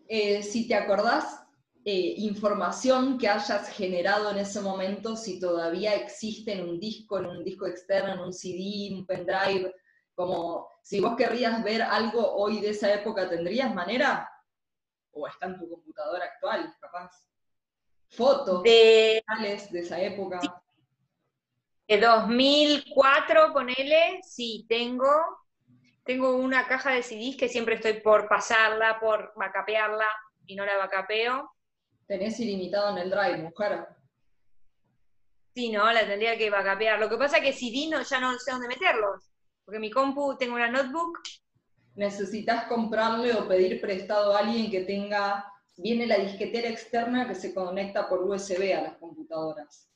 eh, 0.07 0.43
si 0.43 0.67
te 0.67 0.75
acordás, 0.75 1.43
eh, 1.83 2.13
información 2.17 3.17
que 3.17 3.27
hayas 3.27 3.69
generado 3.69 4.29
en 4.29 4.37
ese 4.37 4.61
momento, 4.61 5.15
si 5.15 5.39
todavía 5.39 5.95
existe 5.95 6.53
en 6.53 6.69
un 6.69 6.79
disco, 6.79 7.17
en 7.17 7.25
un 7.25 7.43
disco 7.43 7.65
externo, 7.65 8.13
en 8.13 8.19
un 8.19 8.31
CD, 8.31 8.89
un 8.93 9.05
pendrive, 9.07 9.73
como 10.13 10.69
si 10.83 10.99
vos 10.99 11.15
querrías 11.15 11.63
ver 11.63 11.81
algo 11.81 12.35
hoy 12.35 12.61
de 12.61 12.69
esa 12.69 12.93
época, 12.93 13.27
¿tendrías 13.27 13.73
manera? 13.73 14.29
¿O 15.11 15.27
está 15.27 15.47
en 15.47 15.57
tu 15.57 15.67
computadora 15.67 16.25
actual, 16.25 16.71
capaz? 16.79 17.09
Fotos 18.09 18.61
de, 18.61 19.23
de 19.71 19.79
esa 19.79 19.99
época. 19.99 20.39
De 21.87 21.99
2004, 21.99 23.53
ponele, 23.53 24.19
sí, 24.21 24.67
tengo. 24.69 25.09
Tengo 26.05 26.35
una 26.35 26.67
caja 26.67 26.91
de 26.91 27.01
CDs 27.01 27.35
que 27.35 27.49
siempre 27.49 27.75
estoy 27.75 27.93
por 27.93 28.27
pasarla, 28.27 28.99
por 28.99 29.33
vacapearla, 29.35 30.05
y 30.45 30.55
no 30.55 30.63
la 30.63 30.77
vacapeo. 30.77 31.51
Tenés 32.05 32.39
ilimitado 32.39 32.91
en 32.91 32.99
el 32.99 33.09
drive, 33.09 33.37
mujer. 33.39 33.87
Sí, 35.55 35.71
no, 35.71 35.91
la 35.91 36.05
tendría 36.05 36.37
que 36.37 36.51
vacapear. 36.51 36.99
Lo 36.99 37.09
que 37.09 37.17
pasa 37.17 37.37
es 37.37 37.43
que 37.43 37.53
CD 37.53 37.87
no, 37.89 38.03
ya 38.03 38.19
no 38.19 38.37
sé 38.37 38.51
dónde 38.51 38.67
meterlos. 38.67 39.31
Porque 39.65 39.79
mi 39.79 39.89
compu, 39.89 40.37
tengo 40.37 40.53
una 40.53 40.69
notebook. 40.69 41.17
Necesitas 41.95 42.65
comprarle 42.65 43.33
o 43.33 43.47
pedir 43.47 43.81
prestado 43.81 44.35
a 44.35 44.39
alguien 44.39 44.69
que 44.69 44.81
tenga, 44.81 45.51
viene 45.75 46.05
la 46.05 46.17
disquetera 46.17 46.69
externa 46.69 47.27
que 47.27 47.33
se 47.33 47.51
conecta 47.51 48.07
por 48.07 48.21
USB 48.21 48.77
a 48.77 48.81
las 48.81 48.97
computadoras. 48.97 49.89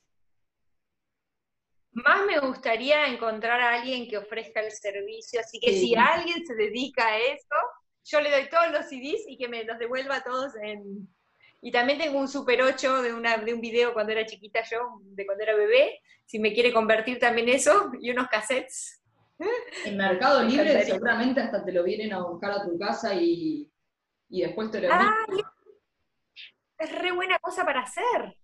Más 1.92 2.24
me 2.24 2.38
gustaría 2.38 3.06
encontrar 3.06 3.60
a 3.60 3.74
alguien 3.74 4.08
que 4.08 4.18
ofrezca 4.18 4.60
el 4.60 4.70
servicio, 4.70 5.40
así 5.40 5.58
que 5.58 5.72
sí. 5.72 5.88
si 5.88 5.96
alguien 5.96 6.46
se 6.46 6.54
dedica 6.54 7.06
a 7.06 7.18
eso, 7.18 7.56
yo 8.04 8.20
le 8.20 8.30
doy 8.30 8.48
todos 8.48 8.70
los 8.70 8.86
CDs 8.86 9.24
y 9.26 9.36
que 9.36 9.48
me 9.48 9.64
los 9.64 9.78
devuelva 9.78 10.22
todos 10.22 10.52
en... 10.62 11.08
Y 11.62 11.72
también 11.72 11.98
tengo 11.98 12.18
un 12.18 12.28
Super 12.28 12.62
8 12.62 13.02
de, 13.02 13.12
una, 13.12 13.36
de 13.36 13.52
un 13.52 13.60
video 13.60 13.92
cuando 13.92 14.12
era 14.12 14.24
chiquita 14.24 14.62
yo, 14.70 14.78
de 15.02 15.26
cuando 15.26 15.44
era 15.44 15.54
bebé, 15.54 16.00
si 16.24 16.38
me 16.38 16.54
quiere 16.54 16.72
convertir 16.72 17.18
también 17.18 17.48
eso, 17.48 17.90
y 18.00 18.10
unos 18.10 18.28
cassettes. 18.28 19.02
En 19.84 19.96
Mercado 19.96 20.42
Libre 20.42 20.84
seguramente 20.84 21.40
hasta 21.40 21.64
te 21.64 21.72
lo 21.72 21.82
vienen 21.82 22.12
a 22.12 22.22
buscar 22.22 22.52
a 22.52 22.64
tu 22.64 22.78
casa 22.78 23.14
y, 23.14 23.70
y 24.28 24.42
después 24.42 24.70
te 24.70 24.80
lo. 24.80 24.92
Ah, 24.92 25.14
es 26.78 26.98
re 26.98 27.12
buena 27.12 27.38
cosa 27.38 27.64
para 27.64 27.82
hacer. 27.82 28.36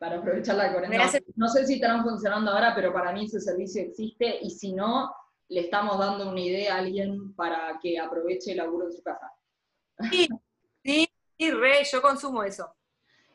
Para 0.00 0.16
aprovechar 0.18 0.56
la 0.56 0.72
cuarentena. 0.72 1.10
No 1.36 1.46
sé 1.46 1.66
si 1.66 1.74
estarán 1.74 2.02
funcionando 2.02 2.50
ahora, 2.50 2.74
pero 2.74 2.90
para 2.90 3.12
mí 3.12 3.26
ese 3.26 3.38
servicio 3.38 3.82
existe 3.82 4.38
y 4.40 4.48
si 4.48 4.72
no, 4.72 5.14
le 5.50 5.60
estamos 5.60 5.98
dando 5.98 6.30
una 6.30 6.40
idea 6.40 6.74
a 6.74 6.78
alguien 6.78 7.34
para 7.34 7.78
que 7.82 7.98
aproveche 7.98 8.52
el 8.52 8.56
laburo 8.56 8.86
en 8.86 8.92
su 8.92 9.02
casa. 9.02 9.30
Sí, 10.10 10.26
sí, 10.82 11.06
sí, 11.36 11.50
re, 11.50 11.84
yo 11.84 12.00
consumo 12.00 12.42
eso. 12.42 12.72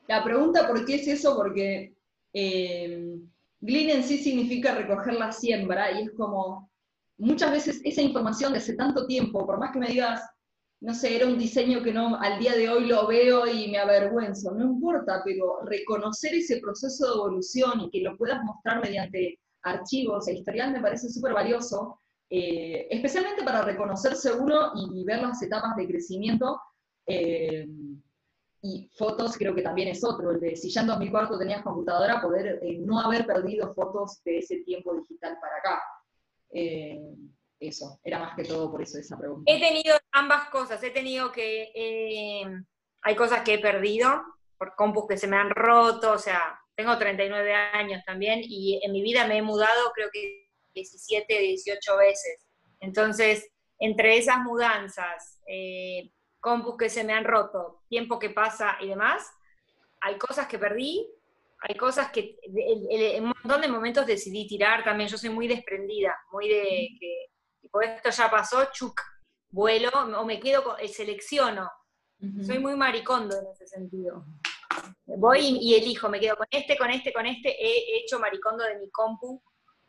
La 0.08 0.24
pregunta 0.24 0.68
por 0.68 0.84
qué 0.86 0.96
es 0.96 1.08
eso, 1.08 1.36
porque 1.36 1.94
eh, 2.34 3.16
Glean 3.60 3.98
en 3.98 4.04
sí 4.04 4.18
significa 4.18 4.74
recoger 4.74 5.14
la 5.14 5.32
siembra 5.32 5.92
y 5.92 6.06
es 6.06 6.12
como, 6.14 6.72
muchas 7.18 7.52
veces 7.52 7.82
esa 7.84 8.02
información 8.02 8.54
de 8.54 8.58
hace 8.58 8.74
tanto 8.74 9.06
tiempo, 9.06 9.46
por 9.46 9.60
más 9.60 9.72
que 9.72 9.80
me 9.80 9.88
digas, 9.88 10.22
no 10.86 10.94
sé, 10.94 11.16
era 11.16 11.26
un 11.26 11.40
diseño 11.40 11.82
que 11.82 11.92
no, 11.92 12.16
al 12.22 12.38
día 12.38 12.54
de 12.54 12.70
hoy 12.70 12.86
lo 12.86 13.08
veo 13.08 13.48
y 13.48 13.72
me 13.72 13.80
avergüenzo, 13.80 14.52
no 14.52 14.64
importa, 14.66 15.24
pero 15.26 15.62
reconocer 15.66 16.36
ese 16.36 16.60
proceso 16.60 17.08
de 17.08 17.14
evolución 17.14 17.82
y 17.82 17.90
que 17.90 18.02
lo 18.02 18.16
puedas 18.16 18.44
mostrar 18.44 18.84
mediante 18.84 19.40
archivos 19.64 20.28
e 20.28 20.36
historial 20.36 20.72
me 20.72 20.82
parece 20.82 21.10
súper 21.10 21.34
valioso, 21.34 22.02
eh, 22.30 22.88
especialmente 22.92 23.44
para 23.44 23.64
reconocerse 23.64 24.32
uno 24.32 24.74
y, 24.76 25.04
ver 25.04 25.24
las 25.24 25.42
etapas 25.42 25.76
de 25.76 25.88
crecimiento. 25.88 26.62
Eh, 27.08 27.68
y 28.62 28.88
fotos 28.96 29.38
creo 29.38 29.56
que 29.56 29.64
también 29.64 29.88
es 29.88 30.04
otro, 30.04 30.32
el 30.32 30.40
de 30.40 30.56
si 30.56 30.70
ya 30.70 30.82
en 30.82 30.88
2004 30.88 31.40
tenías 31.40 31.64
computadora, 31.64 32.22
poder 32.22 32.60
eh, 32.62 32.78
no 32.80 33.00
haber 33.00 33.26
perdido 33.26 33.74
fotos 33.74 34.22
de 34.24 34.38
ese 34.38 34.58
tiempo 34.58 34.94
digital 34.96 35.36
para 35.42 35.58
acá. 35.58 35.82
Eso, 37.60 38.00
era 38.04 38.20
más 38.20 38.36
que 38.36 38.44
todo 38.44 38.70
por 38.70 38.82
eso 38.82 38.98
esa 38.98 39.18
pregunta. 39.18 39.52
He 39.52 39.60
tenido 39.60 39.98
ambas 40.12 40.50
cosas, 40.50 40.82
he 40.84 40.92
tenido 40.92 41.32
que, 41.32 41.72
eh, 41.74 42.44
hay 43.02 43.16
cosas 43.16 43.42
que 43.44 43.56
he 43.56 43.60
perdido, 43.60 44.24
por 44.58 44.76
compus 44.76 45.06
que 45.08 45.18
se 45.18 45.28
me 45.28 45.38
han 45.38 45.50
roto, 45.50 46.14
o 46.14 46.18
sea, 46.18 46.60
tengo 46.76 46.98
39 46.98 47.54
años 47.54 48.04
también, 48.06 48.42
y 48.44 48.82
en 48.84 48.92
mi 48.92 49.02
vida 49.02 49.28
me 49.28 49.38
he 49.38 49.42
mudado 49.42 49.92
creo 49.94 50.10
que 50.12 50.50
17, 50.74 51.40
18 51.40 51.98
veces. 51.98 52.46
Entonces, 52.80 53.48
entre 53.80 54.18
esas 54.18 54.40
mudanzas, 54.40 55.40
eh, 55.48 56.12
compus 56.40 56.76
que 56.78 56.90
se 56.90 57.04
me 57.04 57.14
han 57.14 57.24
roto, 57.24 57.84
tiempo 57.90 58.20
que 58.20 58.30
pasa 58.30 58.78
y 58.82 58.90
demás, 58.90 59.30
hay 60.02 60.18
cosas 60.18 60.48
que 60.48 60.60
perdí, 60.60 61.10
Hay 61.68 61.76
cosas 61.76 62.12
que 62.12 62.38
en 62.44 63.24
un 63.24 63.34
montón 63.42 63.62
de 63.62 63.68
momentos 63.68 64.06
decidí 64.06 64.46
tirar 64.46 64.84
también. 64.84 65.10
Yo 65.10 65.18
soy 65.18 65.30
muy 65.32 65.48
desprendida, 65.48 66.14
muy 66.32 66.48
de 66.48 66.90
que 67.00 67.26
tipo, 67.66 67.82
esto 67.82 68.12
ya 68.12 68.30
pasó, 68.30 68.66
chuc, 68.72 69.02
vuelo 69.50 69.90
o 69.90 70.24
me 70.24 70.40
quedo, 70.40 70.64
con, 70.64 70.80
eh, 70.80 70.88
selecciono. 70.88 71.70
Soy 72.46 72.60
muy 72.60 72.76
maricondo 72.76 73.38
en 73.38 73.48
ese 73.48 73.68
sentido. 73.68 74.26
Voy 75.06 75.40
y, 75.62 75.76
elijo, 75.76 76.10
me 76.10 76.20
quedo 76.20 76.38
con 76.38 76.48
este, 76.50 76.78
con 76.78 76.90
este, 76.90 77.14
con 77.14 77.26
este. 77.26 77.50
He 77.50 78.00
hecho 78.00 78.20
maricondo 78.20 78.64
de 78.64 78.80
mi 78.80 78.90
compu 78.90 79.42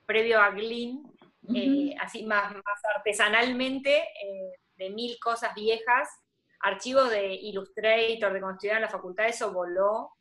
previo 0.05 0.41
a 0.41 0.51
Glean, 0.51 1.03
eh, 1.55 1.95
así 2.01 2.25
más, 2.25 2.53
más 2.53 2.85
artesanalmente, 2.95 3.97
eh, 3.97 4.53
de 4.77 4.91
mil 4.91 5.19
cosas 5.19 5.55
viejas. 5.55 6.09
Archivos 6.61 7.11
de 7.11 7.35
Illustrator, 7.35 8.33
de 8.33 8.41
cuando 8.41 8.55
estudiaba 8.55 8.79
en 8.79 8.83
la 8.83 8.91
facultad, 8.91 9.29
eso 9.29 9.53
voló 9.53 10.13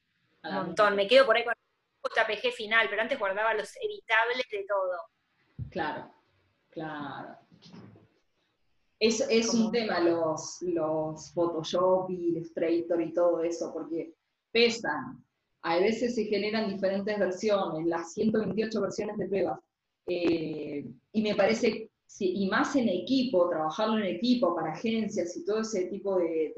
un 0.43 0.53
montón. 0.53 0.95
Me 0.95 1.07
quedo 1.07 1.25
por 1.25 1.35
ahí 1.35 1.43
con 1.43 1.53
JPG 2.03 2.51
final, 2.51 2.87
pero 2.89 3.01
antes 3.01 3.17
guardaba 3.17 3.53
los 3.53 3.75
editables 3.77 4.45
de 4.51 4.65
todo. 4.67 5.69
Claro, 5.69 6.13
claro. 6.69 7.44
Es, 8.99 9.25
es 9.29 9.53
un 9.53 9.71
tema 9.71 9.99
los, 9.99 10.57
los 10.61 11.31
Photoshop 11.33 12.09
y 12.09 12.29
Illustrator 12.29 13.01
y 13.01 13.13
todo 13.13 13.41
eso, 13.43 13.71
porque 13.73 14.13
pesan. 14.51 15.23
A 15.61 15.79
veces 15.79 16.15
se 16.15 16.25
generan 16.25 16.69
diferentes 16.69 17.17
versiones, 17.19 17.85
las 17.87 18.13
128 18.13 18.81
versiones 18.81 19.17
de 19.17 19.27
pruebas. 19.27 19.59
Eh, 20.07 20.85
y 21.11 21.21
me 21.21 21.35
parece, 21.35 21.89
y 22.19 22.47
más 22.49 22.75
en 22.75 22.87
equipo, 22.87 23.49
trabajarlo 23.49 23.97
en 23.97 24.15
equipo 24.15 24.55
para 24.55 24.73
agencias 24.73 25.35
y 25.35 25.43
todo 25.43 25.61
ese 25.61 25.85
tipo 25.87 26.17
de, 26.17 26.53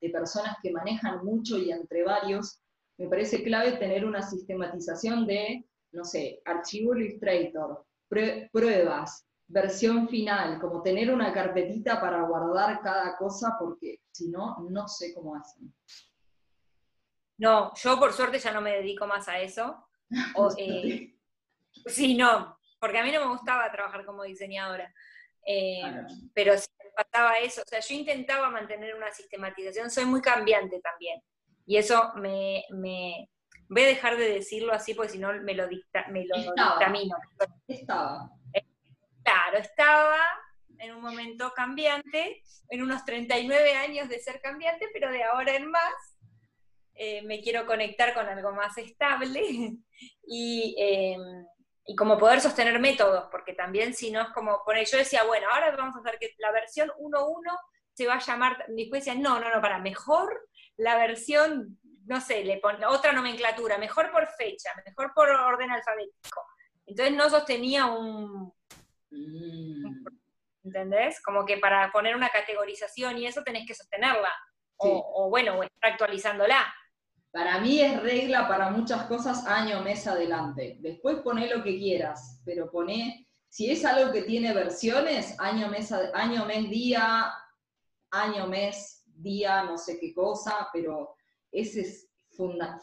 de 0.00 0.10
personas 0.10 0.56
que 0.62 0.70
manejan 0.70 1.24
mucho 1.24 1.58
y 1.58 1.70
entre 1.70 2.04
varios, 2.04 2.60
me 2.96 3.08
parece 3.08 3.42
clave 3.42 3.72
tener 3.72 4.04
una 4.04 4.22
sistematización 4.22 5.26
de, 5.26 5.64
no 5.92 6.04
sé, 6.04 6.40
archivo 6.44 6.96
Illustrator, 6.96 7.84
pruebas, 8.08 9.27
versión 9.48 10.08
final, 10.08 10.60
como 10.60 10.82
tener 10.82 11.10
una 11.10 11.32
carpetita 11.32 12.00
para 12.00 12.22
guardar 12.22 12.80
cada 12.80 13.16
cosa, 13.16 13.56
porque 13.58 14.02
si 14.12 14.28
no, 14.28 14.58
no 14.68 14.86
sé 14.86 15.14
cómo 15.14 15.34
hacen. 15.34 15.74
No, 17.38 17.72
yo 17.74 17.98
por 17.98 18.12
suerte 18.12 18.38
ya 18.38 18.52
no 18.52 18.60
me 18.60 18.76
dedico 18.76 19.06
más 19.06 19.26
a 19.28 19.40
eso. 19.40 19.88
O, 20.34 20.48
eh, 20.58 21.14
sí, 21.86 22.14
no, 22.14 22.58
porque 22.78 22.98
a 22.98 23.02
mí 23.02 23.10
no 23.10 23.20
me 23.20 23.30
gustaba 23.30 23.70
trabajar 23.72 24.04
como 24.04 24.22
diseñadora. 24.22 24.92
Eh, 25.46 25.80
pero 26.34 26.58
si 26.58 26.66
me 26.84 26.90
pasaba 26.90 27.38
eso, 27.38 27.62
o 27.62 27.68
sea, 27.68 27.80
yo 27.80 27.94
intentaba 27.94 28.50
mantener 28.50 28.94
una 28.94 29.10
sistematización, 29.10 29.90
soy 29.90 30.04
muy 30.04 30.20
cambiante 30.20 30.78
también. 30.80 31.22
Y 31.64 31.78
eso 31.78 32.12
me, 32.16 32.64
me, 32.70 33.30
voy 33.68 33.82
a 33.82 33.86
dejar 33.86 34.16
de 34.18 34.30
decirlo 34.30 34.72
así 34.72 34.92
porque 34.94 35.12
si 35.12 35.18
no 35.18 35.32
me 35.40 35.54
lo, 35.54 35.66
dicta, 35.68 36.06
me 36.08 36.26
lo 36.26 36.36
dictamino. 36.36 37.16
Estaba. 37.66 38.30
Claro, 39.28 39.58
estaba 39.58 40.16
en 40.78 40.94
un 40.94 41.02
momento 41.02 41.52
cambiante, 41.54 42.42
en 42.70 42.82
unos 42.82 43.04
39 43.04 43.74
años 43.74 44.08
de 44.08 44.20
ser 44.20 44.40
cambiante, 44.40 44.86
pero 44.90 45.12
de 45.12 45.22
ahora 45.22 45.54
en 45.54 45.70
más 45.70 46.16
eh, 46.94 47.20
me 47.26 47.42
quiero 47.42 47.66
conectar 47.66 48.14
con 48.14 48.26
algo 48.26 48.52
más 48.52 48.78
estable 48.78 49.42
y, 50.26 50.74
em, 50.78 51.44
y, 51.84 51.94
como 51.94 52.16
poder 52.16 52.40
sostener 52.40 52.78
métodos, 52.80 53.28
porque 53.30 53.52
también 53.52 53.92
si 53.92 54.10
no 54.10 54.22
es 54.22 54.28
como 54.30 54.64
poner, 54.64 54.86
yo 54.86 54.96
decía, 54.96 55.24
bueno, 55.24 55.46
ahora 55.52 55.76
vamos 55.76 55.96
a 55.96 55.98
hacer 55.98 56.18
que 56.18 56.34
la 56.38 56.50
versión 56.50 56.90
1.1 56.98 57.54
se 57.92 58.06
va 58.06 58.14
a 58.14 58.20
llamar, 58.20 58.64
después 58.68 59.04
decía, 59.04 59.20
no, 59.20 59.38
no, 59.40 59.54
no, 59.54 59.60
para 59.60 59.78
mejor 59.78 60.48
la 60.78 60.96
versión, 60.96 61.78
no 62.06 62.18
sé, 62.22 62.44
le 62.44 62.60
pone 62.60 62.86
otra 62.86 63.12
nomenclatura, 63.12 63.76
mejor 63.76 64.10
por 64.10 64.26
fecha, 64.38 64.70
mejor 64.86 65.12
por 65.14 65.28
orden 65.28 65.70
alfabético. 65.70 66.46
Entonces 66.86 67.14
no 67.14 67.28
sostenía 67.28 67.84
un... 67.84 68.56
Mm. 69.10 70.04
¿Entendés? 70.64 71.20
Como 71.22 71.44
que 71.44 71.58
para 71.58 71.90
poner 71.90 72.14
una 72.14 72.28
categorización 72.28 73.18
y 73.18 73.26
eso 73.26 73.42
tenés 73.42 73.66
que 73.66 73.74
sostenerla. 73.74 74.32
O, 74.76 75.28
bueno, 75.28 75.58
o 75.58 75.62
estar 75.62 75.92
actualizándola. 75.92 76.72
Para 77.32 77.58
mí 77.58 77.80
es 77.80 78.00
regla 78.00 78.46
para 78.46 78.70
muchas 78.70 79.04
cosas 79.04 79.44
año, 79.46 79.82
mes 79.82 80.06
adelante. 80.06 80.76
Después 80.80 81.16
poné 81.16 81.48
lo 81.48 81.62
que 81.62 81.76
quieras, 81.78 82.40
pero 82.44 82.70
poné, 82.70 83.26
si 83.48 83.70
es 83.70 83.84
algo 83.84 84.12
que 84.12 84.22
tiene 84.22 84.54
versiones, 84.54 85.38
año, 85.40 85.68
mes, 85.68 85.92
año, 86.14 86.46
mes, 86.46 86.70
día, 86.70 87.32
año, 88.10 88.46
mes, 88.46 89.04
día, 89.06 89.64
no 89.64 89.76
sé 89.76 89.98
qué 89.98 90.14
cosa, 90.14 90.68
pero 90.72 91.16
ese 91.50 91.80
es 91.80 92.07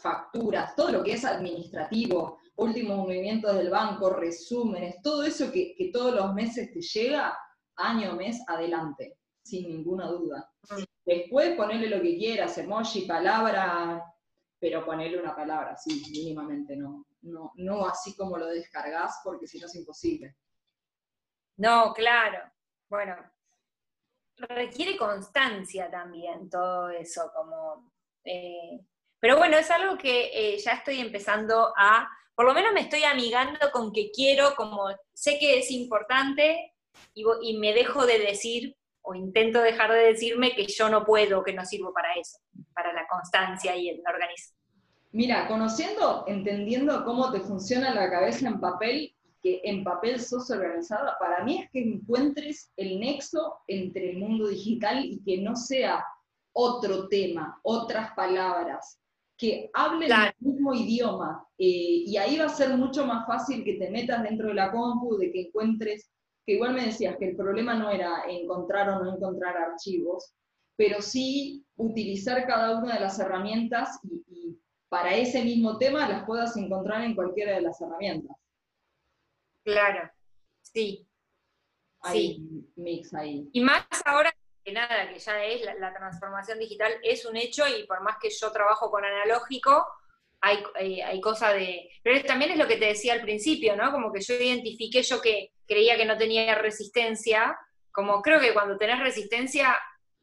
facturas, 0.02 0.76
todo 0.76 0.92
lo 0.92 1.04
que 1.04 1.14
es 1.14 1.26
administrativo, 1.26 2.40
últimos 2.58 2.98
movimientos 2.98 3.56
del 3.56 3.70
banco, 3.70 4.10
resúmenes, 4.10 5.02
todo 5.02 5.24
eso 5.24 5.52
que, 5.52 5.76
todos 5.94 6.14
los 6.14 6.34
meses 6.34 6.72
te 6.74 6.82
llega, 6.82 7.38
año, 7.78 8.16
mes, 8.16 8.42
adelante, 8.48 9.18
sin 9.44 9.70
ninguna 9.70 10.08
duda. 10.08 10.50
Mm. 10.70 10.84
Después 11.06 11.56
ponerle 11.56 11.90
lo 11.90 12.02
que 12.02 12.18
quieras, 12.18 12.58
emoji, 12.58 13.02
palabra, 13.02 14.04
pero 14.60 14.86
ponerle 14.86 15.20
una 15.20 15.36
palabra, 15.36 15.78
sí, 15.78 16.04
mínimamente, 16.12 16.76
no, 16.76 17.06
no, 17.22 17.52
no 17.56 17.86
así 17.86 18.16
como 18.16 18.38
lo 18.38 18.48
descargas, 18.48 19.22
porque 19.24 19.48
si 19.48 19.60
no 19.60 19.68
es 19.68 19.76
imposible. 19.76 20.36
No, 21.58 21.94
claro. 21.94 22.40
Bueno, 22.90 23.16
requiere 24.38 24.98
constancia 24.98 25.90
también 25.90 26.50
todo 26.50 26.90
eso, 26.90 27.32
como... 27.34 27.92
Eh, 28.24 28.80
pero 29.26 29.38
bueno, 29.38 29.58
es 29.58 29.72
algo 29.72 29.98
que 29.98 30.30
eh, 30.36 30.60
ya 30.60 30.74
estoy 30.74 31.00
empezando 31.00 31.74
a, 31.76 32.08
por 32.36 32.46
lo 32.46 32.54
menos 32.54 32.74
me 32.74 32.82
estoy 32.82 33.06
amigando 33.06 33.58
con 33.74 33.92
que 33.92 34.12
quiero, 34.12 34.54
como 34.56 34.86
sé 35.16 35.40
que 35.40 35.58
es 35.58 35.72
importante 35.72 36.76
y, 37.16 37.58
me 37.58 37.74
dejo 37.74 38.06
de 38.06 38.20
decir 38.20 38.78
o 39.02 39.16
intento 39.16 39.64
dejar 39.64 39.92
de 39.92 40.14
decirme 40.14 40.52
que 40.52 40.68
yo 40.68 40.90
no 40.90 41.04
puedo, 41.06 41.44
que 41.44 41.54
no 41.54 41.66
sirvo 41.66 41.92
para 41.92 42.14
eso, 42.14 42.38
para 42.76 42.94
la 42.94 43.08
constancia 43.08 43.76
y 43.76 43.90
el 43.90 44.04
organismo. 44.08 44.60
Mira, 45.12 45.48
conociendo, 45.48 46.26
entendiendo 46.28 47.04
cómo 47.04 47.32
te 47.32 47.40
funciona 47.40 47.96
la 47.96 48.12
cabeza 48.12 48.48
en 48.48 48.60
papel, 48.60 49.16
que 49.42 49.62
en 49.64 49.84
papel 49.84 50.22
sos 50.22 50.52
organizada, 50.52 51.18
para 51.20 51.44
mí 51.44 51.64
es 51.64 51.72
que 51.72 51.80
encuentres 51.80 52.72
el 52.78 53.00
nexo 53.00 53.58
entre 53.66 54.12
el 54.12 54.18
mundo 54.20 54.50
digital 54.50 55.04
y 55.04 55.20
que 55.24 55.42
no 55.42 55.56
sea 55.56 56.06
otro 56.54 57.08
tema, 57.08 57.60
otras 57.64 58.12
palabras, 58.12 59.00
que 59.38 59.70
hablen 59.74 60.12
el 60.12 60.34
mismo 60.40 60.74
idioma. 60.74 61.46
Eh, 61.58 62.04
y 62.06 62.18
ahí 62.18 62.38
va 62.38 62.46
a 62.46 62.50
ser 62.50 62.76
mucho 62.78 63.06
más 63.06 63.26
fácil 63.28 63.64
que 63.64 63.76
te 63.76 63.90
metas 63.90 64.24
dentro 64.24 64.50
de 64.50 64.54
la 64.54 64.72
compu, 64.72 65.18
de 65.18 65.32
que 65.32 65.42
encuentres, 65.48 66.12
que 66.46 66.54
igual 66.54 66.74
me 66.74 66.86
decías 66.86 67.18
que 67.18 67.30
el 67.30 67.36
problema 67.36 67.74
no 67.74 67.90
era 67.90 68.24
encontrar 68.30 68.90
o 68.90 69.04
no 69.04 69.16
encontrar 69.16 69.58
archivos, 69.58 70.34
pero 70.76 71.02
sí 71.02 71.66
utilizar 71.76 72.46
cada 72.46 72.80
una 72.80 72.96
de 72.96 73.00
las 73.02 73.20
herramientas 73.20 74.00
y, 74.04 74.24
y 74.28 74.60
para 74.90 75.16
ese 75.16 75.44
mismo 75.44 75.78
tema 75.78 76.08
las 76.08 76.26
puedas 76.26 76.56
encontrar 76.58 77.04
en 77.04 77.16
cualquiera 77.16 77.56
de 77.56 77.62
las 77.62 77.82
herramientas. 77.82 78.36
Claro, 79.64 80.12
sí. 80.62 81.08
sí. 82.12 82.64
mix 82.76 83.14
ahí. 83.14 83.50
Y 83.52 83.62
más 83.62 83.84
ahora 84.06 84.32
que 84.66 84.74
nada, 84.74 85.08
que 85.08 85.20
ya 85.20 85.46
es 85.46 85.62
la, 85.62 85.94
transformación 85.94 86.58
digital, 86.58 86.92
es 87.04 87.26
un 87.26 87.38
hecho 87.38 87.64
y 87.68 87.86
por 87.86 88.02
más 88.02 88.18
que 88.20 88.30
yo 88.32 88.52
trabajo 88.52 88.90
con 88.90 89.06
analógico, 89.06 89.86
hay, 90.42 90.64
hay, 90.76 91.02
hay 91.02 91.22
cosa 91.22 91.54
de... 91.54 91.88
Pero 92.04 92.26
también 92.26 92.52
es 92.52 92.58
lo 92.58 92.68
que 92.68 92.78
te 92.78 92.88
decía 92.88 93.14
al 93.14 93.22
principio, 93.22 93.76
¿no? 93.76 93.92
Como 93.92 94.12
que 94.12 94.22
yo 94.22 94.34
identifiqué 94.34 95.04
yo 95.04 95.22
que 95.22 95.52
creía 95.68 95.98
que 95.98 96.06
no 96.06 96.18
tenía 96.18 96.56
resistencia, 96.56 97.58
como 97.92 98.22
creo 98.24 98.40
que 98.40 98.54
cuando 98.54 98.78
tenés 98.78 99.00
resistencia, 99.00 99.78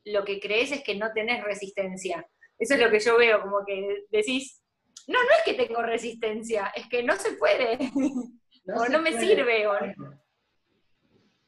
lo 0.05 0.25
que 0.25 0.41
crees 0.41 0.73
es 0.73 0.83
que 0.83 0.97
no 0.97 1.13
tenés 1.13 1.43
resistencia. 1.45 2.27
Eso 2.59 2.75
es 2.75 2.81
lo 2.81 2.91
que 2.91 3.01
yo 3.01 3.17
veo, 3.17 3.41
como 3.41 3.65
que 3.65 4.05
decís, 4.11 4.61
no, 5.07 5.23
no 5.23 5.31
es 5.31 5.43
que 5.45 5.55
tengo 5.55 5.83
resistencia, 5.83 6.73
es 6.75 6.89
que 6.89 7.03
no 7.05 7.15
se 7.17 7.33
puede. 7.33 7.79
o 8.77 8.87
no 8.89 9.01
me 9.01 9.19
sirve. 9.19 9.67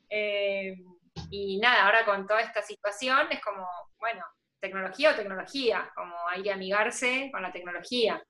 Eh, 0.09 0.77
y 1.31 1.59
nada, 1.59 1.87
ahora 1.87 2.05
con 2.05 2.27
toda 2.27 2.41
esta 2.41 2.63
situación 2.63 3.29
es 3.31 3.41
como, 3.41 3.67
bueno, 3.99 4.25
tecnología 4.61 5.13
o 5.13 5.15
tecnología, 5.15 5.91
como 5.95 6.15
hay 6.29 6.43
que 6.43 6.53
amigarse 6.53 7.31
con 7.33 7.43
la 7.43 7.53
tecnología. 7.53 8.23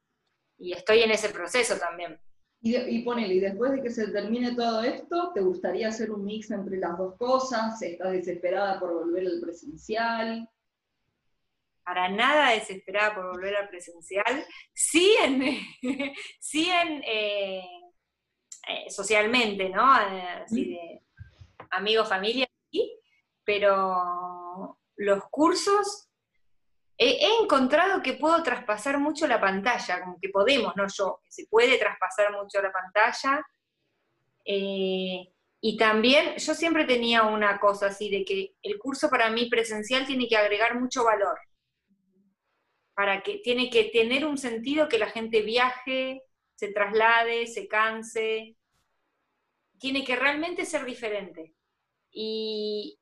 Y 0.58 0.72
estoy 0.72 1.02
en 1.02 1.10
ese 1.10 1.28
proceso 1.30 1.76
también. 1.78 2.18
Y, 2.60 2.76
y 2.76 3.02
ponele, 3.02 3.34
y 3.34 3.40
después 3.40 3.72
de 3.72 3.82
que 3.82 3.90
se 3.90 4.08
termine 4.08 4.54
todo 4.54 4.82
esto, 4.82 5.32
¿te 5.34 5.40
gustaría 5.40 5.88
hacer 5.88 6.10
un 6.10 6.24
mix 6.24 6.50
entre 6.50 6.78
las 6.78 6.96
dos 6.96 7.16
cosas? 7.18 7.80
¿Estás 7.82 8.12
desesperada 8.12 8.80
por 8.80 8.92
volver 8.94 9.26
al 9.26 9.40
presencial? 9.40 10.48
Para 11.84 12.08
nada 12.08 12.52
desesperada 12.52 13.14
por 13.14 13.32
volver 13.32 13.54
al 13.56 13.68
presencial. 13.68 14.46
Sí 14.72 15.14
en, 15.22 15.58
sí 16.40 16.70
en, 16.70 17.02
eh, 17.04 17.64
eh, 18.66 18.90
socialmente, 18.90 19.68
¿no? 19.68 20.00
Eh, 20.00 20.28
así 20.44 20.70
de 20.70 21.02
amigos, 21.70 22.08
familia, 22.08 22.43
pero 23.44 24.78
los 24.96 25.24
cursos 25.30 26.08
he, 26.98 27.42
encontrado 27.42 28.02
que 28.02 28.14
puedo 28.14 28.42
traspasar 28.42 28.98
mucho 28.98 29.26
la 29.26 29.40
pantalla, 29.40 30.00
como 30.00 30.18
que 30.20 30.28
podemos, 30.28 30.74
no 30.76 30.86
yo, 30.88 31.20
que 31.24 31.30
se 31.30 31.46
puede 31.46 31.78
traspasar 31.78 32.32
mucho 32.32 32.60
la 32.62 32.72
pantalla. 32.72 33.44
Eh, 34.44 35.28
y 35.60 35.76
también 35.78 36.36
yo 36.36 36.54
siempre 36.54 36.84
tenía 36.84 37.22
una 37.22 37.58
cosa 37.58 37.86
así 37.86 38.10
de 38.10 38.24
que 38.24 38.54
el 38.62 38.78
curso 38.78 39.08
para 39.08 39.30
mí 39.30 39.48
presencial 39.48 40.06
tiene 40.06 40.28
que 40.28 40.36
agregar 40.36 40.78
mucho 40.78 41.04
valor. 41.04 41.38
Para 42.94 43.22
que 43.22 43.38
tiene 43.38 43.70
que 43.70 43.84
tener 43.84 44.24
un 44.24 44.38
sentido 44.38 44.88
que 44.88 44.98
la 44.98 45.08
gente 45.08 45.42
viaje, 45.42 46.22
se 46.54 46.72
traslade, 46.72 47.46
se 47.46 47.66
canse. 47.66 48.56
Tiene 49.78 50.04
que 50.04 50.16
realmente 50.16 50.64
ser 50.64 50.84
diferente. 50.84 51.54
Y 52.10 53.00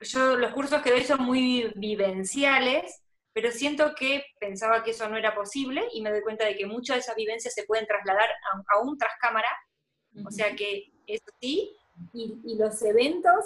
yo 0.00 0.36
los 0.36 0.52
cursos 0.52 0.82
que 0.82 0.90
doy 0.90 1.04
son 1.04 1.22
muy 1.22 1.72
vivenciales, 1.74 3.02
pero 3.32 3.50
siento 3.50 3.94
que 3.94 4.24
pensaba 4.40 4.82
que 4.82 4.90
eso 4.90 5.08
no 5.08 5.16
era 5.16 5.34
posible 5.34 5.84
y 5.92 6.02
me 6.02 6.10
doy 6.10 6.22
cuenta 6.22 6.44
de 6.44 6.56
que 6.56 6.66
muchas 6.66 6.96
de 6.96 7.00
esas 7.00 7.16
vivencias 7.16 7.54
se 7.54 7.64
pueden 7.64 7.86
trasladar 7.86 8.28
aún 8.74 8.96
tras 8.96 9.12
cámara, 9.20 9.48
o 10.24 10.30
sea 10.30 10.54
que 10.56 10.90
eso 11.06 11.26
sí, 11.40 11.76
y, 12.12 12.56
los 12.56 12.82
eventos, 12.82 13.44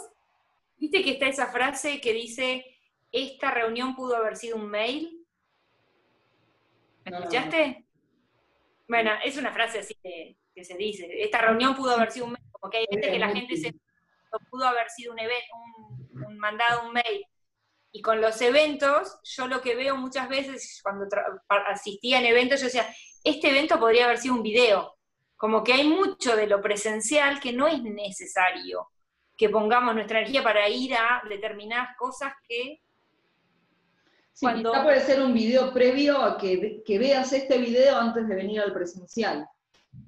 viste 0.78 1.03
que 1.03 1.12
está 1.12 1.26
esa 1.26 1.46
frase 1.46 2.00
que 2.00 2.12
dice, 2.12 2.64
esta 3.11 3.50
reunión 3.50 3.94
pudo 3.94 4.16
haber 4.16 4.36
sido 4.36 4.57
un 4.57 4.68
mail. 4.68 5.26
¿Me 7.05 7.16
escuchaste? 7.16 7.84
Bueno, 8.88 9.11
es 9.24 9.36
una 9.36 9.53
frase 9.53 9.80
así 9.80 9.96
que, 10.03 10.36
se 10.64 10.76
dice, 10.76 11.09
esta 11.22 11.38
reunión 11.38 11.74
pudo 11.74 11.92
haber 11.92 12.11
sido 12.11 12.26
un 12.26 12.32
mail, 12.32 12.44
como 12.53 12.70
que 12.70 12.78
hay 12.78 12.86
veces 12.90 13.11
que 13.11 13.18
la 13.18 13.28
gente 13.30 13.57
se 13.57 13.74
pudo 14.50 14.64
haber 14.64 14.88
sido 14.90 15.12
un, 15.12 15.18
evento, 15.18 15.55
un 15.78 16.01
mandado 16.13 16.87
un 16.87 16.93
mail 16.93 17.27
y 17.93 18.01
con 18.01 18.21
los 18.21 18.41
eventos, 18.41 19.19
yo 19.23 19.47
lo 19.47 19.61
que 19.61 19.77
veo 19.77 19.97
muchas 19.97 20.29
veces, 20.29 20.81
cuando 20.83 21.07
asistía 21.49 22.19
en 22.19 22.27
eventos, 22.27 22.61
yo 22.61 22.67
decía, 22.67 22.87
este 23.23 23.51
evento 23.51 23.79
podría 23.79 24.07
haber 24.07 24.19
sido 24.19 24.35
un 24.35 24.43
video. 24.43 24.97
Como 25.37 25.63
que 25.63 25.75
hay 25.75 25.87
mucho 25.87 26.35
de 26.35 26.47
lo 26.47 26.63
presencial 26.63 27.39
que 27.39 27.53
no 27.53 27.69
es 27.69 27.83
necesario 27.83 28.89
que 29.37 29.51
pongamos 29.51 29.95
nuestra 29.95 30.21
energía 30.21 30.43
para 30.43 30.69
ir 30.69 30.95
a 30.95 31.23
determinadas 31.29 31.97
cosas 31.99 32.33
que... 32.49 32.81
Sí, 34.33 34.47
cuando... 34.47 34.73
puede 34.83 35.01
ser 35.01 35.21
un 35.21 35.35
video 35.35 35.73
previo 35.73 36.17
a 36.23 36.39
que, 36.39 36.83
veas 36.87 37.33
este 37.33 37.59
video 37.59 37.99
antes 37.99 38.27
de 38.27 38.35
venir 38.35 38.61
al 38.61 38.73
presencial. 38.73 39.47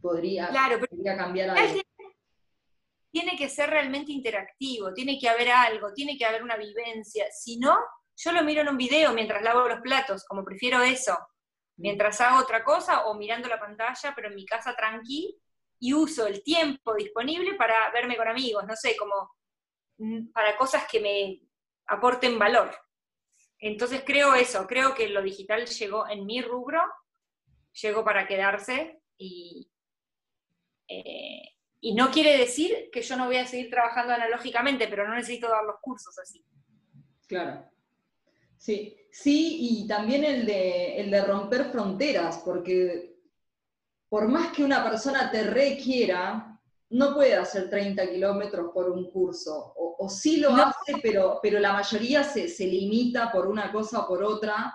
Podría, 0.01 0.49
claro, 0.49 0.81
podría 0.81 1.17
cambiar 1.17 1.51
algo 1.51 1.81
tiene 3.15 3.37
que 3.37 3.49
ser 3.49 3.71
realmente 3.71 4.11
interactivo, 4.11 4.93
tiene 4.93 5.21
que 5.21 5.29
haber 5.29 5.49
algo, 5.49 5.93
tiene 5.93 6.19
que 6.19 6.25
haber 6.25 6.43
una 6.43 6.57
vivencia. 6.57 7.27
Si 7.31 7.59
no, 7.59 7.79
yo 8.17 8.33
lo 8.33 8.43
miro 8.43 8.63
en 8.63 8.71
un 8.71 8.77
video 8.77 9.13
mientras 9.13 9.41
lavo 9.41 9.69
los 9.69 9.81
platos, 9.83 10.25
como 10.27 10.45
prefiero 10.45 10.83
eso, 10.83 11.17
mientras 11.77 12.21
hago 12.21 12.43
otra 12.43 12.65
cosa 12.65 13.05
o 13.05 13.15
mirando 13.15 13.49
la 13.49 13.61
pantalla, 13.61 14.13
pero 14.17 14.31
en 14.31 14.35
mi 14.35 14.45
casa 14.45 14.75
tranqui, 14.75 15.41
y 15.79 15.95
uso 15.95 16.27
el 16.27 16.43
tiempo 16.43 16.93
disponible 16.95 17.55
para 17.55 17.89
verme 17.93 18.17
con 18.17 18.27
amigos, 18.27 18.65
no 18.67 18.75
sé, 18.75 18.97
como 18.97 19.31
mm, 19.99 20.33
para 20.33 20.57
cosas 20.57 20.85
que 20.91 20.99
me 20.99 21.41
aporten 21.87 22.37
valor. 22.37 22.77
Entonces 23.61 24.03
creo 24.05 24.35
eso, 24.35 24.67
creo 24.67 24.93
que 24.93 25.09
lo 25.09 25.23
digital 25.23 25.67
llegó 25.67 26.09
en 26.09 26.27
mi 26.27 26.43
rubro, 26.43 26.83
llegó 27.81 28.05
para 28.05 28.27
quedarse 28.27 29.01
y 29.17 29.71
eh, 30.89 31.54
y 31.85 31.93
no 31.93 32.11
quiere 32.11 32.39
decir 32.39 32.89
que 32.91 33.03
yo 33.03 33.15
no 33.15 33.27
voy 33.27 33.37
a 33.37 33.47
seguir 33.47 33.69
trabajando 33.69 34.15
analógicamente, 34.15 34.89
pero 34.89 35.07
no 35.07 35.15
necesito 35.15 35.51
dar 35.51 35.65
los 35.65 35.77
cursos 35.83 36.19
así. 36.19 36.43
Claro. 37.27 37.63
Sí, 38.57 38.97
sí, 39.13 39.59
y 39.61 39.87
también 39.87 40.25
el 40.25 40.47
de, 40.47 40.99
el 40.99 41.11
de 41.11 41.23
romper 41.23 41.67
fronteras, 41.67 42.39
porque 42.39 43.19
por 44.09 44.29
más 44.29 44.51
que 44.53 44.65
una 44.65 44.83
persona 44.83 45.31
te 45.31 45.43
requiera, 45.43 46.59
no 46.89 47.13
puede 47.13 47.35
hacer 47.35 47.69
30 47.69 48.09
kilómetros 48.09 48.73
por 48.73 48.89
un 48.89 49.11
curso, 49.11 49.75
o, 49.77 50.09
sí 50.09 50.39
lo 50.39 50.55
hace, 50.57 50.95
pero, 51.03 51.39
pero 51.43 51.61
la 51.61 51.75
mayoría 51.75 52.25
se, 52.25 52.49
se, 52.49 52.67
limita 52.67 53.31
por 53.31 53.47
una 53.47 53.71
cosa 53.71 54.01
o 54.01 54.09
por 54.09 54.23
otra, 54.23 54.75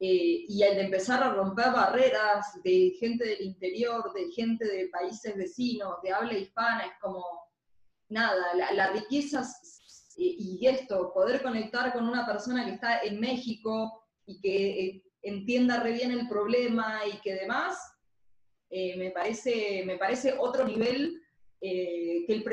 eh, 0.00 0.44
y 0.48 0.58
de 0.58 0.80
empezar 0.80 1.22
a 1.22 1.32
romper 1.32 1.72
barreras 1.72 2.62
de 2.62 2.96
gente 3.00 3.26
del 3.26 3.42
interior, 3.42 4.12
de 4.14 4.30
gente 4.30 4.64
de 4.64 4.88
países 4.88 5.36
vecinos, 5.36 6.00
de 6.02 6.12
habla 6.12 6.38
hispana, 6.38 6.84
es 6.86 6.92
como, 7.00 7.24
nada, 8.08 8.54
la, 8.54 8.92
riqueza 8.92 9.42
y, 10.16 10.64
esto, 10.66 11.12
poder 11.12 11.42
conectar 11.42 11.92
con 11.92 12.08
una 12.08 12.24
persona 12.26 12.64
que 12.64 12.74
está 12.74 13.00
en 13.00 13.18
México 13.18 14.04
y 14.24 14.40
que 14.40 14.80
eh, 14.80 15.04
entienda 15.22 15.80
re 15.80 15.92
bien 15.92 16.12
el 16.12 16.28
problema 16.28 17.00
y 17.06 17.20
que 17.20 17.34
demás, 17.34 17.76
eh, 18.70 18.96
me, 18.96 19.10
parece, 19.10 19.82
me 19.84 19.96
parece 19.96 20.34
otro 20.38 20.64
nivel 20.64 21.20
que 21.60 22.24
el 22.28 22.44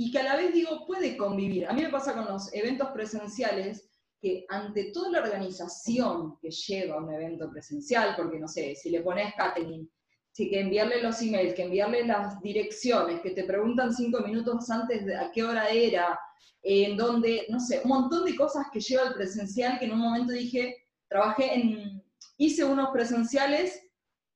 y 0.00 0.12
que 0.12 0.18
a 0.20 0.22
la 0.22 0.36
vez 0.36 0.54
digo, 0.54 0.86
puede 0.86 1.16
convivir. 1.16 1.66
A 1.66 1.72
mí 1.72 1.82
me 1.82 1.88
pasa 1.88 2.14
con 2.14 2.26
los 2.26 2.54
eventos 2.54 2.90
presenciales, 2.90 3.87
que 4.20 4.44
ante 4.48 4.90
toda 4.92 5.10
la 5.10 5.20
organización 5.20 6.38
que 6.40 6.50
lleva 6.50 6.98
un 6.98 7.12
evento 7.12 7.50
presencial, 7.50 8.14
porque 8.16 8.38
no 8.38 8.48
sé, 8.48 8.74
si 8.74 8.90
le 8.90 9.02
pones 9.02 9.34
catering, 9.34 9.88
si 10.32 10.50
que 10.50 10.60
enviarle 10.60 11.02
los 11.02 11.20
emails, 11.22 11.54
que 11.54 11.64
enviarle 11.64 12.04
las 12.04 12.40
direcciones, 12.40 13.20
que 13.20 13.30
te 13.30 13.44
preguntan 13.44 13.94
cinco 13.94 14.20
minutos 14.20 14.68
antes 14.70 15.04
de 15.04 15.16
a 15.16 15.30
qué 15.32 15.44
hora 15.44 15.68
era, 15.68 16.18
en 16.62 16.96
dónde, 16.96 17.46
no 17.48 17.60
sé, 17.60 17.80
un 17.84 17.90
montón 17.90 18.24
de 18.24 18.36
cosas 18.36 18.66
que 18.72 18.80
lleva 18.80 19.04
el 19.04 19.14
presencial 19.14 19.78
que 19.78 19.86
en 19.86 19.92
un 19.92 20.00
momento 20.00 20.32
dije, 20.32 20.76
trabajé 21.08 21.54
en, 21.54 22.04
hice 22.36 22.64
unos 22.64 22.90
presenciales 22.90 23.80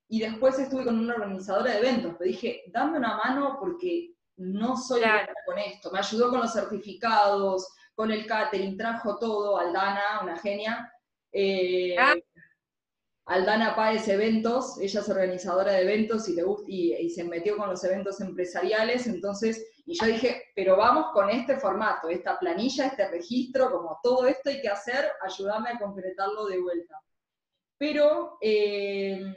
y 0.08 0.20
después 0.20 0.58
estuve 0.58 0.84
con 0.84 0.98
una 0.98 1.14
organizadora 1.14 1.72
de 1.72 1.78
eventos, 1.78 2.14
pero 2.18 2.28
dije, 2.28 2.62
dame 2.72 2.98
una 2.98 3.16
mano 3.16 3.56
porque 3.60 4.14
no 4.36 4.76
soy 4.76 5.00
buena 5.00 5.34
con 5.46 5.58
esto, 5.58 5.90
me 5.90 5.98
ayudó 5.98 6.30
con 6.30 6.40
los 6.40 6.52
certificados, 6.52 7.66
con 7.94 8.10
el 8.10 8.26
catering, 8.26 8.76
trajo 8.76 9.18
todo, 9.18 9.58
Aldana, 9.58 10.20
una 10.22 10.36
genia. 10.38 10.92
Eh, 11.32 11.96
ah. 11.98 12.14
Aldana 13.26 13.76
Páez 13.76 14.08
Eventos, 14.08 14.78
ella 14.80 15.00
es 15.00 15.08
organizadora 15.08 15.72
de 15.72 15.82
eventos 15.82 16.28
y, 16.28 16.34
le 16.34 16.42
y, 16.66 17.10
se 17.10 17.22
metió 17.24 17.56
con 17.56 17.70
los 17.70 17.82
eventos 17.84 18.20
empresariales, 18.20 19.06
entonces, 19.06 19.64
y 19.86 19.94
yo 19.94 20.06
dije, 20.06 20.42
pero 20.56 20.76
vamos 20.76 21.12
con 21.12 21.30
este 21.30 21.56
formato, 21.58 22.08
esta 22.08 22.38
planilla, 22.38 22.86
este 22.86 23.08
registro, 23.08 23.70
como 23.70 23.98
todo 24.02 24.26
esto 24.26 24.50
hay 24.50 24.60
que 24.60 24.68
hacer, 24.68 25.08
ayúdame 25.22 25.70
a 25.70 25.78
concretarlo 25.78 26.46
de 26.46 26.60
vuelta. 26.60 27.00
Pero, 27.78 28.38
eh, 28.40 29.36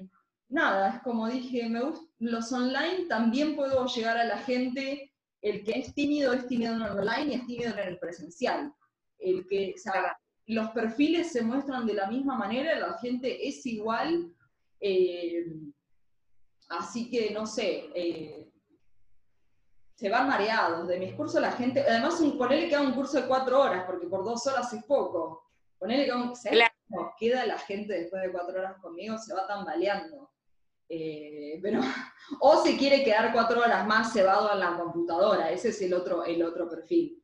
nada, 0.50 0.96
es 0.96 1.04
como 1.04 1.28
dije, 1.28 1.70
me 1.70 1.82
los 2.20 2.52
online 2.52 3.06
también 3.08 3.56
puedo 3.56 3.86
llegar 3.86 4.18
a 4.18 4.24
la 4.24 4.40
gente 4.40 5.15
el 5.46 5.64
que 5.64 5.74
es 5.74 5.94
tímido 5.94 6.34
es 6.34 6.48
tímido 6.48 6.74
en 6.74 6.82
el 6.82 7.00
online 7.00 7.26
y 7.26 7.36
es 7.36 7.46
tímido 7.46 7.72
en 7.74 7.88
el 7.88 8.00
presencial. 8.00 8.74
El 9.20 9.46
que, 9.48 9.76
los 10.48 10.72
perfiles 10.72 11.32
se 11.32 11.44
muestran 11.44 11.86
de 11.86 11.94
la 11.94 12.08
misma 12.08 12.36
manera, 12.36 12.80
la 12.80 12.98
gente 12.98 13.48
es 13.48 13.64
igual, 13.68 14.34
eh, 14.80 15.46
así 16.70 17.12
que 17.12 17.30
no 17.30 17.46
sé, 17.46 17.92
eh, 17.94 18.50
se 19.94 20.10
van 20.10 20.28
mareados. 20.28 20.88
De 20.88 20.98
mis 20.98 21.14
cursos 21.14 21.40
la 21.40 21.52
gente, 21.52 21.82
además 21.82 22.20
un, 22.22 22.40
ponele 22.40 22.68
que 22.68 22.76
haga 22.76 22.88
un 22.88 22.96
curso 22.96 23.22
de 23.22 23.28
cuatro 23.28 23.62
horas, 23.62 23.86
porque 23.86 24.08
por 24.08 24.26
dos 24.26 24.48
horas 24.48 24.74
es 24.74 24.84
poco. 24.86 25.44
Ponele 25.78 26.06
que 26.06 26.12
haga 26.12 26.24
un, 26.24 26.34
queda 27.20 27.46
la 27.46 27.60
gente 27.60 27.94
después 27.94 28.24
de 28.24 28.32
cuatro 28.32 28.60
horas 28.60 28.82
conmigo, 28.82 29.16
se 29.20 29.34
va 29.36 29.46
tambaleando. 29.46 30.32
Eh, 30.88 31.62
o 32.40 32.64
se 32.64 32.78
quiere 32.78 33.04
quedar 33.04 33.32
cuatro 33.32 33.62
horas 33.62 33.86
más 33.88 34.14
cebado 34.14 34.52
en 34.54 34.60
la 34.60 34.76
computadora, 34.78 35.52
ese 35.52 35.70
es 35.70 35.82
el 35.82 35.94
otro, 35.94 36.24
el 36.24 36.44
otro 36.44 36.70
perfil. 36.70 37.22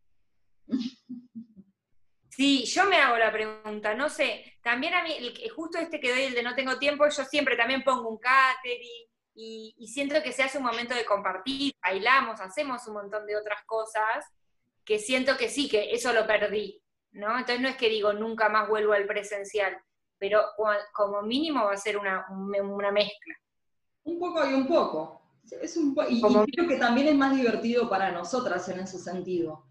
Sí, 2.29 2.63
yo 2.65 2.85
me 2.85 2.97
hago 2.97 3.17
la 3.17 3.31
pregunta, 3.31 3.93
no 3.93 4.09
sé, 4.09 4.57
también 4.63 4.93
a 4.93 5.03
mí, 5.03 5.11
justo 5.55 5.77
este 5.77 5.99
que 5.99 6.11
doy, 6.11 6.23
el 6.23 6.33
de 6.33 6.43
no 6.43 6.55
tengo 6.55 6.79
tiempo, 6.79 7.05
yo 7.07 7.25
siempre 7.25 7.57
también 7.57 7.83
pongo 7.83 8.09
un 8.09 8.17
catering 8.17 9.07
y, 9.35 9.75
y 9.77 9.87
siento 9.87 10.23
que 10.23 10.31
se 10.31 10.43
hace 10.43 10.57
un 10.57 10.63
momento 10.63 10.95
de 10.95 11.05
compartir, 11.05 11.73
bailamos, 11.83 12.39
hacemos 12.39 12.87
un 12.87 12.95
montón 12.95 13.25
de 13.25 13.35
otras 13.35 13.63
cosas, 13.65 14.25
que 14.85 14.97
siento 14.97 15.37
que 15.37 15.49
sí, 15.49 15.69
que 15.69 15.91
eso 15.91 16.13
lo 16.13 16.25
perdí, 16.25 16.81
¿no? 17.11 17.37
Entonces 17.37 17.61
no 17.61 17.67
es 17.67 17.75
que 17.75 17.89
digo, 17.89 18.13
nunca 18.13 18.49
más 18.49 18.67
vuelvo 18.67 18.93
al 18.93 19.05
presencial, 19.05 19.77
pero 20.17 20.43
como 20.93 21.21
mínimo 21.21 21.65
va 21.65 21.73
a 21.73 21.77
ser 21.77 21.97
una, 21.97 22.25
una 22.29 22.91
mezcla. 22.91 23.35
Un 24.03 24.19
poco 24.19 24.49
y 24.49 24.53
un 24.53 24.67
poco. 24.67 25.21
Es 25.61 25.75
un 25.77 25.95
y, 26.09 26.21
creo 26.21 26.67
que 26.67 26.77
también 26.77 27.07
es 27.09 27.15
más 27.15 27.35
divertido 27.35 27.89
para 27.89 28.11
nosotras 28.11 28.67
en 28.69 28.79
ese 28.79 28.97
sentido. 28.99 29.65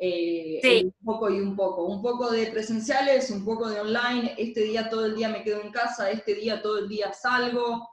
Eh, 0.00 0.82
un 0.84 1.04
poco 1.04 1.30
y 1.30 1.40
un 1.40 1.56
poco. 1.56 1.86
Un 1.86 2.02
poco 2.02 2.30
de 2.30 2.48
presenciales, 2.48 3.30
un 3.30 3.44
poco 3.44 3.68
de 3.68 3.80
online. 3.80 4.34
Este 4.36 4.60
día 4.62 4.90
todo 4.90 5.06
el 5.06 5.14
día 5.14 5.28
me 5.28 5.42
quedo 5.42 5.60
en 5.60 5.70
casa, 5.70 6.10
este 6.10 6.34
día 6.34 6.60
todo 6.60 6.78
el 6.78 6.88
día 6.88 7.12
salgo. 7.12 7.88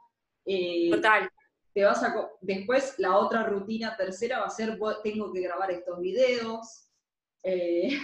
Eh, 0.45 0.89
Total. 0.91 1.29
Te 1.73 1.83
vas 1.83 2.03
a, 2.03 2.13
después 2.41 2.95
la 2.97 3.17
otra 3.17 3.43
rutina 3.43 3.95
tercera 3.95 4.39
va 4.39 4.47
a 4.47 4.49
ser, 4.49 4.77
tengo 5.03 5.31
que 5.31 5.41
grabar 5.41 5.71
estos 5.71 5.99
videos. 6.01 6.89
Eh. 7.43 7.97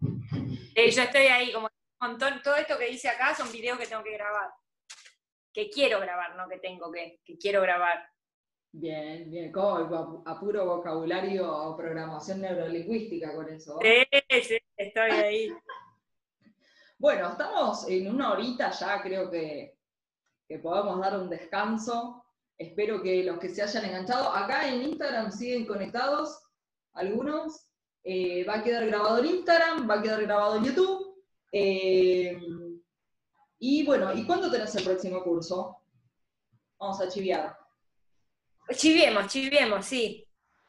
yo 0.00 1.02
estoy 1.02 1.26
ahí 1.26 1.52
como 1.52 1.68
montón, 2.00 2.40
todo 2.42 2.54
esto 2.56 2.78
que 2.78 2.90
hice 2.90 3.08
acá 3.08 3.34
son 3.34 3.50
videos 3.50 3.78
que 3.78 3.86
tengo 3.86 4.02
que 4.02 4.12
grabar. 4.12 4.50
Que 5.58 5.70
quiero 5.70 5.98
grabar, 5.98 6.36
no 6.36 6.48
que 6.48 6.60
tengo 6.60 6.92
que, 6.92 7.20
que 7.24 7.36
quiero 7.36 7.60
grabar. 7.60 7.98
Bien, 8.70 9.28
bien, 9.28 9.50
como 9.50 10.22
a 10.24 10.38
puro 10.38 10.64
vocabulario 10.64 11.52
o 11.52 11.76
programación 11.76 12.42
neurolingüística 12.42 13.34
con 13.34 13.48
eso. 13.48 13.76
Sí, 13.82 14.40
sí, 14.40 14.58
estoy 14.76 15.10
ahí. 15.10 15.48
bueno, 16.98 17.30
estamos 17.30 17.88
en 17.88 18.08
una 18.08 18.34
horita 18.34 18.70
ya, 18.70 19.02
creo 19.02 19.28
que, 19.32 19.76
que 20.46 20.60
podemos 20.60 21.00
dar 21.00 21.18
un 21.18 21.28
descanso. 21.28 22.24
Espero 22.56 23.02
que 23.02 23.24
los 23.24 23.40
que 23.40 23.48
se 23.48 23.60
hayan 23.60 23.86
enganchado, 23.86 24.30
acá 24.30 24.68
en 24.68 24.82
Instagram 24.82 25.32
siguen 25.32 25.66
conectados, 25.66 26.40
algunos. 26.92 27.68
Eh, 28.04 28.44
va 28.44 28.60
a 28.60 28.62
quedar 28.62 28.86
grabado 28.86 29.18
en 29.18 29.26
Instagram, 29.26 29.90
va 29.90 29.94
a 29.94 30.02
quedar 30.02 30.22
grabado 30.22 30.58
en 30.58 30.64
YouTube. 30.66 31.24
Eh, 31.50 32.40
y 33.58 33.84
bueno, 33.84 34.12
¿y 34.12 34.24
cuándo 34.24 34.50
tenés 34.50 34.74
el 34.76 34.84
próximo 34.84 35.22
curso? 35.22 35.82
Vamos 36.78 37.00
a 37.00 37.08
chiviar. 37.08 37.58
Chiviemos, 38.70 39.26
chiviemos, 39.28 39.86
sí. 39.86 40.24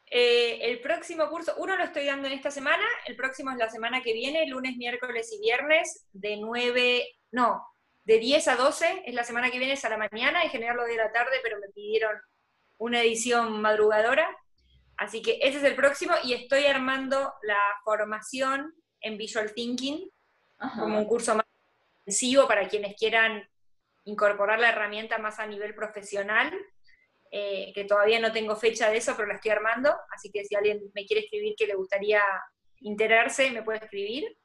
Eh, 0.06 0.58
el 0.62 0.80
próximo 0.80 1.28
curso, 1.28 1.54
uno 1.58 1.76
lo 1.76 1.84
estoy 1.84 2.04
dando 2.04 2.26
en 2.26 2.34
esta 2.34 2.50
semana, 2.50 2.84
el 3.06 3.14
próximo 3.14 3.52
es 3.52 3.58
la 3.58 3.70
semana 3.70 4.02
que 4.02 4.12
viene, 4.12 4.44
lunes, 4.48 4.76
miércoles 4.76 5.30
y 5.32 5.40
viernes, 5.40 6.04
de 6.12 6.36
9, 6.36 7.06
no, 7.30 7.64
de 8.02 8.18
10 8.18 8.48
a 8.48 8.56
12, 8.56 9.04
es 9.06 9.14
la 9.14 9.22
semana 9.22 9.52
que 9.52 9.58
viene, 9.58 9.74
es 9.74 9.84
a 9.84 9.88
la 9.88 9.98
mañana, 9.98 10.42
en 10.42 10.50
general 10.50 10.78
lo 10.78 10.84
de 10.84 10.96
la 10.96 11.12
tarde, 11.12 11.36
pero 11.44 11.60
me 11.60 11.68
pidieron 11.68 12.16
una 12.78 13.02
edición 13.02 13.60
madrugadora, 13.60 14.36
así 14.96 15.22
que 15.22 15.38
ese 15.42 15.58
es 15.58 15.64
el 15.64 15.76
próximo 15.76 16.14
y 16.24 16.32
estoy 16.32 16.64
armando 16.64 17.32
la 17.42 17.60
formación 17.84 18.74
en 19.00 19.16
Visual 19.16 19.54
Thinking 19.54 20.10
como 20.76 20.98
un 20.98 21.04
curso 21.04 21.36
más 21.36 21.46
intensivo 22.00 22.46
para 22.46 22.68
quienes 22.68 22.96
quieran 22.96 23.48
incorporar 24.04 24.58
la 24.58 24.70
herramienta 24.70 25.18
más 25.18 25.38
a 25.38 25.46
nivel 25.46 25.74
profesional 25.74 26.52
eh, 27.32 27.70
que 27.74 27.84
todavía 27.84 28.18
no 28.18 28.32
tengo 28.32 28.56
fecha 28.56 28.90
de 28.90 28.96
eso, 28.96 29.14
pero 29.14 29.28
la 29.28 29.34
estoy 29.34 29.52
armando, 29.52 29.94
así 30.12 30.32
que 30.32 30.44
si 30.44 30.56
alguien 30.56 30.80
me 30.94 31.06
quiere 31.06 31.22
escribir 31.22 31.54
que 31.56 31.68
le 31.68 31.76
gustaría 31.76 32.22
enterarse, 32.80 33.52
me 33.52 33.62
puede 33.62 33.78
escribir. 33.84 34.36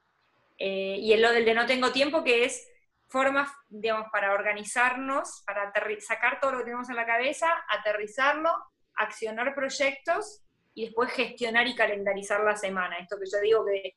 Eh, 0.58 0.96
y 1.00 1.12
el, 1.12 1.24
el 1.24 1.44
de 1.44 1.54
no 1.54 1.66
tengo 1.66 1.90
tiempo, 1.90 2.22
que 2.22 2.44
es 2.44 2.64
formas, 3.08 3.50
digamos, 3.68 4.06
para 4.12 4.32
organizarnos, 4.34 5.42
para 5.44 5.72
sacar 6.00 6.38
todo 6.38 6.52
lo 6.52 6.58
que 6.58 6.64
tenemos 6.64 6.88
en 6.88 6.96
la 6.96 7.06
cabeza, 7.06 7.48
aterrizarlo, 7.68 8.50
accionar 8.94 9.54
proyectos 9.54 10.44
y 10.72 10.84
después 10.84 11.10
gestionar 11.10 11.66
y 11.66 11.74
calendarizar 11.74 12.44
la 12.44 12.54
semana. 12.54 12.98
Esto 12.98 13.16
que 13.18 13.28
yo 13.30 13.40
digo 13.40 13.66
que 13.66 13.96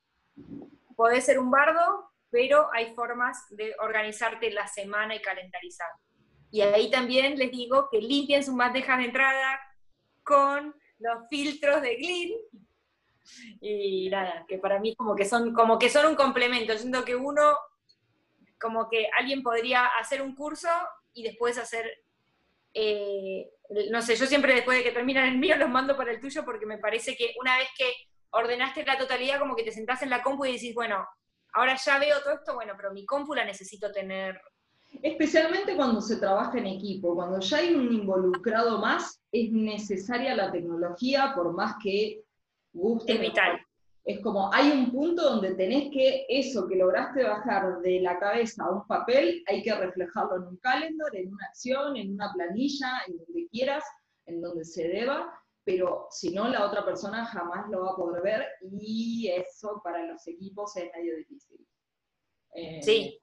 podés 0.96 1.26
ser 1.26 1.38
un 1.38 1.52
bardo, 1.52 2.09
pero 2.32 2.70
hay 2.74 2.94
formas 2.94 3.46
de 3.50 3.76
organizarte 3.80 4.52
la 4.52 4.68
semana 4.68 5.16
y 5.16 5.22
calendarizar. 5.22 5.90
Y 6.52 6.62
ahí 6.62 6.90
también 6.90 7.38
les 7.38 7.52
digo 7.52 7.90
que 7.92 8.00
limpien 8.00 8.44
sus 8.44 8.56
bandejas 8.56 8.98
de 8.98 9.06
entrada 9.06 9.60
con 10.24 10.76
los 11.00 11.28
filtros 11.30 11.82
de 11.82 11.96
Glyn. 11.96 12.34
Y 13.62 14.10
nada, 14.10 14.46
que 14.48 14.58
para 14.58 14.80
mí 14.80 14.96
como 14.96 15.16
que 15.16 15.26
son, 15.26 15.54
como 15.54 15.78
que 15.78 15.90
son 15.90 16.08
un 16.08 16.16
complemento. 16.16 16.74
Yo 16.74 16.80
siento 16.80 17.06
que 17.06 17.16
uno, 17.16 17.56
como 18.60 18.90
que 18.90 19.08
alguien 19.18 19.44
podría 19.44 19.86
hacer 20.00 20.22
un 20.22 20.36
curso 20.36 20.70
y 21.14 21.24
después 21.24 21.58
hacer, 21.58 21.86
eh, 22.74 23.52
no 23.92 24.02
sé, 24.02 24.16
yo 24.16 24.26
siempre 24.26 24.56
después 24.56 24.78
de 24.78 24.84
que 24.84 24.92
terminan 24.92 25.28
el 25.28 25.38
mío 25.38 25.56
los 25.58 25.70
mando 25.70 25.96
para 25.96 26.12
el 26.12 26.20
tuyo 26.20 26.44
porque 26.44 26.66
me 26.66 26.80
parece 26.80 27.16
que 27.16 27.34
una 27.40 27.58
vez 27.58 27.68
que 27.78 27.92
ordenaste 28.32 28.86
la 28.86 28.98
totalidad, 28.98 29.40
como 29.40 29.56
que 29.56 29.64
te 29.64 29.72
sentás 29.72 30.02
en 30.02 30.10
la 30.10 30.24
compu 30.24 30.46
y 30.46 30.54
decís, 30.54 30.74
bueno, 30.74 31.08
ahora 31.54 31.76
ya 31.76 32.00
veo 32.00 32.20
todo 32.22 32.34
esto, 32.34 32.54
bueno, 32.56 32.74
pero 32.76 32.92
mi 32.92 33.06
compu 33.06 33.34
la 33.34 33.46
necesito 33.46 33.92
tener 33.92 34.42
Especialmente 35.02 35.76
cuando 35.76 36.02
se 36.02 36.18
trabaja 36.18 36.58
en 36.58 36.66
equipo, 36.66 37.16
cuando 37.16 37.40
ya 37.40 37.58
hay 37.58 37.74
un 37.74 37.94
involucrado 37.94 38.80
más, 38.80 39.22
es 39.32 39.52
necesaria 39.52 40.36
la 40.36 40.52
tecnología, 40.52 41.34
por 41.36 41.54
más 41.54 41.76
que 41.82 42.24
guste. 42.74 43.14
Es 43.14 43.22
vital. 43.22 43.60
Es 44.04 44.20
como, 44.22 44.52
hay 44.52 44.72
un 44.72 44.92
punto 44.92 45.22
donde 45.22 45.54
tenés 45.54 45.92
que 45.92 46.26
eso 46.28 46.68
que 46.68 46.76
lograste 46.76 47.24
bajar 47.24 47.80
de 47.82 48.02
la 48.02 48.18
cabeza 48.18 48.64
a 48.64 48.72
un 48.72 48.88
papel, 48.88 49.44
hay 49.48 49.62
que 49.62 49.76
reflejarlo 49.76 50.38
en 50.38 50.44
un 50.48 50.58
calendar, 50.58 51.16
en 51.16 51.32
una 51.32 51.46
acción, 51.46 51.96
en 51.96 52.14
una 52.14 52.34
planilla, 52.34 52.90
en 53.08 53.18
donde 53.18 53.48
quieras, 53.50 53.84
en 54.26 54.42
donde 54.42 54.66
se 54.66 54.88
deba, 54.88 55.32
pero 55.70 56.08
si 56.10 56.32
no, 56.32 56.48
la 56.48 56.66
otra 56.66 56.84
persona 56.84 57.24
jamás 57.28 57.70
lo 57.70 57.84
va 57.84 57.92
a 57.92 57.96
poder 57.96 58.24
ver 58.24 58.48
y 58.72 59.28
eso 59.28 59.80
para 59.84 60.04
los 60.04 60.28
equipos 60.28 60.76
es 60.76 60.92
medio 60.96 61.16
difícil. 61.16 61.64
Eh, 62.56 62.82
sí. 62.82 63.22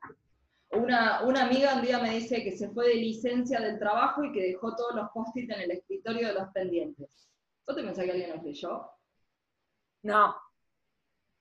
Una, 0.70 1.18
amiga 1.18 1.74
un 1.74 1.82
día 1.82 1.98
me 1.98 2.10
dice 2.10 2.44
que 2.44 2.56
se 2.56 2.70
fue 2.70 2.86
de 2.86 2.94
licencia 2.94 3.58
del 3.58 3.80
trabajo 3.80 4.22
y 4.22 4.30
que 4.30 4.44
dejó 4.44 4.76
todos 4.76 4.94
los 4.94 5.10
post-it 5.10 5.50
en 5.50 5.60
el 5.62 5.72
escritorio 5.72 6.28
de 6.28 6.34
los 6.34 6.48
pendientes. 6.50 7.08
¿Vos 7.66 7.74
te 7.74 7.82
pensás 7.82 8.04
que 8.04 8.12
alguien 8.12 8.30
los 8.30 8.44
leyó? 8.44 8.90
No. 10.02 10.36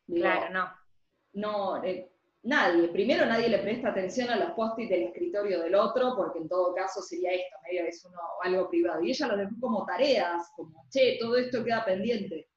claro, 0.07 0.49
no. 0.49 0.71
No, 1.33 1.83
eh, 1.83 2.14
nadie. 2.45 2.87
Primero 2.89 3.25
nadie 3.25 3.49
le 3.49 3.59
presta 3.59 3.89
atención 3.89 4.29
a 4.29 4.37
los 4.37 4.51
post-it 4.51 4.89
del 4.89 5.03
escritorio 5.03 5.61
del 5.61 5.75
otro, 5.75 6.15
porque 6.15 6.39
en 6.39 6.47
todo 6.47 6.73
caso 6.73 7.01
sería 7.01 7.33
esto, 7.33 7.57
medio 7.63 7.85
es 7.85 8.05
uno, 8.05 8.19
algo 8.43 8.69
privado. 8.69 9.01
Y 9.01 9.11
ella 9.11 9.27
lo 9.27 9.37
dejó 9.37 9.55
como 9.59 9.85
tareas, 9.85 10.51
como, 10.55 10.85
che, 10.89 11.17
todo 11.19 11.35
esto 11.35 11.63
queda 11.63 11.83
pendiente. 11.83 12.47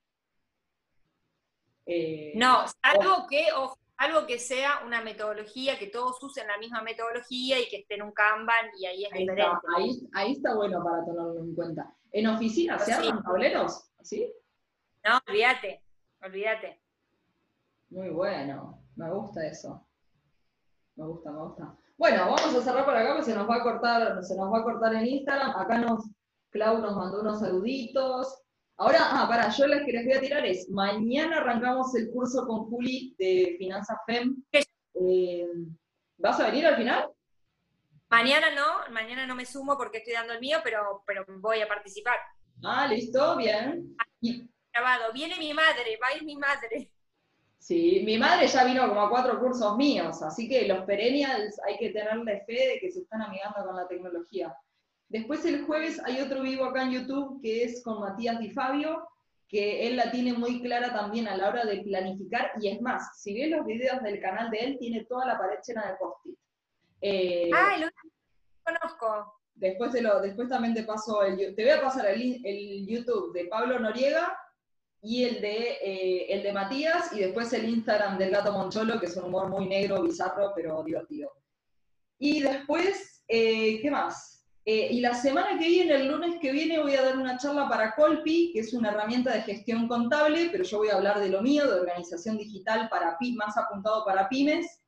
Eh, 1.87 2.33
no, 2.37 2.65
algo 2.83 3.27
que, 3.29 3.47
ojo, 3.57 3.79
algo 3.97 4.27
que 4.27 4.39
sea 4.39 4.83
una 4.87 5.03
metodología, 5.03 5.79
que 5.79 5.89
todos 5.89 6.23
usen 6.23 6.47
la 6.47 6.59
misma 6.59 6.83
metodología 6.83 7.59
y 7.59 7.69
que 7.69 7.79
esté 7.79 7.95
en 7.95 8.03
un 8.03 8.13
Kanban 8.13 8.71
y 8.79 8.87
ahí 8.87 9.05
es 9.05 9.13
diferente. 9.13 9.59
ahí, 10.13 10.33
está 10.33 10.55
bueno 10.55 10.85
para 10.85 11.05
tenerlo 11.05 11.41
en 11.41 11.55
cuenta. 11.55 11.95
¿En 12.13 12.27
oficina 12.27 12.79
se 12.79 12.93
arman 12.93 13.23
tableros? 13.23 13.91
¿Sí? 14.03 14.33
No, 15.05 15.19
olvídate, 15.27 15.83
olvídate. 16.23 16.81
Muy 17.91 18.11
bueno, 18.11 18.83
me 18.99 19.11
gusta 19.11 19.47
eso. 19.47 19.87
Me 20.97 21.07
gusta, 21.07 21.31
me 21.31 21.39
gusta. 21.39 21.79
Bueno, 21.97 22.25
vamos 22.27 22.55
a 22.55 22.63
cerrar 22.63 22.85
por 22.85 22.97
acá 22.97 23.15
porque 23.15 23.31
se 23.31 23.35
nos 23.35 23.49
va 23.49 23.57
a 23.57 23.63
cortar, 23.63 24.25
se 24.25 24.37
nos 24.37 24.53
va 24.53 24.59
a 24.59 24.65
cortar 24.65 24.95
en 24.95 25.07
Instagram. 25.07 25.57
Acá 25.57 25.79
nos, 25.79 26.11
Clau 26.51 26.79
nos 26.79 26.97
mandó 26.97 27.21
unos 27.21 27.39
saluditos. 27.39 28.43
Ahora, 28.77 28.99
ah, 29.03 29.27
para, 29.29 29.51
yo 29.51 29.67
les 29.67 29.85
que 29.85 29.93
les 29.93 30.05
voy 30.05 30.15
a 30.15 30.21
tirar 30.21 30.47
es, 30.47 30.69
mañana 30.71 31.39
arrancamos 31.39 31.95
el 31.95 32.11
curso 32.11 32.47
con 32.47 32.67
Juli 32.67 33.15
de 33.19 33.57
Finanzas 33.59 33.99
FEM. 34.07 34.43
Eh, 34.53 35.47
¿Vas 36.19 36.41
a 36.41 36.47
venir 36.47 36.67
al 36.67 36.77
final? 36.77 37.09
Mañana 38.11 38.55
no, 38.55 38.93
mañana 38.93 39.27
no 39.27 39.35
me 39.35 39.45
sumo 39.45 39.77
porque 39.77 39.99
estoy 39.99 40.15
dando 40.15 40.33
el 40.33 40.41
mío, 40.41 40.59
pero, 40.65 41.03
pero 41.07 41.25
voy 41.41 41.61
a 41.61 41.69
participar. 41.69 42.17
Ah, 42.65 42.87
listo, 42.89 43.37
bien. 43.37 43.97
Grabado. 44.73 45.13
Viene 45.13 45.37
mi 45.39 45.55
madre, 45.55 45.99
va 46.03 46.09
a 46.09 46.17
ir 46.17 46.25
mi 46.25 46.37
madre. 46.37 46.91
Sí, 47.59 48.03
mi 48.05 48.17
madre 48.19 48.47
ya 48.47 48.65
vino 48.65 48.89
como 48.89 49.03
a 49.03 49.11
cuatro 49.11 49.41
cursos 49.41 49.77
míos, 49.77 50.23
así 50.23 50.49
que 50.49 50.67
los 50.69 50.85
perennials 50.85 51.61
hay 51.67 51.77
que 51.77 51.91
tenerle 51.91 52.43
fe 52.47 52.69
de 52.69 52.79
que 52.81 52.91
se 52.91 53.01
están 53.01 53.21
amigando 53.21 53.65
con 53.67 53.77
la 53.77 53.89
tecnología. 53.89 54.57
Después 55.09 55.45
el 55.45 55.65
jueves 55.65 56.01
hay 56.05 56.21
otro 56.21 56.43
vivo 56.43 56.65
acá 56.65 56.83
en 56.83 56.93
YouTube 56.93 57.41
que 57.43 57.65
es 57.65 57.83
con 57.83 58.01
Matías 58.01 58.39
Di 58.39 58.51
Fabio, 58.51 59.09
que 59.49 59.87
él 59.87 59.97
la 59.97 60.11
tiene 60.11 60.35
muy 60.35 60.63
clara 60.63 60.93
también 60.93 61.27
a 61.27 61.37
la 61.37 61.49
hora 61.49 61.65
de 61.65 61.83
planificar, 61.83 62.53
y 62.61 62.69
es 62.69 62.81
más, 62.81 63.21
si 63.21 63.35
ves 63.35 63.51
los 63.51 63.67
videos 63.67 64.03
del 64.03 64.21
canal 64.21 64.51
de 64.51 64.59
él, 64.59 64.79
tiene 64.79 65.05
toda 65.07 65.27
la 65.27 65.39
pared 65.39 65.59
llena 65.67 65.89
de 65.89 65.97
post-it. 65.97 66.39
Eh, 67.01 67.51
ah, 67.55 67.77
lo 67.79 67.89
conozco. 68.63 69.35
Después, 69.55 69.91
te 69.93 70.03
lo, 70.03 70.21
después 70.21 70.49
también 70.49 70.75
te 70.75 70.85
paso 70.85 71.23
el, 71.23 71.55
te 71.57 71.63
voy 71.63 71.73
a 71.73 71.83
pasar 71.83 72.07
el, 72.07 72.41
el 72.45 72.87
YouTube 72.87 73.33
de 73.33 73.47
Pablo 73.47 73.79
Noriega 73.79 74.39
y 75.01 75.25
el 75.25 75.41
de, 75.41 75.79
eh, 75.83 76.27
el 76.35 76.43
de 76.43 76.53
Matías, 76.53 77.13
y 77.13 77.21
después 77.21 77.53
el 77.53 77.69
Instagram 77.69 78.19
del 78.19 78.31
Gato 78.31 78.53
Moncholo, 78.53 78.99
que 78.99 79.07
es 79.07 79.17
un 79.17 79.25
humor 79.25 79.49
muy 79.49 79.67
negro, 79.67 80.03
bizarro, 80.03 80.53
pero 80.55 80.83
divertido. 80.83 81.31
Y 82.19 82.41
después, 82.41 83.23
eh, 83.29 83.81
¿qué 83.81 83.91
más? 83.91 84.39
Eh, 84.71 84.89
y 84.91 85.01
la 85.01 85.15
semana 85.15 85.59
que 85.59 85.67
viene, 85.67 85.95
el 85.95 86.09
lunes 86.09 86.39
que 86.43 86.53
viene, 86.53 86.79
voy 86.79 86.95
a 86.95 87.01
dar 87.01 87.17
una 87.17 87.39
charla 87.39 87.67
para 87.71 87.95
Colpi, 87.95 88.51
que 88.53 88.61
es 88.61 88.75
una 88.75 88.91
herramienta 88.91 89.33
de 89.33 89.41
gestión 89.41 89.89
contable, 89.89 90.51
pero 90.53 90.63
yo 90.63 90.77
voy 90.77 90.91
a 90.91 90.97
hablar 90.97 91.21
de 91.21 91.31
lo 91.31 91.41
mío, 91.41 91.67
de 91.67 91.81
organización 91.81 92.37
digital 92.37 92.87
para 92.91 93.17
más 93.35 93.57
apuntado 93.57 94.05
para 94.05 94.29
pymes. 94.29 94.83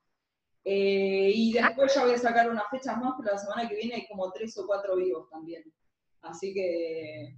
Eh, 0.65 1.33
y 1.35 1.55
después 1.55 1.95
ya 1.95 2.05
voy 2.05 2.13
a 2.13 2.19
sacar 2.19 2.51
unas 2.51 2.69
fechas 2.71 2.99
más, 2.99 3.15
pero 3.19 3.33
la 3.33 3.39
semana 3.39 3.67
que 3.67 3.77
viene 3.77 3.95
hay 3.95 4.07
como 4.07 4.31
tres 4.33 4.55
o 4.59 4.67
cuatro 4.67 4.97
vivos 4.97 5.31
también. 5.31 5.65
Así 6.21 6.53
que... 6.53 7.37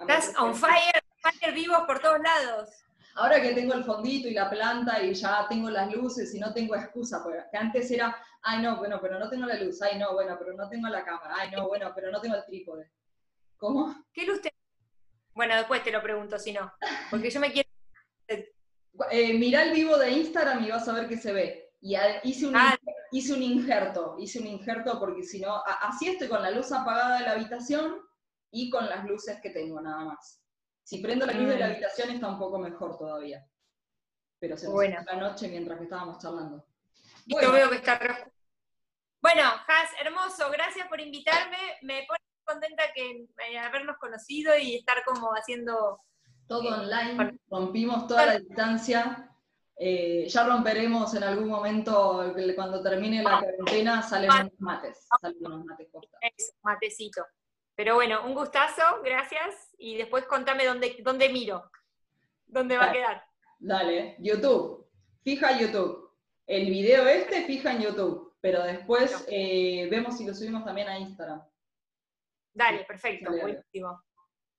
Estás 0.00 0.32
on 0.36 0.56
fire, 0.56 1.03
fire 1.24 1.54
vivos 1.54 1.84
por 1.86 1.98
todos 2.00 2.20
lados 2.20 2.84
ahora 3.14 3.40
que 3.40 3.52
tengo 3.54 3.74
el 3.74 3.84
fondito 3.84 4.28
y 4.28 4.34
la 4.34 4.50
planta 4.50 5.02
y 5.02 5.14
ya 5.14 5.46
tengo 5.48 5.70
las 5.70 5.92
luces 5.92 6.34
y 6.34 6.40
no 6.40 6.52
tengo 6.52 6.74
excusa, 6.74 7.22
porque 7.22 7.56
antes 7.56 7.90
era, 7.90 8.16
ay 8.42 8.62
no, 8.62 8.76
bueno, 8.76 8.98
pero 9.00 9.18
no 9.18 9.28
tengo 9.28 9.46
la 9.46 9.54
luz, 9.54 9.80
ay 9.82 9.98
no, 9.98 10.12
bueno, 10.14 10.36
pero 10.38 10.52
no 10.54 10.68
tengo 10.68 10.88
la 10.88 11.04
cámara, 11.04 11.34
ay 11.38 11.50
no, 11.50 11.68
bueno, 11.68 11.92
pero 11.94 12.10
no 12.10 12.20
tengo 12.20 12.36
el 12.36 12.44
trípode. 12.44 12.90
¿Cómo? 13.56 13.94
¿Qué 14.12 14.26
luz 14.26 14.40
te... 14.40 14.52
Bueno, 15.32 15.56
después 15.56 15.82
te 15.82 15.90
lo 15.90 16.02
pregunto 16.02 16.38
si 16.38 16.52
no, 16.52 16.72
porque 17.10 17.30
yo 17.30 17.40
me 17.40 17.52
quiero... 17.52 17.68
Eh, 19.10 19.34
mirá 19.34 19.64
el 19.64 19.72
vivo 19.72 19.96
de 19.98 20.10
Instagram 20.10 20.64
y 20.64 20.70
vas 20.70 20.86
a 20.88 20.92
ver 20.92 21.08
que 21.08 21.16
se 21.16 21.32
ve. 21.32 21.72
Y 21.80 21.96
hice 22.22 22.46
un, 22.46 22.56
Ah. 22.56 22.76
hice 23.10 23.32
un 23.32 23.42
injerto, 23.42 24.16
hice 24.18 24.38
un 24.38 24.46
injerto 24.46 24.98
porque 24.98 25.22
si 25.22 25.40
no, 25.40 25.62
así 25.82 26.08
estoy 26.08 26.28
con 26.28 26.42
la 26.42 26.50
luz 26.50 26.70
apagada 26.72 27.18
de 27.18 27.24
la 27.24 27.32
habitación 27.32 27.96
y 28.50 28.70
con 28.70 28.88
las 28.88 29.04
luces 29.04 29.40
que 29.42 29.50
tengo 29.50 29.80
nada 29.80 30.04
más. 30.04 30.43
Si 30.84 30.98
prendo 31.02 31.24
la 31.26 31.32
luz 31.32 31.48
de 31.48 31.58
la 31.58 31.66
Mm. 31.68 31.70
habitación 31.72 32.10
está 32.10 32.28
un 32.28 32.38
poco 32.38 32.58
mejor 32.58 32.96
todavía. 32.98 33.44
Pero 34.38 34.56
se 34.56 34.66
nos 34.66 34.74
Bueno. 34.74 35.00
la 35.06 35.16
noche 35.16 35.48
mientras 35.48 35.78
que 35.78 35.84
estábamos 35.84 36.18
charlando. 36.22 36.66
Bueno. 37.26 37.48
Yo 37.48 37.54
veo 37.54 37.70
que 37.70 37.76
está 37.76 37.98
re. 37.98 38.30
Bueno, 39.22 39.42
Has, 39.42 39.90
hermoso, 40.04 40.50
gracias 40.50 40.86
por 40.88 41.00
invitarme. 41.00 41.56
Me 41.82 42.04
pone 42.06 42.18
contenta 42.44 42.82
que 42.94 43.26
habernos 43.58 43.96
conocido 43.96 44.56
y 44.58 44.74
estar 44.76 45.02
como 45.04 45.30
haciendo. 45.32 46.00
Todo 46.46 46.68
Eh, 46.76 46.80
online, 46.80 47.38
rompimos 47.48 48.06
toda 48.06 48.26
la 48.26 48.38
distancia. 48.38 49.30
Eh, 49.76 50.28
ya 50.28 50.46
romperemos 50.46 51.14
en 51.14 51.24
algún 51.24 51.48
momento, 51.48 52.34
cuando 52.54 52.82
termine 52.82 53.22
la 53.22 53.40
cuarentena, 53.40 54.02
salen 54.02 54.30
Ah. 54.30 54.40
unos 54.42 54.60
mates. 54.60 55.08
Salen 55.22 55.38
unos 55.46 55.64
mates 55.64 55.88
posta. 55.90 56.18
Eso, 56.20 56.52
matecito. 56.62 57.24
Pero 57.76 57.94
bueno, 57.96 58.24
un 58.24 58.34
gustazo, 58.34 58.82
gracias. 59.02 59.74
Y 59.78 59.96
después 59.96 60.24
contame 60.26 60.64
dónde, 60.64 60.96
dónde 61.02 61.28
miro. 61.28 61.70
¿Dónde 62.46 62.76
va 62.76 62.84
a 62.84 62.86
Dale. 62.86 62.98
quedar? 62.98 63.24
Dale, 63.58 64.16
YouTube. 64.20 64.86
Fija 65.22 65.58
YouTube. 65.58 66.12
El 66.46 66.66
video 66.70 67.06
este 67.08 67.42
fija 67.44 67.72
en 67.72 67.82
YouTube. 67.82 68.36
Pero 68.40 68.62
después 68.62 69.24
eh, 69.28 69.88
vemos 69.90 70.18
si 70.18 70.26
lo 70.26 70.34
subimos 70.34 70.64
también 70.64 70.88
a 70.88 70.98
Instagram. 70.98 71.42
Dale, 72.52 72.84
perfecto, 72.84 73.30
Dale. 73.30 73.42
buenísimo. 73.42 74.02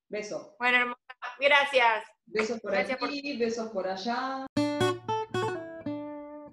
Beso. 0.09 0.55
Bueno, 0.59 0.77
hermosa, 0.77 0.99
gracias. 1.39 2.03
Besos 2.25 2.59
por 2.59 2.71
Gracias 2.71 2.97
por- 2.97 3.07
aquí, 3.09 3.37
besos 3.37 3.69
por 3.69 3.87
allá. 3.87 4.45